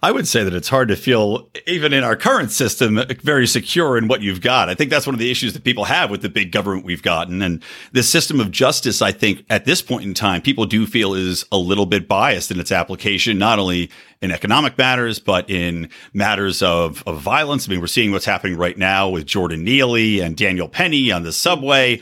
I 0.01 0.11
would 0.11 0.27
say 0.27 0.43
that 0.43 0.53
it's 0.53 0.67
hard 0.67 0.87
to 0.89 0.95
feel, 0.95 1.49
even 1.67 1.93
in 1.93 2.03
our 2.03 2.15
current 2.15 2.51
system, 2.51 2.99
very 3.21 3.47
secure 3.47 3.97
in 3.97 4.07
what 4.07 4.21
you've 4.21 4.41
got. 4.41 4.69
I 4.69 4.75
think 4.75 4.89
that's 4.89 5.05
one 5.05 5.15
of 5.15 5.19
the 5.19 5.31
issues 5.31 5.53
that 5.53 5.63
people 5.63 5.85
have 5.85 6.09
with 6.09 6.21
the 6.21 6.29
big 6.29 6.51
government 6.51 6.85
we've 6.85 7.01
gotten. 7.01 7.41
And 7.41 7.63
the 7.91 8.03
system 8.03 8.39
of 8.39 8.51
justice, 8.51 9.01
I 9.01 9.11
think 9.11 9.45
at 9.49 9.65
this 9.65 9.81
point 9.81 10.03
in 10.03 10.13
time, 10.13 10.41
people 10.41 10.65
do 10.65 10.85
feel 10.85 11.13
is 11.13 11.45
a 11.51 11.57
little 11.57 11.85
bit 11.85 12.07
biased 12.07 12.51
in 12.51 12.59
its 12.59 12.71
application, 12.71 13.37
not 13.37 13.59
only 13.59 13.89
in 14.21 14.31
economic 14.31 14.77
matters, 14.77 15.19
but 15.19 15.49
in 15.49 15.89
matters 16.13 16.61
of, 16.61 17.03
of 17.07 17.21
violence. 17.21 17.67
I 17.67 17.71
mean, 17.71 17.81
we're 17.81 17.87
seeing 17.87 18.11
what's 18.11 18.25
happening 18.25 18.57
right 18.57 18.77
now 18.77 19.09
with 19.09 19.25
Jordan 19.25 19.63
Neely 19.63 20.19
and 20.19 20.35
Daniel 20.35 20.67
Penny 20.67 21.11
on 21.11 21.23
the 21.23 21.31
subway. 21.31 22.01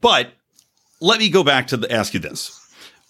But 0.00 0.32
let 1.00 1.18
me 1.18 1.30
go 1.30 1.42
back 1.42 1.68
to 1.68 1.76
the, 1.76 1.90
ask 1.90 2.14
you 2.14 2.20
this 2.20 2.65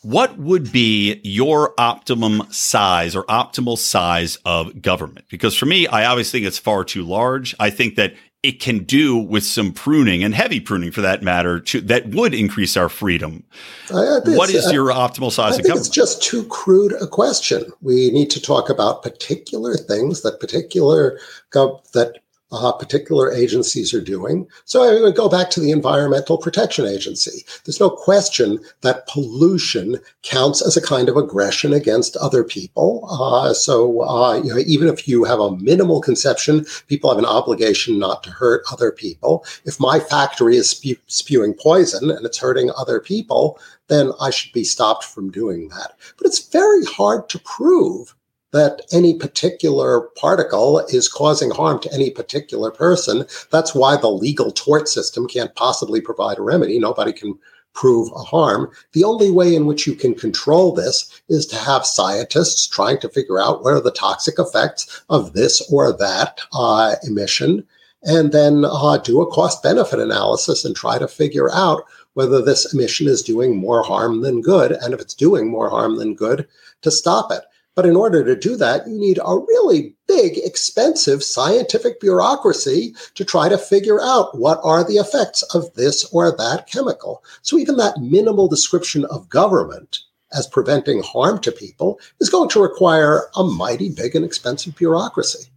what 0.06 0.38
would 0.38 0.70
be 0.70 1.20
your 1.24 1.74
optimum 1.78 2.40
size 2.52 3.16
or 3.16 3.24
optimal 3.24 3.76
size 3.76 4.38
of 4.44 4.80
government? 4.80 5.26
Because 5.28 5.56
for 5.56 5.66
me, 5.66 5.88
I 5.88 6.06
obviously 6.06 6.38
think 6.38 6.46
it's 6.46 6.58
far 6.58 6.84
too 6.84 7.02
large. 7.02 7.56
I 7.58 7.70
think 7.70 7.96
that 7.96 8.14
it 8.44 8.60
can 8.60 8.84
do 8.84 9.16
with 9.16 9.42
some 9.42 9.72
pruning 9.72 10.22
and 10.22 10.32
heavy 10.32 10.60
pruning 10.60 10.92
for 10.92 11.00
that 11.00 11.24
matter 11.24 11.58
to, 11.58 11.80
that 11.80 12.10
would 12.10 12.34
increase 12.34 12.76
our 12.76 12.88
freedom. 12.88 13.42
What 13.90 14.50
is 14.50 14.70
your 14.70 14.92
optimal 14.92 15.32
size 15.32 15.54
I 15.54 15.56
of 15.56 15.62
government? 15.64 15.88
It's 15.88 15.88
just 15.88 16.22
too 16.22 16.44
crude 16.44 16.92
a 17.00 17.08
question. 17.08 17.72
We 17.82 18.12
need 18.12 18.30
to 18.30 18.40
talk 18.40 18.70
about 18.70 19.02
particular 19.02 19.74
things 19.74 20.22
that 20.22 20.38
particular 20.38 21.18
gov- 21.50 21.90
that 21.90 22.20
uh, 22.52 22.72
particular 22.72 23.32
agencies 23.32 23.92
are 23.92 24.00
doing. 24.00 24.46
So 24.64 24.82
I 24.82 25.00
would 25.00 25.16
go 25.16 25.28
back 25.28 25.50
to 25.50 25.60
the 25.60 25.72
Environmental 25.72 26.38
Protection 26.38 26.86
Agency. 26.86 27.44
There's 27.64 27.80
no 27.80 27.90
question 27.90 28.60
that 28.82 29.06
pollution 29.08 29.98
counts 30.22 30.64
as 30.64 30.76
a 30.76 30.82
kind 30.82 31.08
of 31.08 31.16
aggression 31.16 31.72
against 31.72 32.16
other 32.16 32.44
people. 32.44 33.06
Uh, 33.10 33.52
so 33.52 34.02
uh, 34.02 34.40
you 34.42 34.54
know, 34.54 34.60
even 34.66 34.88
if 34.88 35.08
you 35.08 35.24
have 35.24 35.40
a 35.40 35.56
minimal 35.56 36.00
conception, 36.00 36.64
people 36.86 37.10
have 37.10 37.18
an 37.18 37.24
obligation 37.24 37.98
not 37.98 38.22
to 38.22 38.30
hurt 38.30 38.62
other 38.70 38.92
people. 38.92 39.44
If 39.64 39.80
my 39.80 39.98
factory 39.98 40.56
is 40.56 40.70
spew- 40.70 40.98
spewing 41.06 41.54
poison 41.54 42.10
and 42.10 42.24
it's 42.24 42.38
hurting 42.38 42.70
other 42.76 43.00
people, 43.00 43.58
then 43.88 44.12
I 44.20 44.30
should 44.30 44.52
be 44.52 44.64
stopped 44.64 45.04
from 45.04 45.30
doing 45.30 45.68
that. 45.68 45.92
But 46.16 46.26
it's 46.26 46.48
very 46.48 46.84
hard 46.84 47.28
to 47.30 47.38
prove 47.40 48.14
that 48.56 48.80
any 48.90 49.12
particular 49.14 50.08
particle 50.16 50.78
is 50.88 51.08
causing 51.08 51.50
harm 51.50 51.78
to 51.80 51.92
any 51.92 52.10
particular 52.10 52.70
person. 52.70 53.26
That's 53.50 53.74
why 53.74 53.96
the 53.96 54.08
legal 54.08 54.50
tort 54.50 54.88
system 54.88 55.28
can't 55.28 55.54
possibly 55.54 56.00
provide 56.00 56.38
a 56.38 56.42
remedy. 56.42 56.78
Nobody 56.78 57.12
can 57.12 57.38
prove 57.74 58.10
a 58.12 58.24
harm. 58.34 58.70
The 58.92 59.04
only 59.04 59.30
way 59.30 59.54
in 59.54 59.66
which 59.66 59.86
you 59.86 59.94
can 59.94 60.14
control 60.14 60.72
this 60.72 61.20
is 61.28 61.46
to 61.48 61.56
have 61.56 61.84
scientists 61.84 62.66
trying 62.66 62.98
to 63.00 63.10
figure 63.10 63.38
out 63.38 63.62
what 63.62 63.74
are 63.74 63.82
the 63.82 63.90
toxic 63.90 64.38
effects 64.38 65.02
of 65.10 65.34
this 65.34 65.60
or 65.70 65.92
that 65.98 66.40
uh, 66.54 66.94
emission, 67.06 67.66
and 68.04 68.32
then 68.32 68.64
uh, 68.64 68.96
do 68.98 69.20
a 69.20 69.30
cost 69.30 69.62
benefit 69.62 70.00
analysis 70.00 70.64
and 70.64 70.74
try 70.74 70.98
to 70.98 71.06
figure 71.08 71.50
out 71.52 71.82
whether 72.14 72.40
this 72.40 72.72
emission 72.72 73.06
is 73.06 73.22
doing 73.22 73.54
more 73.56 73.82
harm 73.82 74.22
than 74.22 74.40
good. 74.40 74.72
And 74.72 74.94
if 74.94 75.00
it's 75.00 75.12
doing 75.26 75.50
more 75.50 75.68
harm 75.68 75.96
than 75.98 76.14
good, 76.14 76.48
to 76.80 76.90
stop 76.90 77.30
it. 77.30 77.42
But 77.76 77.84
in 77.84 77.94
order 77.94 78.24
to 78.24 78.34
do 78.34 78.56
that, 78.56 78.88
you 78.88 78.98
need 78.98 79.18
a 79.18 79.36
really 79.36 79.94
big, 80.08 80.38
expensive 80.38 81.22
scientific 81.22 82.00
bureaucracy 82.00 82.94
to 83.14 83.24
try 83.24 83.50
to 83.50 83.58
figure 83.58 84.00
out 84.00 84.36
what 84.36 84.58
are 84.64 84.82
the 84.82 84.96
effects 84.96 85.42
of 85.54 85.74
this 85.74 86.04
or 86.12 86.34
that 86.34 86.66
chemical. 86.66 87.22
So 87.42 87.58
even 87.58 87.76
that 87.76 88.00
minimal 88.00 88.48
description 88.48 89.04
of 89.04 89.28
government 89.28 89.98
as 90.32 90.46
preventing 90.46 91.02
harm 91.02 91.38
to 91.40 91.52
people 91.52 92.00
is 92.18 92.30
going 92.30 92.48
to 92.48 92.62
require 92.62 93.28
a 93.36 93.44
mighty 93.44 93.90
big 93.90 94.16
and 94.16 94.24
expensive 94.24 94.74
bureaucracy. 94.74 95.50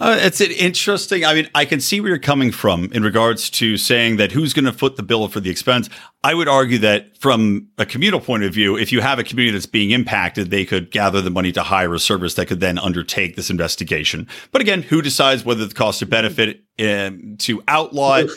Uh, 0.00 0.16
it's 0.20 0.40
interesting. 0.40 1.24
I 1.24 1.34
mean, 1.34 1.48
I 1.54 1.64
can 1.64 1.80
see 1.80 2.00
where 2.00 2.10
you're 2.10 2.18
coming 2.18 2.52
from 2.52 2.90
in 2.92 3.02
regards 3.02 3.50
to 3.50 3.76
saying 3.76 4.16
that 4.16 4.30
who's 4.30 4.52
going 4.52 4.64
to 4.64 4.72
foot 4.72 4.96
the 4.96 5.02
bill 5.02 5.26
for 5.28 5.40
the 5.40 5.50
expense. 5.50 5.90
I 6.22 6.34
would 6.34 6.48
argue 6.48 6.78
that 6.78 7.16
from 7.18 7.68
a 7.78 7.86
communal 7.86 8.20
point 8.20 8.44
of 8.44 8.54
view, 8.54 8.76
if 8.76 8.92
you 8.92 9.00
have 9.00 9.18
a 9.18 9.24
community 9.24 9.52
that's 9.52 9.66
being 9.66 9.90
impacted, 9.90 10.50
they 10.50 10.64
could 10.64 10.90
gather 10.90 11.20
the 11.20 11.30
money 11.30 11.52
to 11.52 11.62
hire 11.62 11.92
a 11.94 11.98
service 11.98 12.34
that 12.34 12.46
could 12.46 12.60
then 12.60 12.78
undertake 12.78 13.34
this 13.36 13.50
investigation. 13.50 14.28
But 14.52 14.62
again, 14.62 14.82
who 14.82 15.02
decides 15.02 15.44
whether 15.44 15.66
the 15.66 15.74
cost 15.74 16.00
of 16.02 16.10
benefit 16.10 16.62
um, 16.78 17.36
to 17.38 17.62
outlaw 17.66 18.16
it? 18.16 18.30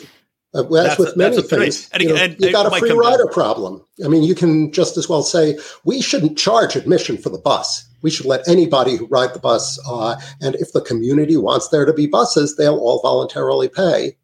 Uh, 0.54 0.62
that's, 0.62 0.72
that's, 0.72 0.98
with 0.98 1.16
many 1.16 1.36
that's 1.36 1.48
things. 1.48 1.88
And, 1.92 2.02
you, 2.02 2.08
know, 2.10 2.16
and, 2.16 2.36
you 2.38 2.52
got 2.52 2.66
a 2.66 2.78
free 2.78 2.90
rider 2.92 3.24
down. 3.24 3.32
problem. 3.32 3.82
I 4.04 4.08
mean, 4.08 4.22
you 4.22 4.34
can 4.34 4.70
just 4.70 4.98
as 4.98 5.08
well 5.08 5.22
say 5.22 5.58
we 5.84 6.02
shouldn't 6.02 6.36
charge 6.36 6.76
admission 6.76 7.16
for 7.16 7.30
the 7.30 7.38
bus. 7.38 7.88
We 8.02 8.10
should 8.10 8.26
let 8.26 8.46
anybody 8.46 8.96
who 8.96 9.06
ride 9.06 9.32
the 9.32 9.38
bus, 9.38 9.78
uh, 9.88 10.16
and 10.40 10.56
if 10.56 10.72
the 10.72 10.80
community 10.80 11.36
wants 11.36 11.68
there 11.68 11.84
to 11.84 11.92
be 11.92 12.06
buses, 12.06 12.56
they'll 12.56 12.78
all 12.78 13.00
voluntarily 13.00 13.68
pay 13.68 14.16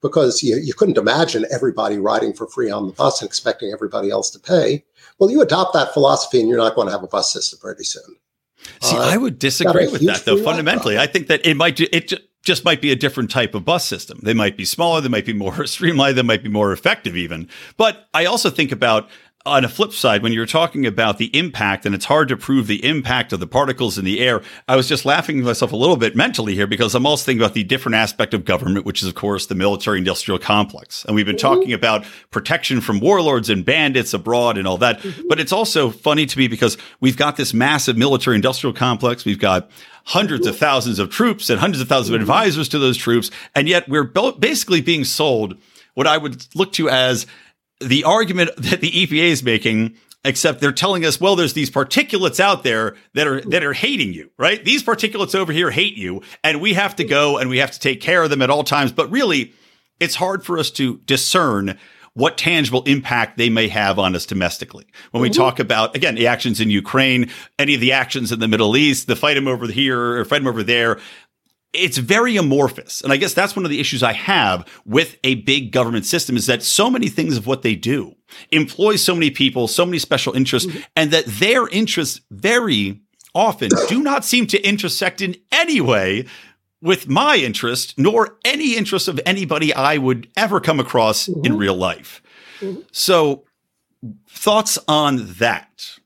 because 0.00 0.42
you, 0.42 0.56
you 0.56 0.74
couldn't 0.74 0.98
imagine 0.98 1.44
everybody 1.50 1.98
riding 1.98 2.32
for 2.32 2.46
free 2.46 2.70
on 2.70 2.86
the 2.86 2.92
bus 2.92 3.20
and 3.20 3.28
expecting 3.28 3.72
everybody 3.72 4.10
else 4.10 4.30
to 4.30 4.38
pay. 4.38 4.84
Well, 5.18 5.30
you 5.30 5.42
adopt 5.42 5.74
that 5.74 5.92
philosophy 5.92 6.40
and 6.40 6.48
you're 6.48 6.58
not 6.58 6.74
going 6.74 6.86
to 6.86 6.92
have 6.92 7.02
a 7.02 7.08
bus 7.08 7.32
system 7.32 7.58
pretty 7.60 7.84
soon. 7.84 8.16
See, 8.80 8.96
uh, 8.96 9.00
I 9.00 9.16
would 9.16 9.38
disagree 9.38 9.88
with 9.88 10.04
that, 10.06 10.24
though. 10.24 10.42
Fundamentally, 10.42 10.98
I 10.98 11.06
think 11.06 11.28
that 11.28 11.44
it 11.46 11.56
might 11.56 11.80
it 11.80 12.12
just 12.48 12.64
might 12.64 12.80
be 12.80 12.90
a 12.90 12.96
different 12.96 13.30
type 13.30 13.54
of 13.54 13.62
bus 13.62 13.84
system. 13.84 14.18
They 14.22 14.32
might 14.32 14.56
be 14.56 14.64
smaller, 14.64 15.02
they 15.02 15.10
might 15.10 15.26
be 15.26 15.34
more 15.34 15.66
streamlined, 15.74 16.16
they 16.16 16.22
might 16.22 16.42
be 16.42 16.48
more 16.48 16.72
effective, 16.72 17.14
even. 17.14 17.46
But 17.76 18.08
I 18.14 18.24
also 18.24 18.48
think 18.48 18.72
about 18.72 19.10
on 19.48 19.64
a 19.64 19.68
flip 19.68 19.92
side, 19.92 20.22
when 20.22 20.32
you're 20.32 20.46
talking 20.46 20.86
about 20.86 21.18
the 21.18 21.36
impact, 21.36 21.84
and 21.84 21.94
it's 21.94 22.04
hard 22.04 22.28
to 22.28 22.36
prove 22.36 22.66
the 22.66 22.84
impact 22.84 23.32
of 23.32 23.40
the 23.40 23.46
particles 23.46 23.98
in 23.98 24.04
the 24.04 24.20
air, 24.20 24.42
I 24.68 24.76
was 24.76 24.88
just 24.88 25.04
laughing 25.04 25.38
to 25.38 25.44
myself 25.44 25.72
a 25.72 25.76
little 25.76 25.96
bit 25.96 26.14
mentally 26.14 26.54
here 26.54 26.66
because 26.66 26.94
I'm 26.94 27.06
also 27.06 27.24
thinking 27.24 27.42
about 27.42 27.54
the 27.54 27.64
different 27.64 27.96
aspect 27.96 28.34
of 28.34 28.44
government, 28.44 28.86
which 28.86 29.02
is, 29.02 29.08
of 29.08 29.14
course, 29.14 29.46
the 29.46 29.54
military 29.54 29.98
industrial 29.98 30.38
complex. 30.38 31.04
And 31.04 31.14
we've 31.14 31.26
been 31.26 31.36
mm-hmm. 31.36 31.54
talking 31.54 31.72
about 31.72 32.04
protection 32.30 32.80
from 32.80 33.00
warlords 33.00 33.50
and 33.50 33.64
bandits 33.64 34.14
abroad 34.14 34.58
and 34.58 34.68
all 34.68 34.78
that. 34.78 35.00
Mm-hmm. 35.00 35.28
But 35.28 35.40
it's 35.40 35.52
also 35.52 35.90
funny 35.90 36.26
to 36.26 36.38
me 36.38 36.48
because 36.48 36.78
we've 37.00 37.16
got 37.16 37.36
this 37.36 37.52
massive 37.52 37.96
military 37.96 38.36
industrial 38.36 38.74
complex. 38.74 39.24
We've 39.24 39.38
got 39.38 39.70
hundreds 40.04 40.46
of 40.46 40.56
thousands 40.56 40.98
of 40.98 41.10
troops 41.10 41.50
and 41.50 41.60
hundreds 41.60 41.82
of 41.82 41.88
thousands 41.88 42.10
of 42.10 42.14
mm-hmm. 42.14 42.22
advisors 42.22 42.68
to 42.70 42.78
those 42.78 42.96
troops. 42.96 43.30
And 43.54 43.68
yet 43.68 43.88
we're 43.88 44.04
basically 44.04 44.80
being 44.80 45.04
sold 45.04 45.58
what 45.94 46.06
I 46.06 46.16
would 46.16 46.46
look 46.54 46.72
to 46.74 46.88
as 46.88 47.26
the 47.80 48.04
argument 48.04 48.50
that 48.56 48.80
the 48.80 48.90
EPA 48.90 49.30
is 49.30 49.42
making 49.42 49.96
except 50.24 50.60
they're 50.60 50.72
telling 50.72 51.04
us, 51.04 51.20
well, 51.20 51.36
there's 51.36 51.52
these 51.52 51.70
particulates 51.70 52.40
out 52.40 52.64
there 52.64 52.96
that 53.14 53.26
are 53.26 53.40
that 53.42 53.64
are 53.64 53.72
hating 53.72 54.12
you, 54.12 54.30
right? 54.36 54.64
These 54.64 54.82
particulates 54.82 55.34
over 55.34 55.52
here 55.52 55.70
hate 55.70 55.96
you, 55.96 56.22
and 56.42 56.60
we 56.60 56.74
have 56.74 56.96
to 56.96 57.04
go 57.04 57.38
and 57.38 57.48
we 57.48 57.58
have 57.58 57.70
to 57.70 57.80
take 57.80 58.00
care 58.00 58.22
of 58.22 58.30
them 58.30 58.42
at 58.42 58.50
all 58.50 58.64
times. 58.64 58.92
But 58.92 59.10
really, 59.10 59.54
it's 60.00 60.16
hard 60.16 60.44
for 60.44 60.58
us 60.58 60.70
to 60.72 60.98
discern 61.06 61.78
what 62.14 62.36
tangible 62.36 62.82
impact 62.82 63.38
they 63.38 63.48
may 63.48 63.68
have 63.68 63.96
on 63.96 64.16
us 64.16 64.26
domestically. 64.26 64.84
When 65.12 65.22
we 65.22 65.30
mm-hmm. 65.30 65.40
talk 65.40 65.60
about, 65.60 65.94
again, 65.94 66.16
the 66.16 66.26
actions 66.26 66.60
in 66.60 66.68
Ukraine, 66.68 67.30
any 67.60 67.74
of 67.74 67.80
the 67.80 67.92
actions 67.92 68.32
in 68.32 68.40
the 68.40 68.48
Middle 68.48 68.76
East, 68.76 69.06
the 69.06 69.14
fight 69.14 69.34
them 69.34 69.46
over 69.46 69.68
here 69.68 70.18
or 70.18 70.24
fight 70.24 70.38
them 70.38 70.48
over 70.48 70.64
there, 70.64 70.98
it's 71.72 71.98
very 71.98 72.36
amorphous. 72.36 73.02
And 73.02 73.12
I 73.12 73.16
guess 73.16 73.34
that's 73.34 73.54
one 73.54 73.64
of 73.64 73.70
the 73.70 73.80
issues 73.80 74.02
I 74.02 74.12
have 74.14 74.66
with 74.84 75.18
a 75.24 75.36
big 75.36 75.70
government 75.70 76.06
system 76.06 76.36
is 76.36 76.46
that 76.46 76.62
so 76.62 76.90
many 76.90 77.08
things 77.08 77.36
of 77.36 77.46
what 77.46 77.62
they 77.62 77.74
do 77.74 78.14
employ 78.50 78.96
so 78.96 79.14
many 79.14 79.30
people, 79.30 79.68
so 79.68 79.84
many 79.84 79.98
special 79.98 80.34
interests, 80.34 80.70
mm-hmm. 80.70 80.80
and 80.96 81.10
that 81.10 81.26
their 81.26 81.68
interests 81.68 82.20
very 82.30 83.00
often 83.34 83.70
do 83.88 84.02
not 84.02 84.24
seem 84.24 84.46
to 84.46 84.60
intersect 84.62 85.20
in 85.20 85.36
any 85.52 85.80
way 85.80 86.26
with 86.80 87.08
my 87.08 87.36
interest, 87.36 87.98
nor 87.98 88.38
any 88.44 88.76
interest 88.76 89.08
of 89.08 89.20
anybody 89.26 89.74
I 89.74 89.98
would 89.98 90.28
ever 90.36 90.60
come 90.60 90.80
across 90.80 91.26
mm-hmm. 91.26 91.44
in 91.44 91.58
real 91.58 91.74
life. 91.74 92.22
Mm-hmm. 92.60 92.82
So, 92.92 93.44
thoughts 94.28 94.78
on 94.86 95.26
that? 95.34 95.98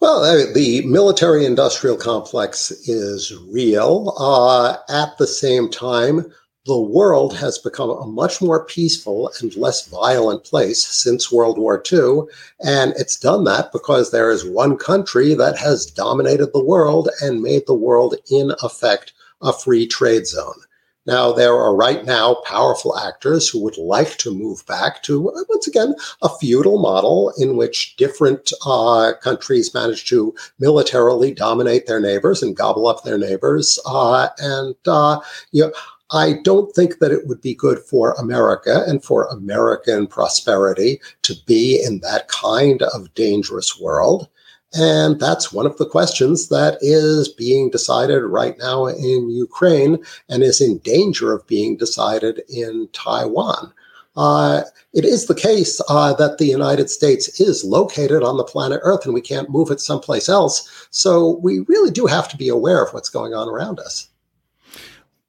Well, 0.00 0.52
the 0.52 0.82
military 0.82 1.44
industrial 1.44 1.96
complex 1.96 2.70
is 2.70 3.34
real. 3.50 4.14
Uh, 4.16 4.76
at 4.88 5.18
the 5.18 5.26
same 5.26 5.68
time, 5.68 6.32
the 6.66 6.80
world 6.80 7.36
has 7.36 7.58
become 7.58 7.90
a 7.90 8.06
much 8.06 8.40
more 8.40 8.64
peaceful 8.64 9.32
and 9.40 9.56
less 9.56 9.88
violent 9.88 10.44
place 10.44 10.86
since 10.86 11.32
World 11.32 11.58
War 11.58 11.82
II. 11.90 12.22
And 12.60 12.92
it's 12.96 13.18
done 13.18 13.42
that 13.44 13.72
because 13.72 14.12
there 14.12 14.30
is 14.30 14.44
one 14.44 14.76
country 14.76 15.34
that 15.34 15.58
has 15.58 15.86
dominated 15.86 16.52
the 16.52 16.64
world 16.64 17.08
and 17.20 17.42
made 17.42 17.66
the 17.66 17.74
world, 17.74 18.14
in 18.30 18.52
effect, 18.62 19.14
a 19.42 19.52
free 19.52 19.86
trade 19.86 20.28
zone. 20.28 20.60
Now, 21.08 21.32
there 21.32 21.54
are 21.54 21.74
right 21.74 22.04
now 22.04 22.34
powerful 22.44 22.98
actors 22.98 23.48
who 23.48 23.62
would 23.64 23.78
like 23.78 24.18
to 24.18 24.30
move 24.30 24.66
back 24.66 25.02
to, 25.04 25.32
once 25.48 25.66
again, 25.66 25.94
a 26.20 26.28
feudal 26.28 26.78
model 26.78 27.32
in 27.38 27.56
which 27.56 27.96
different 27.96 28.52
uh, 28.66 29.14
countries 29.22 29.72
manage 29.72 30.06
to 30.10 30.34
militarily 30.58 31.32
dominate 31.32 31.86
their 31.86 31.98
neighbors 31.98 32.42
and 32.42 32.54
gobble 32.54 32.86
up 32.86 33.04
their 33.04 33.16
neighbors. 33.16 33.78
Uh, 33.86 34.28
and, 34.36 34.74
uh, 34.86 35.18
you 35.50 35.62
know, 35.62 35.72
I 36.10 36.40
don't 36.44 36.74
think 36.74 36.98
that 36.98 37.10
it 37.10 37.26
would 37.26 37.40
be 37.40 37.54
good 37.54 37.78
for 37.78 38.12
America 38.18 38.84
and 38.86 39.02
for 39.02 39.24
American 39.28 40.08
prosperity 40.08 41.00
to 41.22 41.34
be 41.46 41.82
in 41.82 42.00
that 42.00 42.28
kind 42.28 42.82
of 42.82 43.14
dangerous 43.14 43.80
world. 43.80 44.28
And 44.74 45.18
that's 45.18 45.52
one 45.52 45.64
of 45.64 45.78
the 45.78 45.86
questions 45.86 46.48
that 46.48 46.78
is 46.82 47.28
being 47.28 47.70
decided 47.70 48.20
right 48.20 48.56
now 48.58 48.86
in 48.86 49.30
Ukraine 49.30 49.98
and 50.28 50.42
is 50.42 50.60
in 50.60 50.78
danger 50.78 51.32
of 51.32 51.46
being 51.46 51.76
decided 51.76 52.42
in 52.48 52.88
Taiwan. 52.92 53.72
Uh, 54.16 54.62
it 54.92 55.04
is 55.04 55.26
the 55.26 55.34
case 55.34 55.80
uh, 55.88 56.12
that 56.14 56.38
the 56.38 56.46
United 56.46 56.90
States 56.90 57.40
is 57.40 57.64
located 57.64 58.22
on 58.22 58.36
the 58.36 58.44
planet 58.44 58.80
Earth 58.82 59.04
and 59.04 59.14
we 59.14 59.20
can't 59.20 59.48
move 59.48 59.70
it 59.70 59.80
someplace 59.80 60.28
else. 60.28 60.88
So 60.90 61.38
we 61.42 61.60
really 61.60 61.90
do 61.90 62.06
have 62.06 62.28
to 62.28 62.36
be 62.36 62.48
aware 62.48 62.82
of 62.82 62.92
what's 62.92 63.08
going 63.08 63.32
on 63.32 63.48
around 63.48 63.78
us. 63.78 64.08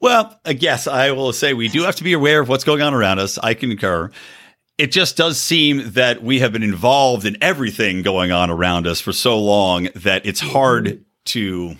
Well, 0.01 0.39
I 0.45 0.53
guess 0.53 0.87
I 0.87 1.11
will 1.11 1.33
say 1.33 1.53
we 1.53 1.67
do 1.67 1.83
have 1.83 1.95
to 1.97 2.03
be 2.03 2.13
aware 2.13 2.39
of 2.41 2.49
what's 2.49 2.63
going 2.63 2.81
on 2.81 2.93
around 2.93 3.19
us. 3.19 3.37
I 3.37 3.53
concur 3.53 4.11
it 4.79 4.91
just 4.93 5.17
does 5.17 5.39
seem 5.39 5.91
that 5.91 6.23
we 6.23 6.39
have 6.39 6.53
been 6.53 6.63
involved 6.63 7.25
in 7.25 7.37
everything 7.41 8.01
going 8.01 8.31
on 8.31 8.49
around 8.49 8.87
us 8.87 9.01
for 9.01 9.11
so 9.11 9.37
long 9.37 9.89
that 9.93 10.25
it's 10.25 10.39
hard 10.39 11.03
to 11.25 11.75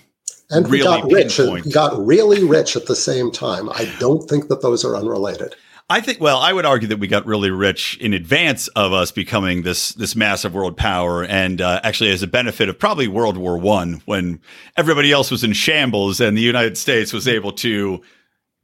and 0.52 0.68
we 0.68 0.82
really 0.82 1.02
got 1.02 1.12
rich 1.12 1.40
we 1.40 1.72
got 1.72 2.06
really 2.06 2.44
rich 2.44 2.76
at 2.76 2.88
the 2.88 2.96
same 2.96 3.32
time. 3.32 3.70
I 3.70 3.92
don't 4.00 4.28
think 4.30 4.50
that 4.50 4.62
those 4.62 4.84
are 4.84 4.96
unrelated. 4.96 5.56
I 5.92 6.02
think. 6.02 6.20
Well, 6.20 6.38
I 6.38 6.54
would 6.54 6.66
argue 6.66 6.88
that 6.90 7.00
we 7.00 7.08
got 7.08 7.26
really 7.26 7.50
rich 7.50 7.98
in 7.98 8.14
advance 8.14 8.68
of 8.70 8.94
us 8.94 9.12
becoming 9.12 9.64
this 9.64 9.94
this 9.94 10.16
massive 10.16 10.54
world 10.54 10.78
power, 10.78 11.24
and 11.24 11.62
uh, 11.62 11.82
actually 11.84 12.12
as 12.12 12.22
a 12.22 12.28
benefit 12.28 12.70
of 12.70 12.78
probably 12.78 13.08
World 13.08 13.38
War 13.38 13.58
One, 13.58 14.02
when 14.06 14.40
everybody 14.78 15.12
else 15.12 15.32
was 15.32 15.44
in 15.44 15.54
shambles, 15.54 16.20
and 16.20 16.38
the 16.38 16.42
United 16.42 16.78
States 16.78 17.12
was 17.12 17.28
able 17.28 17.54
to 17.54 18.02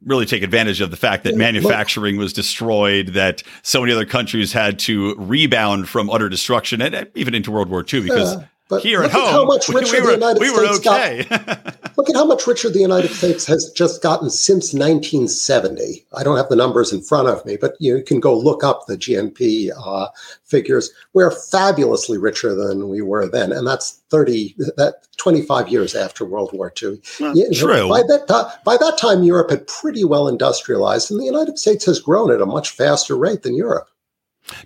really 0.04 0.26
take 0.26 0.42
advantage 0.42 0.80
of 0.80 0.90
the 0.90 0.96
fact 0.96 1.24
that 1.24 1.34
manufacturing 1.34 2.16
was 2.16 2.32
destroyed, 2.32 3.08
that 3.08 3.42
so 3.62 3.80
many 3.80 3.92
other 3.92 4.06
countries 4.06 4.52
had 4.52 4.78
to 4.80 5.14
rebound 5.16 5.88
from 5.88 6.10
utter 6.10 6.28
destruction, 6.28 6.82
and 6.82 7.08
even 7.14 7.34
into 7.34 7.50
World 7.50 7.68
War 7.68 7.84
II 7.92 8.02
because. 8.02 8.34
Yeah. 8.34 8.44
But 8.68 8.82
here 8.82 9.02
at 9.02 9.12
home, 9.12 9.30
how 9.30 9.44
much 9.44 9.68
richer 9.68 9.96
we, 9.96 10.00
were, 10.00 10.06
the 10.06 10.12
United 10.14 10.40
we 10.40 10.48
States 10.48 10.86
okay. 10.86 11.24
got. 11.28 11.76
look 11.96 12.10
at 12.10 12.16
how 12.16 12.24
much 12.24 12.46
richer 12.46 12.68
the 12.68 12.80
United 12.80 13.12
States 13.12 13.46
has 13.46 13.70
just 13.70 14.02
gotten 14.02 14.28
since 14.28 14.72
1970. 14.72 16.04
I 16.16 16.24
don't 16.24 16.36
have 16.36 16.48
the 16.48 16.56
numbers 16.56 16.92
in 16.92 17.00
front 17.00 17.28
of 17.28 17.44
me, 17.44 17.56
but 17.56 17.74
you 17.78 18.02
can 18.02 18.18
go 18.18 18.36
look 18.36 18.64
up 18.64 18.86
the 18.86 18.96
GNP 18.96 19.70
uh, 19.76 20.08
figures. 20.44 20.90
We're 21.12 21.30
fabulously 21.30 22.18
richer 22.18 22.54
than 22.54 22.88
we 22.88 23.02
were 23.02 23.28
then, 23.28 23.52
and 23.52 23.66
that's 23.66 24.02
30 24.10 24.56
that 24.76 25.06
25 25.16 25.68
years 25.68 25.94
after 25.94 26.24
World 26.24 26.50
War 26.52 26.72
II. 26.82 27.00
Well, 27.20 27.36
you 27.36 27.44
know, 27.44 27.58
true. 27.58 27.88
By 27.88 28.02
that 28.02 28.60
by 28.64 28.76
that 28.76 28.98
time, 28.98 29.22
Europe 29.22 29.50
had 29.50 29.66
pretty 29.66 30.04
well 30.04 30.26
industrialized, 30.26 31.10
and 31.10 31.20
the 31.20 31.24
United 31.24 31.58
States 31.58 31.84
has 31.86 32.00
grown 32.00 32.32
at 32.32 32.40
a 32.40 32.46
much 32.46 32.70
faster 32.70 33.16
rate 33.16 33.42
than 33.42 33.56
Europe. 33.56 33.88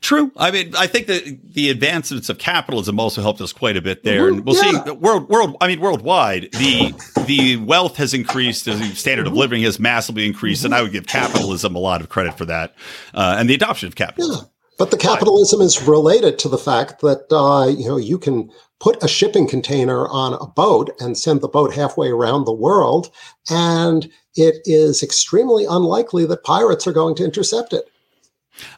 True. 0.00 0.30
I 0.36 0.50
mean, 0.50 0.74
I 0.76 0.86
think 0.86 1.06
that 1.06 1.52
the 1.54 1.70
advancements 1.70 2.28
of 2.28 2.38
capitalism 2.38 3.00
also 3.00 3.22
helped 3.22 3.40
us 3.40 3.52
quite 3.52 3.76
a 3.76 3.82
bit 3.82 4.04
there, 4.04 4.24
mm-hmm. 4.24 4.38
and 4.38 4.46
we'll 4.46 4.56
yeah. 4.56 4.84
see 4.84 4.90
world 4.92 5.28
world. 5.28 5.56
I 5.60 5.68
mean, 5.68 5.80
worldwide, 5.80 6.50
the 6.52 6.94
the 7.26 7.56
wealth 7.56 7.96
has 7.96 8.12
increased, 8.12 8.66
the 8.66 8.76
standard 8.94 9.24
mm-hmm. 9.24 9.32
of 9.32 9.38
living 9.38 9.62
has 9.62 9.80
massively 9.80 10.26
increased, 10.26 10.60
mm-hmm. 10.60 10.66
and 10.66 10.74
I 10.74 10.82
would 10.82 10.92
give 10.92 11.06
capitalism 11.06 11.74
a 11.74 11.78
lot 11.78 12.02
of 12.02 12.10
credit 12.10 12.36
for 12.36 12.44
that, 12.44 12.74
uh, 13.14 13.36
and 13.38 13.48
the 13.48 13.54
adoption 13.54 13.88
of 13.88 13.94
capitalism. 13.94 14.44
Yeah. 14.44 14.50
But 14.78 14.90
the 14.90 14.96
capitalism 14.96 15.60
is 15.60 15.82
related 15.82 16.38
to 16.40 16.48
the 16.48 16.58
fact 16.58 17.00
that 17.00 17.26
uh, 17.30 17.68
you 17.68 17.88
know 17.88 17.96
you 17.96 18.18
can 18.18 18.50
put 18.80 19.02
a 19.02 19.08
shipping 19.08 19.48
container 19.48 20.08
on 20.08 20.34
a 20.34 20.46
boat 20.46 20.90
and 21.00 21.16
send 21.16 21.40
the 21.40 21.48
boat 21.48 21.72
halfway 21.72 22.08
around 22.08 22.44
the 22.44 22.52
world, 22.52 23.10
and 23.48 24.10
it 24.36 24.56
is 24.64 25.02
extremely 25.02 25.64
unlikely 25.64 26.26
that 26.26 26.44
pirates 26.44 26.86
are 26.86 26.92
going 26.92 27.14
to 27.14 27.24
intercept 27.24 27.72
it. 27.72 27.90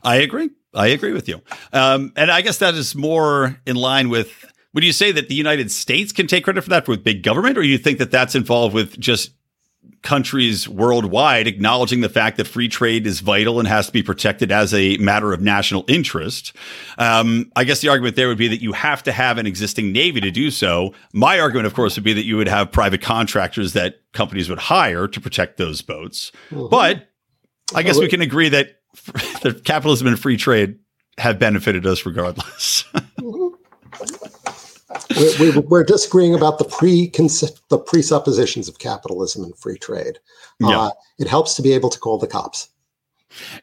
I 0.04 0.16
agree. 0.16 0.50
I 0.74 0.88
agree 0.88 1.12
with 1.12 1.28
you. 1.28 1.40
Um, 1.72 2.12
and 2.16 2.30
I 2.30 2.40
guess 2.40 2.58
that 2.58 2.74
is 2.74 2.94
more 2.94 3.60
in 3.66 3.76
line 3.76 4.08
with 4.08 4.32
would 4.74 4.84
you 4.84 4.92
say 4.92 5.12
that 5.12 5.28
the 5.28 5.34
United 5.34 5.70
States 5.70 6.12
can 6.12 6.26
take 6.26 6.44
credit 6.44 6.62
for 6.62 6.70
that 6.70 6.88
with 6.88 7.04
big 7.04 7.22
government, 7.22 7.58
or 7.58 7.62
you 7.62 7.76
think 7.76 7.98
that 7.98 8.10
that's 8.10 8.34
involved 8.34 8.74
with 8.74 8.98
just 8.98 9.32
countries 10.02 10.68
worldwide 10.68 11.46
acknowledging 11.46 12.00
the 12.00 12.08
fact 12.08 12.36
that 12.36 12.46
free 12.46 12.68
trade 12.68 13.06
is 13.06 13.20
vital 13.20 13.58
and 13.58 13.68
has 13.68 13.86
to 13.86 13.92
be 13.92 14.02
protected 14.02 14.50
as 14.50 14.72
a 14.74 14.96
matter 14.96 15.32
of 15.32 15.40
national 15.40 15.84
interest? 15.88 16.54
Um, 16.98 17.50
I 17.54 17.64
guess 17.64 17.80
the 17.80 17.88
argument 17.88 18.16
there 18.16 18.28
would 18.28 18.38
be 18.38 18.48
that 18.48 18.62
you 18.62 18.72
have 18.72 19.02
to 19.04 19.12
have 19.12 19.38
an 19.38 19.46
existing 19.46 19.92
navy 19.92 20.20
to 20.20 20.30
do 20.30 20.50
so. 20.50 20.94
My 21.12 21.38
argument, 21.38 21.66
of 21.66 21.74
course, 21.74 21.96
would 21.96 22.04
be 22.04 22.14
that 22.14 22.24
you 22.24 22.36
would 22.36 22.48
have 22.48 22.72
private 22.72 23.02
contractors 23.02 23.74
that 23.74 24.00
companies 24.12 24.48
would 24.48 24.58
hire 24.58 25.06
to 25.06 25.20
protect 25.20 25.56
those 25.56 25.82
boats. 25.82 26.32
Mm-hmm. 26.50 26.68
But 26.68 27.08
I 27.74 27.82
guess 27.82 27.98
we 27.98 28.08
can 28.08 28.22
agree 28.22 28.48
that 28.50 28.81
that 29.42 29.62
capitalism 29.64 30.06
and 30.06 30.18
free 30.18 30.36
trade 30.36 30.78
have 31.18 31.38
benefited 31.38 31.86
us 31.86 32.04
regardless. 32.06 32.84
we're, 35.38 35.60
we're, 35.60 35.84
disagreeing 35.84 36.34
about 36.34 36.58
the 36.58 36.64
pre 36.64 37.08
the 37.08 37.78
presuppositions 37.78 38.68
of 38.68 38.78
capitalism 38.78 39.44
and 39.44 39.56
free 39.56 39.78
trade. 39.78 40.18
Yeah. 40.60 40.80
Uh, 40.80 40.90
it 41.18 41.26
helps 41.26 41.54
to 41.56 41.62
be 41.62 41.72
able 41.72 41.90
to 41.90 41.98
call 41.98 42.18
the 42.18 42.26
cops. 42.26 42.68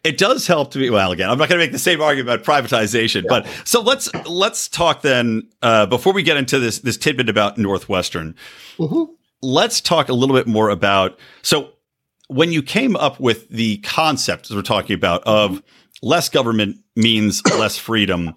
It 0.04 0.18
does 0.18 0.48
help 0.48 0.72
to 0.72 0.80
be 0.80 0.90
well. 0.90 1.12
Again, 1.12 1.30
I'm 1.30 1.38
not 1.38 1.48
going 1.50 1.60
to 1.60 1.64
make 1.64 1.72
the 1.72 1.80
same 1.80 2.02
argument 2.02 2.42
about 2.42 2.64
privatization, 2.64 3.24
yeah. 3.24 3.30
but 3.30 3.48
so 3.66 3.82
let's 3.82 4.14
let's 4.28 4.68
talk 4.68 5.02
then 5.02 5.48
uh, 5.62 5.86
before 5.86 6.14
we 6.14 6.24
get 6.24 6.38
into 6.38 6.60
this 6.60 6.80
this 6.80 6.98
tidbit 6.98 7.30
about 7.30 7.58
Northwestern. 7.58 8.36
Mm-hmm. 8.78 9.14
Let's 9.42 9.80
talk 9.80 10.10
a 10.10 10.14
little 10.14 10.36
bit 10.36 10.48
more 10.48 10.70
about 10.70 11.20
so 11.44 11.74
when 12.30 12.52
you 12.52 12.64
came 12.64 12.96
up 12.96 13.20
with 13.20 13.50
the 13.50 13.78
concept 13.80 14.50
we're 14.50 14.62
talking 14.62 14.96
about 14.96 15.22
of 15.26 15.62
less 16.02 16.30
government 16.30 16.78
means 16.96 17.44
less 17.58 17.78
freedom 17.78 18.34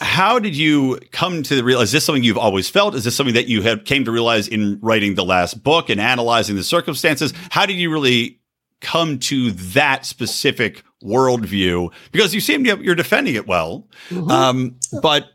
how 0.00 0.38
did 0.38 0.56
you 0.56 0.98
come 1.10 1.42
to 1.44 1.62
realize 1.62 1.88
is 1.88 1.92
this 1.92 2.04
something 2.04 2.22
you've 2.22 2.38
always 2.38 2.70
felt? 2.70 2.94
Is 2.94 3.04
this 3.04 3.16
something 3.16 3.34
that 3.34 3.48
you 3.48 3.62
had 3.62 3.84
came 3.84 4.04
to 4.04 4.12
realize 4.12 4.46
in 4.46 4.78
writing 4.80 5.16
the 5.16 5.24
last 5.24 5.62
book 5.64 5.90
and 5.90 6.00
analyzing 6.00 6.56
the 6.56 6.62
circumstances? 6.62 7.32
How 7.50 7.66
did 7.66 7.74
you 7.74 7.90
really 7.90 8.40
come 8.80 9.18
to 9.18 9.50
that 9.50 10.06
specific 10.06 10.84
worldview? 11.02 11.92
Because 12.12 12.32
you 12.32 12.40
seem 12.40 12.62
to 12.64 12.78
you're 12.80 12.94
defending 12.94 13.34
it 13.34 13.48
well. 13.48 13.88
Mm-hmm. 14.10 14.30
um, 14.30 14.78
but 15.02 15.30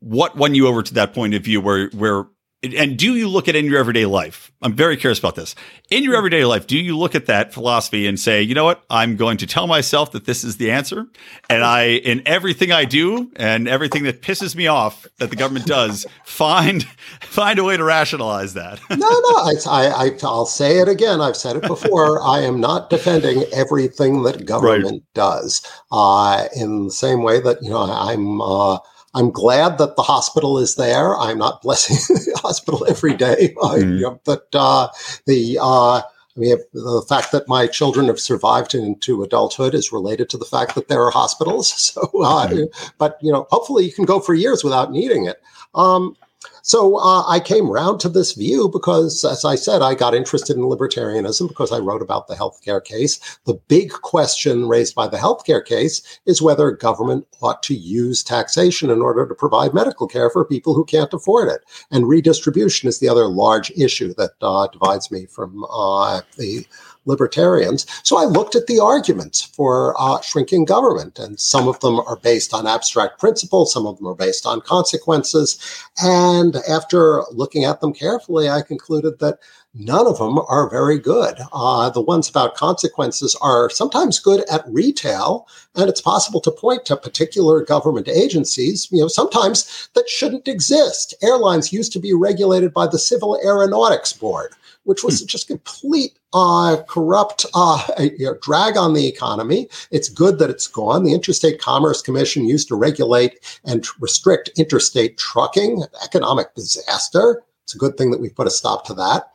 what 0.00 0.36
won 0.36 0.54
you 0.54 0.66
over 0.66 0.82
to 0.82 0.94
that 0.94 1.14
point 1.14 1.32
of 1.34 1.42
view 1.42 1.60
where 1.60 1.88
where 1.90 2.26
and 2.62 2.96
do 2.96 3.16
you 3.16 3.28
look 3.28 3.48
at 3.48 3.56
it 3.56 3.64
in 3.64 3.70
your 3.70 3.80
everyday 3.80 4.06
life? 4.06 4.52
I'm 4.62 4.74
very 4.74 4.96
curious 4.96 5.18
about 5.18 5.34
this. 5.34 5.56
In 5.90 6.04
your 6.04 6.14
everyday 6.14 6.44
life, 6.44 6.68
do 6.68 6.78
you 6.78 6.96
look 6.96 7.16
at 7.16 7.26
that 7.26 7.52
philosophy 7.52 8.06
and 8.06 8.18
say, 8.18 8.40
you 8.40 8.54
know 8.54 8.64
what? 8.64 8.84
I'm 8.88 9.16
going 9.16 9.38
to 9.38 9.48
tell 9.48 9.66
myself 9.66 10.12
that 10.12 10.26
this 10.26 10.44
is 10.44 10.58
the 10.58 10.70
answer. 10.70 11.06
And 11.50 11.64
I, 11.64 11.86
in 11.86 12.22
everything 12.24 12.70
I 12.70 12.84
do 12.84 13.32
and 13.34 13.66
everything 13.66 14.04
that 14.04 14.22
pisses 14.22 14.54
me 14.54 14.68
off 14.68 15.06
that 15.18 15.30
the 15.30 15.36
government 15.36 15.66
does, 15.66 16.06
find, 16.24 16.84
find 17.20 17.58
a 17.58 17.64
way 17.64 17.76
to 17.76 17.82
rationalize 17.82 18.54
that. 18.54 18.80
no, 18.90 18.96
no, 18.96 19.08
I, 19.08 19.54
I, 19.66 20.10
I'll 20.22 20.46
say 20.46 20.78
it 20.78 20.88
again. 20.88 21.20
I've 21.20 21.36
said 21.36 21.56
it 21.56 21.62
before. 21.62 22.22
I 22.26 22.42
am 22.42 22.60
not 22.60 22.90
defending 22.90 23.42
everything 23.52 24.22
that 24.22 24.46
government 24.46 24.84
right. 24.84 25.14
does. 25.14 25.66
Uh, 25.90 26.46
in 26.54 26.84
the 26.84 26.92
same 26.92 27.24
way 27.24 27.40
that, 27.40 27.60
you 27.60 27.70
know, 27.70 27.82
I'm, 27.82 28.40
uh, 28.40 28.78
I'm 29.14 29.30
glad 29.30 29.78
that 29.78 29.96
the 29.96 30.02
hospital 30.02 30.58
is 30.58 30.76
there. 30.76 31.16
I'm 31.18 31.38
not 31.38 31.62
blessing 31.62 31.96
the 32.08 32.40
hospital 32.40 32.86
every 32.88 33.14
day, 33.14 33.54
mm. 33.56 33.96
you 33.96 34.00
know, 34.00 34.20
but 34.24 34.48
uh, 34.54 34.88
the 35.26 35.58
uh, 35.60 36.02
I 36.34 36.40
mean, 36.40 36.56
the 36.72 37.04
fact 37.06 37.30
that 37.32 37.46
my 37.46 37.66
children 37.66 38.06
have 38.06 38.18
survived 38.18 38.74
into 38.74 39.22
adulthood 39.22 39.74
is 39.74 39.92
related 39.92 40.30
to 40.30 40.38
the 40.38 40.46
fact 40.46 40.74
that 40.76 40.88
there 40.88 41.02
are 41.02 41.10
hospitals. 41.10 41.72
So, 41.92 42.00
uh, 42.22 42.48
mm. 42.48 42.92
but 42.96 43.18
you 43.20 43.30
know, 43.30 43.46
hopefully, 43.50 43.84
you 43.84 43.92
can 43.92 44.06
go 44.06 44.18
for 44.18 44.32
years 44.32 44.64
without 44.64 44.92
needing 44.92 45.26
it. 45.26 45.42
Um, 45.74 46.16
so 46.62 46.96
uh, 46.96 47.24
I 47.26 47.40
came 47.40 47.70
round 47.70 48.00
to 48.00 48.08
this 48.08 48.32
view 48.32 48.68
because, 48.68 49.24
as 49.24 49.44
I 49.44 49.56
said, 49.56 49.82
I 49.82 49.94
got 49.94 50.14
interested 50.14 50.56
in 50.56 50.62
libertarianism 50.62 51.48
because 51.48 51.72
I 51.72 51.78
wrote 51.78 52.02
about 52.02 52.28
the 52.28 52.36
healthcare 52.36 52.82
case. 52.82 53.18
The 53.46 53.54
big 53.68 53.90
question 53.90 54.68
raised 54.68 54.94
by 54.94 55.08
the 55.08 55.16
healthcare 55.16 55.64
case 55.64 56.20
is 56.24 56.40
whether 56.40 56.70
government 56.70 57.26
ought 57.42 57.62
to 57.64 57.74
use 57.74 58.22
taxation 58.22 58.90
in 58.90 59.02
order 59.02 59.26
to 59.26 59.34
provide 59.34 59.74
medical 59.74 60.06
care 60.06 60.30
for 60.30 60.44
people 60.44 60.74
who 60.74 60.84
can't 60.84 61.12
afford 61.12 61.48
it. 61.48 61.62
And 61.90 62.08
redistribution 62.08 62.88
is 62.88 63.00
the 63.00 63.08
other 63.08 63.26
large 63.26 63.72
issue 63.72 64.14
that 64.14 64.32
uh, 64.40 64.68
divides 64.68 65.10
me 65.10 65.26
from 65.26 65.64
uh, 65.68 66.20
the 66.38 66.64
libertarians. 67.04 67.86
So 68.02 68.16
I 68.16 68.24
looked 68.24 68.54
at 68.54 68.66
the 68.66 68.78
arguments 68.78 69.42
for 69.42 69.94
uh, 69.98 70.20
shrinking 70.20 70.64
government, 70.64 71.18
and 71.18 71.38
some 71.38 71.68
of 71.68 71.80
them 71.80 72.00
are 72.00 72.16
based 72.16 72.54
on 72.54 72.66
abstract 72.66 73.18
principles, 73.18 73.72
some 73.72 73.86
of 73.86 73.98
them 73.98 74.06
are 74.06 74.14
based 74.14 74.46
on 74.46 74.60
consequences. 74.60 75.58
And 76.02 76.56
after 76.68 77.22
looking 77.32 77.64
at 77.64 77.80
them 77.80 77.92
carefully, 77.92 78.48
I 78.48 78.62
concluded 78.62 79.18
that 79.18 79.38
none 79.74 80.06
of 80.06 80.18
them 80.18 80.38
are 80.38 80.68
very 80.68 80.98
good. 80.98 81.38
Uh, 81.52 81.88
the 81.90 82.00
ones 82.00 82.28
about 82.28 82.54
consequences 82.54 83.36
are 83.40 83.70
sometimes 83.70 84.20
good 84.20 84.44
at 84.50 84.64
retail, 84.66 85.48
and 85.74 85.88
it's 85.88 86.00
possible 86.00 86.40
to 86.40 86.50
point 86.50 86.84
to 86.86 86.96
particular 86.96 87.64
government 87.64 88.08
agencies, 88.08 88.88
you 88.90 89.00
know, 89.00 89.08
sometimes 89.08 89.88
that 89.94 90.08
shouldn't 90.08 90.46
exist. 90.46 91.14
Airlines 91.22 91.72
used 91.72 91.92
to 91.92 91.98
be 91.98 92.12
regulated 92.12 92.72
by 92.72 92.86
the 92.86 92.98
Civil 92.98 93.40
Aeronautics 93.44 94.12
Board 94.12 94.54
which 94.84 95.04
was 95.04 95.20
hmm. 95.20 95.26
just 95.26 95.48
complete 95.48 96.18
uh, 96.32 96.82
corrupt 96.88 97.46
uh, 97.54 97.86
you 97.98 98.26
know, 98.26 98.36
drag 98.42 98.76
on 98.76 98.94
the 98.94 99.06
economy. 99.06 99.68
It's 99.90 100.08
good 100.08 100.38
that 100.38 100.50
it's 100.50 100.66
gone. 100.66 101.04
The 101.04 101.14
Interstate 101.14 101.60
Commerce 101.60 102.02
Commission 102.02 102.46
used 102.46 102.68
to 102.68 102.74
regulate 102.74 103.60
and 103.64 103.86
restrict 104.00 104.50
interstate 104.56 105.18
trucking, 105.18 105.84
economic 106.04 106.54
disaster. 106.54 107.42
It's 107.64 107.74
a 107.74 107.78
good 107.78 107.96
thing 107.96 108.10
that 108.10 108.20
we 108.20 108.28
put 108.28 108.46
a 108.46 108.50
stop 108.50 108.84
to 108.86 108.94
that. 108.94 109.30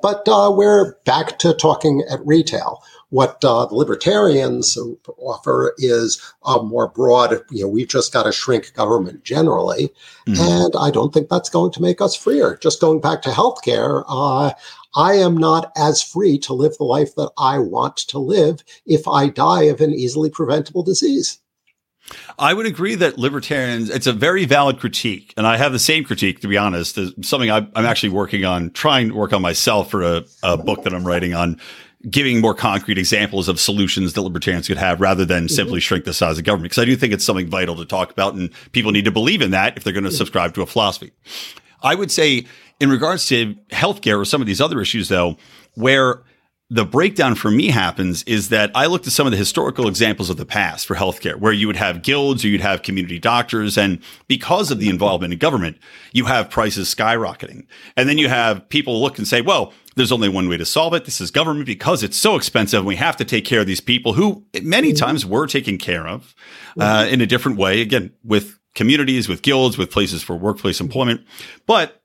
But 0.00 0.28
uh, 0.28 0.52
we're 0.54 0.94
back 1.04 1.38
to 1.40 1.52
talking 1.54 2.04
at 2.10 2.24
retail. 2.24 2.82
What 3.10 3.42
uh, 3.42 3.66
the 3.66 3.74
libertarians 3.74 4.78
offer 5.16 5.74
is 5.78 6.20
a 6.44 6.62
more 6.62 6.88
broad, 6.88 7.42
you 7.50 7.62
know, 7.62 7.68
we've 7.68 7.88
just 7.88 8.12
got 8.12 8.24
to 8.24 8.32
shrink 8.32 8.74
government 8.74 9.24
generally. 9.24 9.90
Mm-hmm. 10.26 10.40
And 10.40 10.74
I 10.78 10.90
don't 10.90 11.12
think 11.12 11.30
that's 11.30 11.48
going 11.48 11.72
to 11.72 11.82
make 11.82 12.02
us 12.02 12.14
freer. 12.14 12.58
Just 12.60 12.82
going 12.82 13.00
back 13.00 13.22
to 13.22 13.30
healthcare, 13.30 14.04
uh, 14.06 14.52
I 14.94 15.14
am 15.14 15.36
not 15.36 15.70
as 15.76 16.02
free 16.02 16.38
to 16.40 16.54
live 16.54 16.76
the 16.76 16.84
life 16.84 17.14
that 17.16 17.30
I 17.38 17.58
want 17.58 17.96
to 18.08 18.18
live 18.18 18.64
if 18.86 19.06
I 19.06 19.28
die 19.28 19.64
of 19.64 19.80
an 19.80 19.92
easily 19.92 20.30
preventable 20.30 20.82
disease. 20.82 21.38
I 22.38 22.54
would 22.54 22.66
agree 22.66 22.94
that 22.94 23.18
libertarians, 23.18 23.90
it's 23.90 24.06
a 24.06 24.12
very 24.12 24.46
valid 24.46 24.80
critique. 24.80 25.34
And 25.36 25.46
I 25.46 25.56
have 25.56 25.72
the 25.72 25.78
same 25.78 26.04
critique, 26.04 26.40
to 26.40 26.48
be 26.48 26.56
honest, 26.56 26.96
as 26.96 27.12
something 27.22 27.50
I'm, 27.50 27.70
actually 27.74 28.10
working 28.10 28.44
on, 28.44 28.70
trying 28.70 29.08
to 29.08 29.14
work 29.14 29.32
on 29.32 29.42
myself 29.42 29.90
for 29.90 30.02
a, 30.02 30.24
a 30.42 30.56
book 30.56 30.84
that 30.84 30.94
I'm 30.94 31.06
writing 31.06 31.34
on 31.34 31.60
giving 32.08 32.40
more 32.40 32.54
concrete 32.54 32.96
examples 32.96 33.48
of 33.48 33.58
solutions 33.58 34.12
that 34.12 34.22
libertarians 34.22 34.68
could 34.68 34.76
have 34.76 35.00
rather 35.00 35.24
than 35.24 35.44
mm-hmm. 35.44 35.54
simply 35.54 35.80
shrink 35.80 36.04
the 36.04 36.14
size 36.14 36.38
of 36.38 36.44
government. 36.44 36.70
Because 36.70 36.82
I 36.82 36.84
do 36.84 36.96
think 36.96 37.12
it's 37.12 37.24
something 37.24 37.48
vital 37.48 37.76
to 37.76 37.84
talk 37.84 38.10
about 38.10 38.34
and 38.34 38.50
people 38.72 38.92
need 38.92 39.04
to 39.04 39.10
believe 39.10 39.42
in 39.42 39.50
that 39.50 39.76
if 39.76 39.84
they're 39.84 39.92
going 39.92 40.04
to 40.04 40.10
mm-hmm. 40.10 40.16
subscribe 40.16 40.54
to 40.54 40.62
a 40.62 40.66
philosophy. 40.66 41.12
I 41.82 41.94
would 41.94 42.10
say 42.10 42.46
in 42.80 42.90
regards 42.90 43.26
to 43.26 43.54
healthcare 43.70 44.20
or 44.20 44.24
some 44.24 44.40
of 44.40 44.46
these 44.46 44.60
other 44.60 44.80
issues, 44.80 45.08
though, 45.08 45.36
where 45.74 46.22
the 46.70 46.84
breakdown 46.84 47.34
for 47.34 47.50
me 47.50 47.68
happens 47.68 48.22
is 48.24 48.50
that 48.50 48.70
I 48.74 48.86
looked 48.86 49.06
at 49.06 49.12
some 49.14 49.26
of 49.26 49.30
the 49.30 49.38
historical 49.38 49.88
examples 49.88 50.28
of 50.28 50.36
the 50.36 50.44
past 50.44 50.86
for 50.86 50.96
healthcare, 50.96 51.36
where 51.36 51.52
you 51.52 51.66
would 51.66 51.76
have 51.76 52.02
guilds 52.02 52.44
or 52.44 52.48
you'd 52.48 52.60
have 52.60 52.82
community 52.82 53.18
doctors. 53.18 53.78
And 53.78 54.00
because 54.26 54.70
of 54.70 54.78
the 54.78 54.90
involvement 54.90 55.32
in 55.32 55.38
government, 55.38 55.78
you 56.12 56.26
have 56.26 56.50
prices 56.50 56.94
skyrocketing. 56.94 57.66
And 57.96 58.06
then 58.06 58.18
you 58.18 58.28
have 58.28 58.68
people 58.68 59.00
look 59.00 59.16
and 59.16 59.26
say, 59.26 59.40
well, 59.40 59.72
there's 59.96 60.12
only 60.12 60.28
one 60.28 60.46
way 60.46 60.58
to 60.58 60.66
solve 60.66 60.92
it. 60.92 61.06
This 61.06 61.22
is 61.22 61.30
government 61.30 61.64
because 61.64 62.02
it's 62.02 62.18
so 62.18 62.36
expensive. 62.36 62.80
And 62.80 62.86
we 62.86 62.96
have 62.96 63.16
to 63.16 63.24
take 63.24 63.46
care 63.46 63.60
of 63.60 63.66
these 63.66 63.80
people 63.80 64.12
who 64.12 64.44
many 64.62 64.92
times 64.92 65.24
were 65.24 65.46
taken 65.46 65.78
care 65.78 66.06
of 66.06 66.34
uh, 66.78 67.08
in 67.10 67.22
a 67.22 67.26
different 67.26 67.56
way. 67.56 67.80
Again, 67.80 68.12
with 68.22 68.58
communities, 68.74 69.26
with 69.26 69.40
guilds, 69.40 69.78
with 69.78 69.90
places 69.90 70.22
for 70.22 70.36
workplace 70.36 70.80
employment. 70.80 71.22
But 71.66 72.02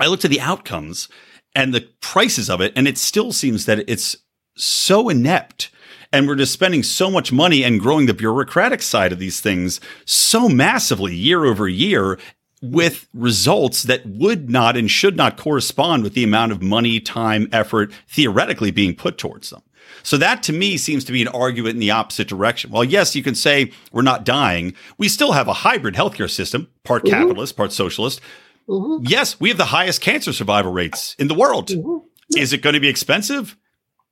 I 0.00 0.06
looked 0.06 0.24
at 0.24 0.30
the 0.30 0.40
outcomes 0.40 1.08
and 1.54 1.72
the 1.72 1.88
prices 2.00 2.50
of 2.50 2.60
it, 2.60 2.72
and 2.76 2.86
it 2.86 2.98
still 2.98 3.32
seems 3.32 3.66
that 3.66 3.88
it's 3.88 4.16
so 4.56 5.08
inept. 5.08 5.70
And 6.12 6.28
we're 6.28 6.36
just 6.36 6.52
spending 6.52 6.82
so 6.82 7.10
much 7.10 7.32
money 7.32 7.64
and 7.64 7.80
growing 7.80 8.06
the 8.06 8.14
bureaucratic 8.14 8.80
side 8.82 9.12
of 9.12 9.18
these 9.18 9.40
things 9.40 9.80
so 10.04 10.48
massively 10.48 11.14
year 11.14 11.44
over 11.44 11.68
year 11.68 12.18
with 12.62 13.06
results 13.12 13.82
that 13.84 14.06
would 14.06 14.48
not 14.48 14.76
and 14.76 14.90
should 14.90 15.16
not 15.16 15.36
correspond 15.36 16.02
with 16.02 16.14
the 16.14 16.24
amount 16.24 16.52
of 16.52 16.62
money, 16.62 17.00
time, 17.00 17.48
effort 17.52 17.92
theoretically 18.08 18.70
being 18.70 18.94
put 18.94 19.18
towards 19.18 19.50
them. 19.50 19.62
So 20.02 20.16
that 20.18 20.42
to 20.44 20.52
me 20.52 20.76
seems 20.76 21.04
to 21.04 21.12
be 21.12 21.22
an 21.22 21.28
argument 21.28 21.74
in 21.74 21.80
the 21.80 21.90
opposite 21.90 22.28
direction. 22.28 22.70
Well, 22.70 22.84
yes, 22.84 23.14
you 23.14 23.22
can 23.22 23.34
say 23.34 23.72
we're 23.92 24.02
not 24.02 24.24
dying. 24.24 24.74
We 24.98 25.08
still 25.08 25.32
have 25.32 25.48
a 25.48 25.52
hybrid 25.52 25.94
healthcare 25.94 26.30
system, 26.30 26.68
part 26.84 27.04
mm-hmm. 27.04 27.20
capitalist, 27.20 27.56
part 27.56 27.72
socialist. 27.72 28.20
Mm-hmm. 28.68 29.04
Yes, 29.06 29.38
we 29.38 29.48
have 29.48 29.58
the 29.58 29.64
highest 29.66 30.00
cancer 30.00 30.32
survival 30.32 30.72
rates 30.72 31.14
in 31.18 31.28
the 31.28 31.34
world. 31.34 31.68
Mm-hmm. 31.68 32.06
Yeah. 32.30 32.42
Is 32.42 32.52
it 32.52 32.62
going 32.62 32.74
to 32.74 32.80
be 32.80 32.88
expensive? 32.88 33.56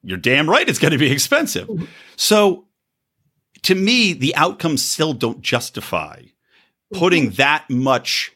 You're 0.03 0.19
damn 0.19 0.49
right 0.49 0.69
it's 0.69 0.79
going 0.79 0.93
to 0.93 0.99
be 0.99 1.11
expensive. 1.11 1.69
Mm-hmm. 1.69 1.87
So 2.17 2.67
to 3.63 3.75
me, 3.75 4.13
the 4.13 4.37
outcomes 4.37 4.85
still 4.85 5.15
don't 5.15 5.41
justify 5.41 6.23
putting 6.93 7.25
mm-hmm. 7.25 7.37
that 7.37 7.69
much 7.69 8.33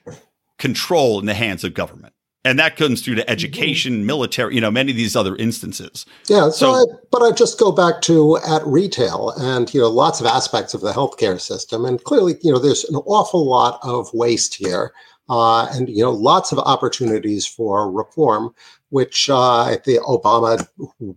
control 0.59 1.21
in 1.21 1.27
the 1.27 1.35
hands 1.35 1.65
of 1.65 1.75
government. 1.75 2.15
And 2.45 2.59
that 2.59 2.77
comes 2.77 3.03
through 3.03 3.17
to 3.17 3.23
mm-hmm. 3.23 3.31
education, 3.31 4.07
military, 4.07 4.55
you 4.55 4.61
know, 4.61 4.71
many 4.71 4.91
of 4.91 4.97
these 4.97 5.15
other 5.15 5.37
instances. 5.37 6.07
Yeah. 6.29 6.49
So, 6.51 6.51
so 6.51 6.73
I, 6.73 6.85
but 7.13 7.23
I 7.23 7.33
just 7.33 7.59
go 7.59 7.71
back 7.71 8.01
to 8.03 8.39
at 8.39 8.67
retail 8.67 9.35
and, 9.37 9.73
you 9.75 9.81
know, 9.81 9.89
lots 9.89 10.21
of 10.21 10.27
aspects 10.27 10.73
of 10.73 10.81
the 10.81 10.93
healthcare 10.93 11.41
system. 11.41 11.85
And 11.85 12.03
clearly, 12.03 12.37
you 12.43 12.51
know, 12.51 12.59
there's 12.59 12.85
an 12.85 12.97
awful 12.97 13.47
lot 13.47 13.79
of 13.83 14.09
waste 14.15 14.55
here 14.55 14.93
uh, 15.29 15.69
and 15.73 15.89
you 15.89 16.03
know 16.03 16.13
lots 16.13 16.53
of 16.53 16.59
opportunities 16.59 17.47
for 17.47 17.91
reform 17.91 18.55
which 18.91 19.29
uh, 19.31 19.77
the 19.85 19.99
Obama 19.99 20.67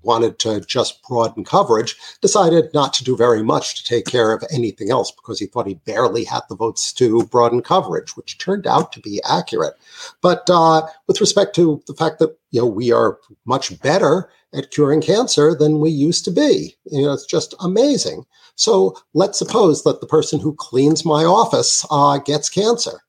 wanted 0.04 0.40
to 0.40 0.62
just 0.62 1.02
broaden 1.08 1.44
coverage, 1.44 1.96
decided 2.22 2.74
not 2.74 2.94
to 2.94 3.04
do 3.04 3.16
very 3.16 3.44
much 3.44 3.76
to 3.76 3.84
take 3.84 4.06
care 4.06 4.34
of 4.34 4.44
anything 4.52 4.92
else 4.92 5.12
because 5.12 5.40
he 5.40 5.46
thought 5.46 5.68
he 5.68 5.76
barely 5.86 6.24
had 6.24 6.42
the 6.50 6.56
votes 6.56 6.92
to 6.94 7.24
broaden 7.28 7.62
coverage, 7.62 8.16
which 8.18 8.38
turned 8.38 8.68
out 8.68 8.92
to 8.92 9.00
be 9.00 9.22
accurate. 9.30 9.74
But 10.22 10.50
uh, 10.50 10.86
with 11.08 11.22
respect 11.22 11.56
to 11.56 11.82
the 11.88 11.94
fact 11.94 12.20
that 12.20 12.38
you 12.52 12.62
know 12.62 12.68
we 12.68 12.92
are 12.92 13.18
much 13.46 13.80
better 13.82 14.30
at 14.54 14.72
curing 14.72 15.02
cancer 15.02 15.56
than 15.56 15.80
we 15.80 15.90
used 15.90 16.26
to 16.26 16.32
be, 16.32 16.76
you 16.86 17.04
know, 17.04 17.14
it's 17.14 17.26
just 17.26 17.56
amazing. 17.62 18.26
So 18.56 18.98
let's 19.14 19.40
suppose 19.40 19.84
that 19.84 20.02
the 20.02 20.08
person 20.08 20.42
who 20.42 20.54
cleans 20.56 21.06
my 21.06 21.24
office 21.24 21.86
uh, 21.90 22.18
gets 22.18 22.50
cancer. 22.50 23.00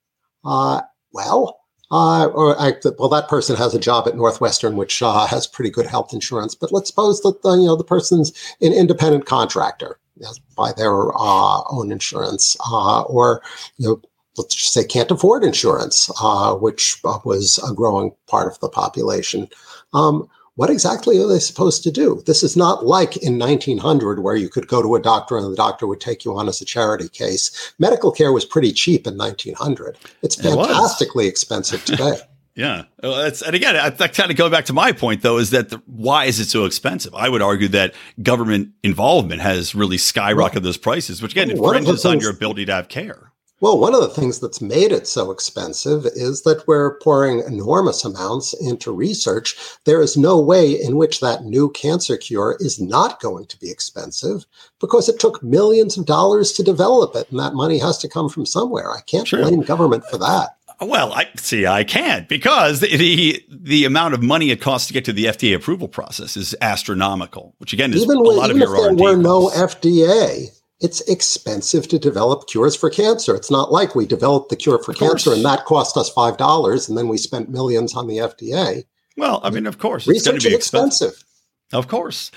Uh, 0.44 0.82
well, 1.12 1.60
uh, 1.92 2.26
or 2.28 2.58
I, 2.58 2.72
well, 2.98 3.10
that 3.10 3.28
person 3.28 3.54
has 3.56 3.74
a 3.74 3.78
job 3.78 4.08
at 4.08 4.16
Northwestern, 4.16 4.76
which 4.76 5.02
uh, 5.02 5.26
has 5.26 5.46
pretty 5.46 5.70
good 5.70 5.86
health 5.86 6.14
insurance. 6.14 6.54
But 6.54 6.72
let's 6.72 6.88
suppose 6.88 7.20
that 7.20 7.42
the, 7.42 7.52
you 7.52 7.66
know 7.66 7.76
the 7.76 7.84
person's 7.84 8.32
an 8.62 8.72
independent 8.72 9.26
contractor, 9.26 9.98
has, 10.24 10.38
by 10.56 10.72
their 10.72 11.12
uh, 11.14 11.62
own 11.70 11.92
insurance, 11.92 12.56
uh, 12.66 13.02
or 13.02 13.42
you 13.76 13.88
know, 13.88 14.02
let's 14.38 14.54
just 14.54 14.72
say 14.72 14.84
can't 14.84 15.10
afford 15.10 15.44
insurance, 15.44 16.10
uh, 16.20 16.54
which 16.54 16.98
uh, 17.04 17.18
was 17.26 17.58
a 17.68 17.74
growing 17.74 18.12
part 18.26 18.50
of 18.50 18.58
the 18.60 18.70
population. 18.70 19.48
Um, 19.92 20.28
what 20.56 20.70
exactly 20.70 21.18
are 21.18 21.26
they 21.26 21.38
supposed 21.38 21.82
to 21.82 21.90
do? 21.90 22.22
This 22.26 22.42
is 22.42 22.56
not 22.56 22.84
like 22.84 23.16
in 23.16 23.38
1900 23.38 24.22
where 24.22 24.36
you 24.36 24.48
could 24.48 24.68
go 24.68 24.82
to 24.82 24.94
a 24.94 25.00
doctor 25.00 25.36
and 25.36 25.50
the 25.50 25.56
doctor 25.56 25.86
would 25.86 26.00
take 26.00 26.24
you 26.24 26.36
on 26.36 26.48
as 26.48 26.60
a 26.60 26.64
charity 26.64 27.08
case. 27.08 27.72
Medical 27.78 28.12
care 28.12 28.32
was 28.32 28.44
pretty 28.44 28.72
cheap 28.72 29.06
in 29.06 29.16
1900. 29.16 29.96
It's 30.22 30.34
fantastically 30.34 31.26
it 31.26 31.30
expensive 31.30 31.84
today. 31.84 32.16
Yeah. 32.54 32.84
Well, 33.02 33.32
and 33.46 33.56
again, 33.56 33.94
that 33.96 34.12
kind 34.12 34.30
of 34.30 34.36
going 34.36 34.52
back 34.52 34.66
to 34.66 34.74
my 34.74 34.92
point 34.92 35.22
though, 35.22 35.38
is 35.38 35.50
that 35.52 35.70
the, 35.70 35.82
why 35.86 36.26
is 36.26 36.38
it 36.38 36.48
so 36.48 36.66
expensive? 36.66 37.14
I 37.14 37.30
would 37.30 37.40
argue 37.40 37.68
that 37.68 37.94
government 38.22 38.72
involvement 38.82 39.40
has 39.40 39.74
really 39.74 39.96
skyrocketed 39.96 40.62
those 40.62 40.76
prices, 40.76 41.22
which 41.22 41.32
again 41.32 41.50
infringes 41.50 42.04
on 42.04 42.20
your 42.20 42.30
ability 42.30 42.66
to 42.66 42.74
have 42.74 42.88
care. 42.88 43.31
Well, 43.62 43.78
one 43.78 43.94
of 43.94 44.00
the 44.00 44.08
things 44.08 44.40
that's 44.40 44.60
made 44.60 44.90
it 44.90 45.06
so 45.06 45.30
expensive 45.30 46.04
is 46.04 46.42
that 46.42 46.66
we're 46.66 46.98
pouring 46.98 47.44
enormous 47.46 48.04
amounts 48.04 48.54
into 48.54 48.90
research. 48.90 49.54
There 49.84 50.02
is 50.02 50.16
no 50.16 50.40
way 50.40 50.72
in 50.72 50.96
which 50.96 51.20
that 51.20 51.44
new 51.44 51.70
cancer 51.70 52.16
cure 52.16 52.56
is 52.58 52.80
not 52.80 53.20
going 53.20 53.46
to 53.46 53.56
be 53.60 53.70
expensive 53.70 54.46
because 54.80 55.08
it 55.08 55.20
took 55.20 55.44
millions 55.44 55.96
of 55.96 56.06
dollars 56.06 56.50
to 56.54 56.64
develop 56.64 57.14
it, 57.14 57.30
and 57.30 57.38
that 57.38 57.54
money 57.54 57.78
has 57.78 57.98
to 57.98 58.08
come 58.08 58.28
from 58.28 58.46
somewhere. 58.46 58.90
I 58.90 59.00
can't 59.02 59.28
True. 59.28 59.42
blame 59.42 59.60
government 59.60 60.06
for 60.10 60.18
that. 60.18 60.56
Well, 60.80 61.12
I 61.12 61.28
see. 61.36 61.64
I 61.64 61.84
can't 61.84 62.28
because 62.28 62.80
the, 62.80 62.96
the, 62.96 63.44
the 63.48 63.84
amount 63.84 64.14
of 64.14 64.24
money 64.24 64.50
it 64.50 64.60
costs 64.60 64.88
to 64.88 64.92
get 64.92 65.04
to 65.04 65.12
the 65.12 65.26
FDA 65.26 65.54
approval 65.54 65.86
process 65.86 66.36
is 66.36 66.56
astronomical. 66.60 67.54
Which 67.58 67.72
again 67.72 67.94
is 67.94 68.02
even, 68.02 68.16
a 68.16 68.20
lot 68.22 68.50
even 68.50 68.60
of 68.60 68.68
your 68.68 68.90
if 68.90 68.96
there 68.98 69.04
were 69.12 69.16
no 69.16 69.50
FDA, 69.50 70.48
it's 70.82 71.00
expensive 71.02 71.88
to 71.88 71.98
develop 71.98 72.48
cures 72.48 72.74
for 72.74 72.90
cancer. 72.90 73.34
It's 73.34 73.50
not 73.50 73.70
like 73.70 73.94
we 73.94 74.04
developed 74.04 74.50
the 74.50 74.56
cure 74.56 74.82
for 74.82 74.92
cancer 74.92 75.32
and 75.32 75.44
that 75.44 75.64
cost 75.64 75.96
us 75.96 76.10
five 76.10 76.36
dollars, 76.36 76.88
and 76.88 76.98
then 76.98 77.08
we 77.08 77.16
spent 77.16 77.48
millions 77.48 77.94
on 77.94 78.08
the 78.08 78.18
FDA. 78.18 78.84
Well, 79.16 79.40
I 79.42 79.50
mean, 79.50 79.66
of 79.66 79.78
course, 79.78 80.02
it's 80.02 80.26
research 80.26 80.44
is 80.44 80.52
expensive. 80.52 81.08
expensive. 81.10 81.24
Of 81.72 81.88
course. 81.88 82.30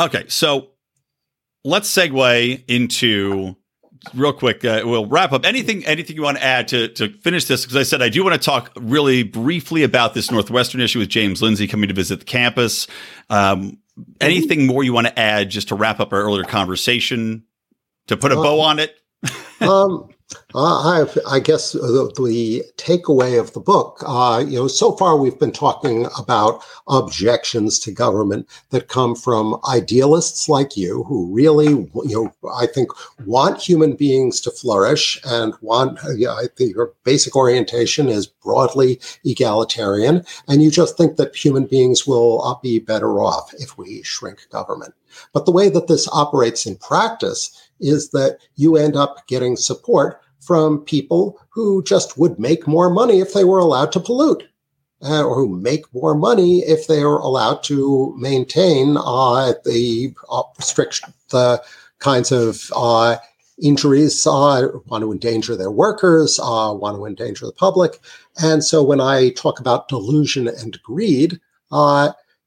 Okay, 0.00 0.24
so 0.28 0.70
let's 1.64 1.94
segue 1.94 2.64
into 2.66 3.56
real 4.14 4.32
quick. 4.32 4.64
Uh, 4.64 4.82
we'll 4.84 5.06
wrap 5.06 5.32
up. 5.32 5.44
Anything, 5.44 5.84
anything 5.84 6.16
you 6.16 6.22
want 6.22 6.38
to 6.38 6.44
add 6.44 6.68
to 6.68 6.88
to 6.88 7.12
finish 7.20 7.44
this? 7.44 7.62
Because 7.62 7.76
I 7.76 7.82
said 7.82 8.02
I 8.02 8.08
do 8.08 8.24
want 8.24 8.40
to 8.40 8.44
talk 8.44 8.72
really 8.76 9.22
briefly 9.22 9.82
about 9.82 10.14
this 10.14 10.30
Northwestern 10.30 10.80
issue 10.80 10.98
with 10.98 11.08
James 11.08 11.42
Lindsay 11.42 11.66
coming 11.66 11.88
to 11.88 11.94
visit 11.94 12.20
the 12.20 12.24
campus. 12.24 12.86
Um, 13.28 13.78
anything 14.20 14.66
more 14.66 14.82
you 14.82 14.92
want 14.92 15.08
to 15.08 15.18
add 15.18 15.50
just 15.50 15.68
to 15.68 15.74
wrap 15.74 16.00
up 16.00 16.12
our 16.12 16.22
earlier 16.22 16.44
conversation? 16.44 17.44
To 18.06 18.16
put 18.16 18.32
a 18.32 18.36
bow 18.36 18.60
on 18.60 18.78
it? 18.78 18.96
um, 19.60 20.08
I, 20.54 21.06
I 21.28 21.40
guess 21.40 21.72
the, 21.72 22.12
the, 22.16 22.64
takeaway 22.76 23.38
of 23.38 23.52
the 23.52 23.60
book, 23.60 24.02
uh, 24.06 24.44
you 24.46 24.58
know, 24.58 24.68
so 24.68 24.92
far 24.96 25.16
we've 25.16 25.38
been 25.38 25.52
talking 25.52 26.06
about 26.18 26.62
objections 26.88 27.78
to 27.80 27.92
government 27.92 28.48
that 28.70 28.88
come 28.88 29.14
from 29.14 29.60
idealists 29.68 30.48
like 30.48 30.76
you, 30.76 31.04
who 31.04 31.32
really, 31.32 31.68
you 31.68 31.90
know, 32.04 32.34
I 32.54 32.66
think 32.66 32.90
want 33.24 33.60
human 33.60 33.94
beings 33.94 34.40
to 34.42 34.50
flourish 34.50 35.20
and 35.24 35.54
want, 35.60 35.98
you 36.16 36.26
know, 36.26 36.34
I 36.34 36.46
think 36.56 36.74
your 36.74 36.92
basic 37.04 37.36
orientation 37.36 38.08
is 38.08 38.26
broadly 38.26 39.00
egalitarian, 39.24 40.24
and 40.48 40.62
you 40.62 40.70
just 40.70 40.96
think 40.96 41.16
that 41.16 41.36
human 41.36 41.66
beings 41.66 42.06
will 42.06 42.42
uh, 42.42 42.56
be 42.62 42.78
better 42.78 43.22
off 43.22 43.54
if 43.54 43.78
we 43.78 44.02
shrink 44.02 44.48
government. 44.50 44.94
But 45.32 45.46
the 45.46 45.52
way 45.52 45.68
that 45.68 45.88
this 45.88 46.08
operates 46.10 46.66
in 46.66 46.76
practice 46.76 47.61
is 47.82 48.10
that 48.10 48.38
you 48.56 48.76
end 48.76 48.96
up 48.96 49.26
getting 49.26 49.56
support 49.56 50.20
from 50.40 50.80
people 50.84 51.40
who 51.50 51.82
just 51.84 52.18
would 52.18 52.38
make 52.38 52.66
more 52.66 52.90
money 52.90 53.20
if 53.20 53.32
they 53.32 53.44
were 53.44 53.58
allowed 53.58 53.92
to 53.92 54.00
pollute. 54.00 54.44
Uh, 55.04 55.24
or 55.24 55.34
who 55.34 55.48
make 55.48 55.92
more 55.92 56.14
money 56.14 56.60
if 56.60 56.86
they 56.86 57.02
are 57.02 57.18
allowed 57.18 57.60
to 57.60 58.14
maintain 58.16 58.96
uh, 58.96 59.52
the 59.64 60.14
uh, 60.30 60.44
restriction, 60.56 61.12
the 61.30 61.60
kinds 61.98 62.30
of 62.30 62.70
uh, 62.76 63.16
injuries, 63.60 64.24
uh, 64.28 64.68
want 64.86 65.02
to 65.02 65.10
endanger 65.10 65.56
their 65.56 65.72
workers, 65.72 66.38
uh, 66.38 66.72
want 66.72 66.96
to 66.96 67.04
endanger 67.04 67.46
the 67.46 67.52
public. 67.52 67.98
And 68.40 68.62
so 68.62 68.80
when 68.80 69.00
I 69.00 69.30
talk 69.30 69.58
about 69.58 69.88
delusion 69.88 70.46
and 70.46 70.80
greed, 70.84 71.40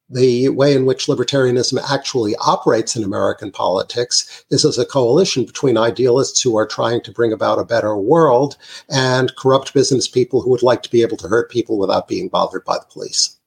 the 0.10 0.50
way 0.50 0.76
in 0.76 0.86
which 0.86 1.08
libertarianism 1.08 1.82
actually 1.90 2.36
operates 2.38 2.96
in 2.96 3.04
American 3.04 3.52
politics 3.52 4.46
is 4.52 4.64
as 4.64 4.78
a 4.78 4.86
coalition 4.86 5.46
between 5.46 5.78
idealists 5.78 6.42
who 6.42 6.56
are 6.56 6.68
trying 6.68 7.02
to 7.02 7.12
bring 7.12 7.34
about 7.34 7.60
a 7.60 7.66
better 7.66 7.98
world 7.98 8.58
and 8.90 9.36
corrupt 9.36 9.74
business 9.74 10.08
people 10.08 10.42
who 10.42 10.52
would 10.52 10.64
like 10.64 10.84
to 10.84 10.92
be 10.92 11.02
able 11.02 11.18
to 11.18 11.28
hurt 11.28 11.50
people 11.50 11.80
without 11.80 12.08
being 12.08 12.30
bothered 12.30 12.64
by 12.66 12.78
the 12.78 12.86
police. 12.92 13.38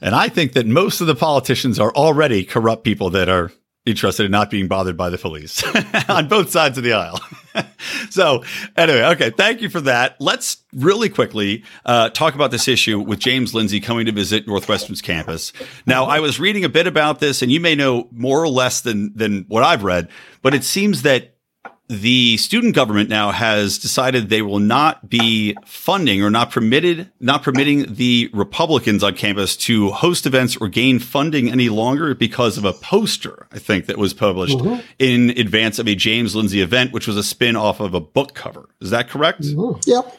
And 0.00 0.14
I 0.14 0.28
think 0.28 0.52
that 0.52 0.66
most 0.66 1.00
of 1.00 1.06
the 1.06 1.14
politicians 1.14 1.78
are 1.78 1.92
already 1.94 2.44
corrupt 2.44 2.84
people 2.84 3.10
that 3.10 3.28
are 3.28 3.50
interested 3.86 4.26
in 4.26 4.30
not 4.30 4.50
being 4.50 4.68
bothered 4.68 4.96
by 4.96 5.08
the 5.08 5.18
police 5.18 5.62
on 6.08 6.28
both 6.28 6.50
sides 6.50 6.76
of 6.76 6.84
the 6.84 6.92
aisle. 6.92 7.20
so, 8.10 8.44
anyway, 8.76 9.02
okay, 9.02 9.30
thank 9.30 9.62
you 9.62 9.68
for 9.68 9.80
that. 9.80 10.16
Let's 10.20 10.58
really 10.72 11.08
quickly 11.08 11.64
uh, 11.86 12.10
talk 12.10 12.34
about 12.34 12.50
this 12.50 12.68
issue 12.68 13.00
with 13.00 13.18
James 13.18 13.54
Lindsay 13.54 13.80
coming 13.80 14.06
to 14.06 14.12
visit 14.12 14.46
Northwestern's 14.46 15.00
campus. 15.00 15.52
Now, 15.86 16.04
I 16.04 16.20
was 16.20 16.38
reading 16.38 16.64
a 16.64 16.68
bit 16.68 16.86
about 16.86 17.20
this, 17.20 17.42
and 17.42 17.50
you 17.50 17.60
may 17.60 17.74
know 17.74 18.08
more 18.12 18.42
or 18.42 18.48
less 18.48 18.82
than 18.82 19.12
than 19.14 19.44
what 19.48 19.62
I've 19.62 19.82
read, 19.82 20.08
but 20.42 20.54
it 20.54 20.64
seems 20.64 21.02
that 21.02 21.36
the 21.90 22.36
student 22.36 22.76
government 22.76 23.10
now 23.10 23.32
has 23.32 23.76
decided 23.76 24.28
they 24.28 24.42
will 24.42 24.60
not 24.60 25.10
be 25.10 25.56
funding 25.66 26.22
or 26.22 26.30
not 26.30 26.52
permitted, 26.52 27.10
not 27.18 27.42
permitting 27.42 27.94
the 27.94 28.30
Republicans 28.32 29.02
on 29.02 29.16
campus 29.16 29.56
to 29.56 29.90
host 29.90 30.24
events 30.24 30.56
or 30.56 30.68
gain 30.68 31.00
funding 31.00 31.50
any 31.50 31.68
longer 31.68 32.14
because 32.14 32.56
of 32.56 32.64
a 32.64 32.72
poster, 32.72 33.48
I 33.50 33.58
think, 33.58 33.86
that 33.86 33.98
was 33.98 34.14
published 34.14 34.58
mm-hmm. 34.58 34.80
in 35.00 35.30
advance 35.30 35.80
of 35.80 35.88
a 35.88 35.96
James 35.96 36.36
Lindsay 36.36 36.60
event, 36.60 36.92
which 36.92 37.08
was 37.08 37.16
a 37.16 37.24
spin 37.24 37.56
off 37.56 37.80
of 37.80 37.92
a 37.92 38.00
book 38.00 38.34
cover. 38.34 38.68
Is 38.80 38.90
that 38.90 39.08
correct? 39.08 39.42
Mm-hmm. 39.42 39.80
Yep. 39.90 40.16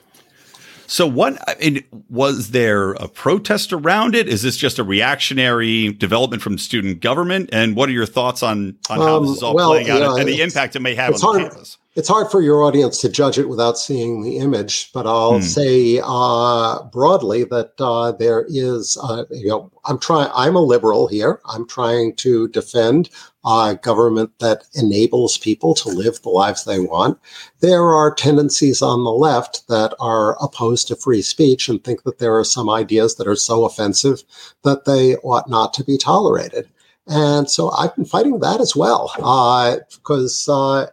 So, 0.92 1.08
what 1.08 1.42
I 1.48 1.56
mean, 1.62 1.86
was 2.10 2.52
there 2.52 2.92
a 2.92 3.08
protest 3.08 3.72
around 3.72 4.14
it? 4.14 4.28
Is 4.28 4.42
this 4.42 4.58
just 4.58 4.78
a 4.78 4.84
reactionary 4.84 5.94
development 5.94 6.44
from 6.44 6.58
student 6.58 7.00
government? 7.00 7.50
And 7.54 7.78
what 7.78 7.88
are 7.88 7.94
your 7.94 8.06
thoughts 8.06 8.44
on 8.44 8.76
on 8.90 9.00
how 9.00 9.16
um, 9.16 9.26
this 9.26 9.38
is 9.38 9.42
all 9.42 9.56
well, 9.56 9.70
playing 9.70 9.90
out 9.90 10.02
yeah, 10.02 10.16
and 10.18 10.28
the 10.28 10.42
impact 10.42 10.76
it 10.76 10.82
may 10.82 10.94
have 10.96 11.14
on 11.14 11.22
hard, 11.22 11.36
the 11.36 11.50
campus? 11.50 11.78
It's 11.94 12.08
hard 12.08 12.32
for 12.32 12.42
your 12.42 12.64
audience 12.64 13.02
to 13.02 13.10
judge 13.10 13.38
it 13.38 13.50
without 13.50 13.78
seeing 13.78 14.22
the 14.22 14.38
image, 14.38 14.94
but 14.94 15.06
I'll 15.06 15.40
hmm. 15.40 15.42
say 15.42 16.00
uh, 16.02 16.84
broadly 16.84 17.44
that 17.46 17.74
uh, 17.80 18.14
there 18.14 18.46
is, 18.48 18.98
uh, 19.04 19.26
you 19.30 19.50
know, 19.50 19.70
I'm 19.84 20.00
trying. 20.00 20.32
I'm 20.34 20.56
a 20.56 20.62
liberal 20.62 21.08
here. 21.08 21.42
I'm 21.46 21.68
trying 21.68 22.16
to 22.18 22.48
defend 22.48 23.10
uh, 23.44 23.74
government 23.74 24.32
that 24.40 24.64
enables 24.74 25.38
people 25.38 25.74
to 25.76 25.90
live 25.90 26.22
the 26.22 26.30
lives 26.30 26.64
they 26.64 26.80
want. 26.80 27.20
There 27.60 27.84
are 27.84 28.16
tendencies 28.16 28.82
on 28.82 29.04
the 29.04 29.12
left 29.12 29.68
that 29.68 29.94
are 30.00 30.42
opposed 30.42 30.88
to 30.88 30.96
free 30.96 31.22
speech 31.22 31.68
and 31.68 31.84
think 31.84 32.04
that 32.04 32.20
there 32.20 32.38
are 32.38 32.46
some 32.46 32.70
ideas 32.70 33.16
that 33.16 33.28
are 33.28 33.36
so 33.36 33.66
offensive 33.66 34.24
that 34.64 34.86
they 34.86 35.18
ought 35.18 35.50
not 35.50 35.74
to 35.74 35.84
be 35.84 35.98
tolerated. 35.98 36.70
And 37.08 37.50
so 37.50 37.72
I've 37.72 37.94
been 37.98 38.06
fighting 38.06 38.40
that 38.40 38.62
as 38.62 38.78
well, 38.78 39.12
uh, 39.22 39.80
because 39.94 40.48
uh, 40.48 40.88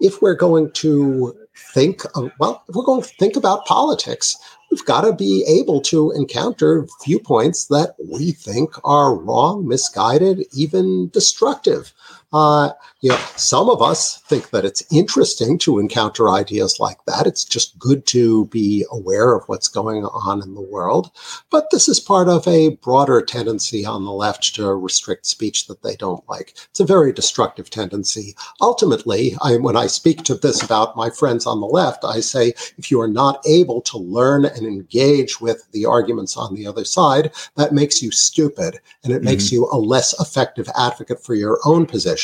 if 0.00 0.20
we're 0.20 0.34
going 0.34 0.70
to 0.72 1.36
think 1.56 2.02
of, 2.14 2.30
well, 2.38 2.62
if 2.68 2.74
we're 2.74 2.84
going 2.84 3.02
to 3.02 3.08
think 3.08 3.36
about 3.36 3.64
politics, 3.66 4.36
we've 4.70 4.84
got 4.84 5.02
to 5.02 5.12
be 5.12 5.44
able 5.46 5.80
to 5.82 6.10
encounter 6.12 6.86
viewpoints 7.04 7.66
that 7.66 7.94
we 8.10 8.32
think 8.32 8.70
are 8.84 9.14
wrong, 9.14 9.66
misguided, 9.66 10.44
even 10.52 11.08
destructive. 11.10 11.92
Uh, 12.32 12.70
you 13.00 13.10
know, 13.10 13.18
some 13.36 13.68
of 13.68 13.82
us 13.82 14.18
think 14.22 14.50
that 14.50 14.64
it's 14.64 14.82
interesting 14.90 15.58
to 15.58 15.78
encounter 15.78 16.30
ideas 16.30 16.80
like 16.80 16.96
that. 17.06 17.26
It's 17.26 17.44
just 17.44 17.78
good 17.78 18.06
to 18.06 18.46
be 18.46 18.84
aware 18.90 19.34
of 19.34 19.44
what's 19.46 19.68
going 19.68 20.04
on 20.06 20.42
in 20.42 20.54
the 20.54 20.60
world. 20.62 21.10
But 21.50 21.70
this 21.70 21.86
is 21.86 22.00
part 22.00 22.28
of 22.28 22.48
a 22.48 22.76
broader 22.76 23.20
tendency 23.20 23.84
on 23.84 24.04
the 24.04 24.10
left 24.10 24.54
to 24.54 24.74
restrict 24.74 25.26
speech 25.26 25.66
that 25.66 25.82
they 25.82 25.96
don't 25.96 26.26
like. 26.28 26.54
It's 26.70 26.80
a 26.80 26.86
very 26.86 27.12
destructive 27.12 27.68
tendency. 27.68 28.34
Ultimately, 28.60 29.36
I, 29.42 29.56
when 29.56 29.76
I 29.76 29.86
speak 29.86 30.22
to 30.24 30.34
this 30.34 30.62
about 30.62 30.96
my 30.96 31.10
friends 31.10 31.46
on 31.46 31.60
the 31.60 31.66
left, 31.66 32.04
I 32.04 32.20
say 32.20 32.54
if 32.78 32.90
you 32.90 33.00
are 33.00 33.08
not 33.08 33.46
able 33.46 33.82
to 33.82 33.98
learn 33.98 34.46
and 34.46 34.66
engage 34.66 35.40
with 35.40 35.70
the 35.72 35.84
arguments 35.84 36.36
on 36.36 36.54
the 36.54 36.66
other 36.66 36.86
side, 36.86 37.32
that 37.56 37.74
makes 37.74 38.02
you 38.02 38.10
stupid 38.10 38.80
and 39.02 39.12
it 39.12 39.16
mm-hmm. 39.16 39.26
makes 39.26 39.52
you 39.52 39.68
a 39.70 39.76
less 39.76 40.18
effective 40.20 40.68
advocate 40.74 41.22
for 41.22 41.34
your 41.34 41.58
own 41.66 41.84
position 41.84 42.23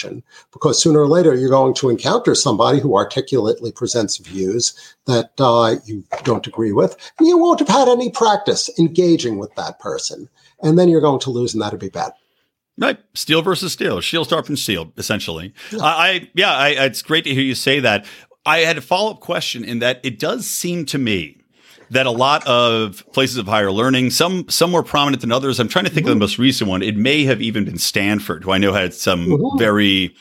because 0.53 0.83
sooner 0.83 1.01
or 1.01 1.09
later 1.09 1.35
you're 1.35 1.51
going 1.51 1.75
to 1.75 1.91
encounter 1.91 2.35
somebody 2.35 2.81
who 2.81 2.97
articulately 2.97 3.73
presents 3.73 4.19
views 4.19 4.97
that 5.07 5.31
uh, 5.39 5.77
you 5.85 6.05
don't 6.25 6.47
agree 6.47 6.73
with, 6.73 6.97
and 7.19 7.29
you 7.29 7.39
won't 7.39 7.61
have 7.61 7.69
had 7.69 7.89
any 7.89 8.11
practice 8.11 8.71
engaging 8.79 9.39
with 9.39 9.55
that 9.55 9.79
person. 9.79 10.29
And 10.63 10.79
then 10.79 10.89
you're 10.89 11.01
going 11.01 11.21
to 11.21 11.31
lose, 11.31 11.55
and 11.55 11.63
that'd 11.63 11.81
be 11.81 11.89
bad. 11.89 12.13
Right, 12.79 12.99
steel 13.15 13.43
versus 13.43 13.73
steel, 13.73 14.01
shield 14.01 14.29
sharpens 14.29 14.63
steel, 14.63 14.93
essentially. 14.97 15.53
Yeah. 15.71 15.83
I, 15.83 16.31
yeah, 16.35 16.55
I, 16.55 16.69
it's 16.87 17.03
great 17.03 17.25
to 17.25 17.35
hear 17.35 17.43
you 17.43 17.55
say 17.55 17.81
that. 17.81 18.07
I 18.47 18.61
had 18.61 18.79
a 18.79 18.81
follow 18.81 19.11
up 19.11 19.21
question 19.21 19.65
in 19.65 19.81
that 19.81 20.01
it 20.03 20.19
does 20.19 20.47
seem 20.49 20.87
to 20.87 20.99
me 20.99 21.40
that 21.91 22.07
a 22.07 22.11
lot 22.11 22.47
of 22.47 23.05
places 23.13 23.37
of 23.37 23.47
higher 23.47 23.73
learning, 23.73 24.11
some 24.11 24.49
some 24.49 24.71
more 24.71 24.83
prominent 24.83 25.21
than 25.21 25.33
others. 25.33 25.59
I'm 25.59 25.69
trying 25.69 25.85
to 25.85 25.91
think 25.91 26.07
mm-hmm. 26.07 26.13
of 26.13 26.17
the 26.17 26.21
most 26.21 26.39
recent 26.39 26.71
one. 26.71 26.83
It 26.83 26.97
may 26.97 27.25
have 27.25 27.43
even 27.43 27.65
been 27.65 27.79
Stanford, 27.79 28.45
who 28.45 28.53
I 28.53 28.59
know 28.59 28.73
had 28.73 28.95
some 28.95 29.27
mm-hmm. 29.27 29.59
very 29.59 30.15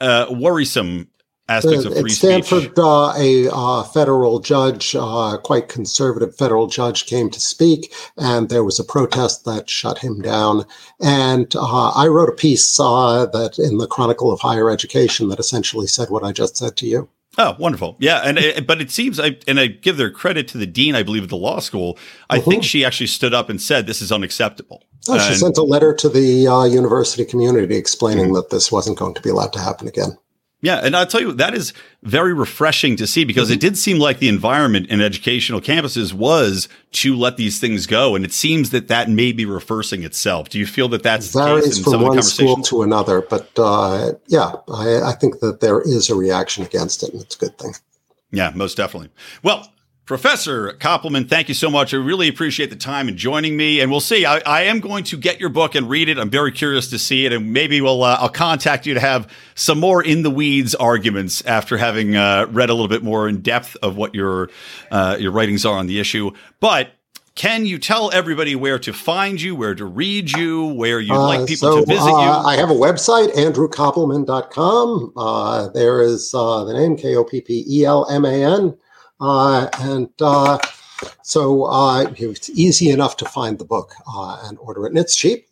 uh, 0.00 0.26
worrisome 0.30 1.08
aspects 1.48 1.84
of 1.84 1.96
free 1.96 2.10
Stanford, 2.10 2.78
uh, 2.78 3.12
a 3.16 3.48
uh, 3.50 3.82
federal 3.84 4.38
judge, 4.38 4.94
uh, 4.98 5.38
quite 5.42 5.68
conservative 5.68 6.36
federal 6.36 6.66
judge, 6.66 7.06
came 7.06 7.30
to 7.30 7.40
speak, 7.40 7.92
and 8.16 8.48
there 8.48 8.64
was 8.64 8.78
a 8.78 8.84
protest 8.84 9.44
that 9.44 9.70
shut 9.70 9.98
him 9.98 10.20
down. 10.20 10.64
And 11.00 11.54
uh, 11.56 11.90
I 11.90 12.06
wrote 12.08 12.28
a 12.28 12.32
piece 12.32 12.78
uh, 12.78 13.26
that 13.32 13.58
in 13.58 13.78
the 13.78 13.86
Chronicle 13.86 14.30
of 14.30 14.40
Higher 14.40 14.70
Education 14.70 15.28
that 15.28 15.40
essentially 15.40 15.86
said 15.86 16.10
what 16.10 16.24
I 16.24 16.32
just 16.32 16.56
said 16.56 16.76
to 16.78 16.86
you. 16.86 17.08
Oh, 17.38 17.54
wonderful! 17.58 17.96
Yeah, 18.00 18.22
and 18.24 18.36
it, 18.36 18.66
but 18.66 18.80
it 18.80 18.90
seems, 18.90 19.20
I, 19.20 19.36
and 19.46 19.60
I 19.60 19.68
give 19.68 19.96
their 19.96 20.10
credit 20.10 20.48
to 20.48 20.58
the 20.58 20.66
dean, 20.66 20.96
I 20.96 21.04
believe, 21.04 21.22
of 21.22 21.28
the 21.28 21.36
law 21.36 21.60
school. 21.60 21.96
I 22.28 22.38
mm-hmm. 22.38 22.50
think 22.50 22.64
she 22.64 22.84
actually 22.84 23.06
stood 23.06 23.32
up 23.32 23.48
and 23.48 23.62
said 23.62 23.86
this 23.86 24.02
is 24.02 24.10
unacceptable. 24.10 24.84
Oh, 25.08 25.18
she 25.18 25.34
sent 25.34 25.56
a 25.56 25.62
letter 25.62 25.94
to 25.94 26.08
the 26.08 26.48
uh, 26.48 26.64
university 26.64 27.24
community 27.24 27.76
explaining 27.76 28.26
mm-hmm. 28.26 28.34
that 28.34 28.50
this 28.50 28.70
wasn't 28.70 28.98
going 28.98 29.14
to 29.14 29.22
be 29.22 29.30
allowed 29.30 29.52
to 29.54 29.60
happen 29.60 29.88
again. 29.88 30.18
Yeah, 30.60 30.80
and 30.82 30.96
I'll 30.96 31.06
tell 31.06 31.20
you 31.20 31.32
that 31.34 31.54
is 31.54 31.72
very 32.02 32.34
refreshing 32.34 32.96
to 32.96 33.06
see 33.06 33.24
because 33.24 33.48
mm-hmm. 33.48 33.54
it 33.54 33.60
did 33.60 33.78
seem 33.78 33.98
like 34.00 34.18
the 34.18 34.28
environment 34.28 34.88
in 34.88 35.00
educational 35.00 35.60
campuses 35.60 36.12
was 36.12 36.68
to 36.92 37.16
let 37.16 37.36
these 37.36 37.60
things 37.60 37.86
go, 37.86 38.16
and 38.16 38.24
it 38.24 38.32
seems 38.32 38.70
that 38.70 38.88
that 38.88 39.08
may 39.08 39.30
be 39.30 39.44
reversing 39.44 40.02
itself. 40.02 40.48
Do 40.48 40.58
you 40.58 40.66
feel 40.66 40.88
that 40.88 41.04
that's 41.04 41.32
varies 41.32 41.78
from 41.78 42.02
one 42.02 42.22
school 42.22 42.56
to 42.62 42.82
another? 42.82 43.22
But 43.22 43.50
uh, 43.56 44.14
yeah, 44.26 44.54
I, 44.68 45.02
I 45.02 45.12
think 45.12 45.38
that 45.40 45.60
there 45.60 45.80
is 45.80 46.10
a 46.10 46.16
reaction 46.16 46.64
against 46.64 47.04
it, 47.04 47.12
and 47.12 47.22
it's 47.22 47.36
a 47.36 47.38
good 47.38 47.56
thing. 47.56 47.74
Yeah, 48.32 48.50
most 48.52 48.76
definitely. 48.76 49.10
Well, 49.44 49.70
Professor 50.08 50.72
Koppelman, 50.72 51.28
thank 51.28 51.48
you 51.48 51.54
so 51.54 51.70
much. 51.70 51.92
I 51.92 51.98
really 51.98 52.28
appreciate 52.28 52.70
the 52.70 52.76
time 52.76 53.08
and 53.08 53.16
joining 53.18 53.58
me. 53.58 53.80
And 53.80 53.90
we'll 53.90 54.00
see. 54.00 54.24
I, 54.24 54.38
I, 54.38 54.62
am 54.62 54.80
going 54.80 55.04
to 55.04 55.18
get 55.18 55.38
your 55.38 55.50
book 55.50 55.74
and 55.74 55.86
read 55.86 56.08
it. 56.08 56.16
I'm 56.16 56.30
very 56.30 56.50
curious 56.50 56.88
to 56.88 56.98
see 56.98 57.26
it, 57.26 57.32
and 57.34 57.52
maybe 57.52 57.82
we'll 57.82 58.02
uh, 58.02 58.16
I'll 58.18 58.30
contact 58.30 58.86
you 58.86 58.94
to 58.94 59.00
have 59.00 59.30
some 59.54 59.78
more 59.78 60.02
in 60.02 60.22
the 60.22 60.30
weeds 60.30 60.74
arguments 60.74 61.44
after 61.44 61.76
having 61.76 62.16
uh, 62.16 62.46
read 62.48 62.70
a 62.70 62.72
little 62.72 62.88
bit 62.88 63.02
more 63.02 63.28
in 63.28 63.42
depth 63.42 63.76
of 63.82 63.98
what 63.98 64.14
your 64.14 64.48
uh, 64.90 65.18
your 65.20 65.30
writings 65.30 65.66
are 65.66 65.76
on 65.76 65.86
the 65.86 66.00
issue. 66.00 66.30
But 66.58 66.88
can 67.34 67.66
you 67.66 67.78
tell 67.78 68.10
everybody 68.10 68.56
where 68.56 68.78
to 68.78 68.94
find 68.94 69.38
you, 69.38 69.54
where 69.54 69.74
to 69.74 69.84
read 69.84 70.30
you, 70.30 70.68
where 70.68 71.00
you'd 71.00 71.18
like 71.18 71.40
uh, 71.40 71.46
people 71.46 71.70
so, 71.70 71.80
to 71.80 71.86
visit 71.86 72.08
you? 72.08 72.16
Uh, 72.16 72.44
I 72.44 72.56
have 72.56 72.70
a 72.70 72.74
website, 72.74 73.34
andrewkoppelman.com. 73.34 75.12
Uh, 75.18 75.68
there 75.68 76.00
is 76.00 76.30
the 76.30 76.72
name 76.72 76.96
K 76.96 77.14
O 77.14 77.24
P 77.24 77.42
P 77.42 77.66
E 77.68 77.84
L 77.84 78.08
M 78.10 78.24
A 78.24 78.42
N. 78.42 78.74
Uh, 79.20 79.68
and 79.80 80.10
uh, 80.20 80.58
so 81.22 81.64
uh, 81.64 82.12
it's 82.16 82.50
easy 82.50 82.90
enough 82.90 83.16
to 83.18 83.24
find 83.24 83.58
the 83.58 83.64
book 83.64 83.94
uh, 84.06 84.42
and 84.44 84.58
order 84.58 84.86
it, 84.86 84.90
and 84.90 84.98
it's 84.98 85.16
cheap. 85.16 85.48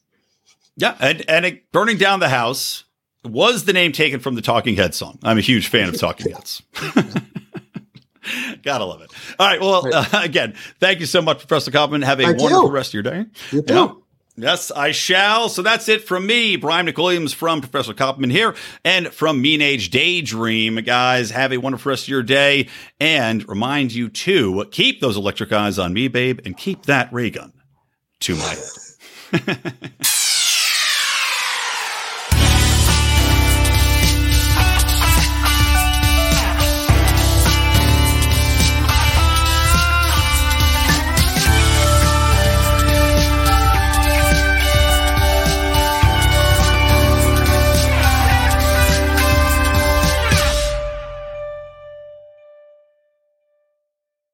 Yeah, 0.77 0.97
and 1.01 1.25
and 1.29 1.47
it, 1.47 1.73
burning 1.73 1.97
down 1.97 2.21
the 2.21 2.29
house 2.29 2.85
was 3.25 3.65
the 3.65 3.73
name 3.73 3.93
taken 3.93 4.21
from 4.21 4.35
the 4.35 4.43
Talking 4.43 4.77
Heads 4.77 4.97
song. 4.97 5.19
I'm 5.23 5.39
a 5.39 5.43
huge 5.43 5.69
fan 5.69 5.89
of 5.89 5.99
Talking 5.99 6.33
Heads. 6.33 6.63
Gotta 8.63 8.85
love 8.85 9.03
it. 9.03 9.13
All 9.39 9.47
right. 9.47 9.61
Well, 9.61 9.87
uh, 9.93 10.07
again, 10.23 10.55
thank 10.81 11.01
you 11.01 11.07
so 11.07 11.23
much, 11.23 11.39
Professor 11.39 11.71
Koppelman. 11.71 12.05
Have 12.05 12.21
a 12.21 12.25
wonderful 12.35 12.71
rest 12.71 12.91
of 12.91 12.95
your 12.95 13.03
day. 13.05 13.27
You 13.53 13.63
too. 13.63 13.75
Yeah. 13.75 13.93
Yes, 14.39 14.71
I 14.71 14.93
shall. 14.93 15.49
So 15.49 15.63
that's 15.63 15.89
it 15.89 16.05
from 16.05 16.27
me, 16.27 16.57
Brian 16.57 16.87
McWilliams 16.87 17.35
from 17.35 17.63
Professor 17.63 17.95
Koppelman 17.95 18.31
here 18.31 18.55
and 18.85 19.09
from 19.09 19.43
Moonage 19.43 19.91
Daydream. 19.91 20.77
Guys, 20.85 21.31
have 21.31 21.53
a 21.53 21.57
wonderful 21.57 21.89
rest 21.91 22.05
of 22.05 22.09
your 22.09 22.23
day 22.23 22.69
and 23.01 23.49
remind 23.49 23.95
you 23.95 24.11
to 24.11 24.67
keep 24.71 25.01
those 25.01 25.17
electric 25.17 25.53
eyes 25.53 25.79
on 25.79 25.95
me, 25.95 26.09
babe, 26.09 26.41
and 26.45 26.57
keep 26.57 26.85
that 26.85 27.11
ray 27.15 27.31
gun 27.31 27.55
to 28.21 28.37
my 28.37 28.57
head. 29.33 29.83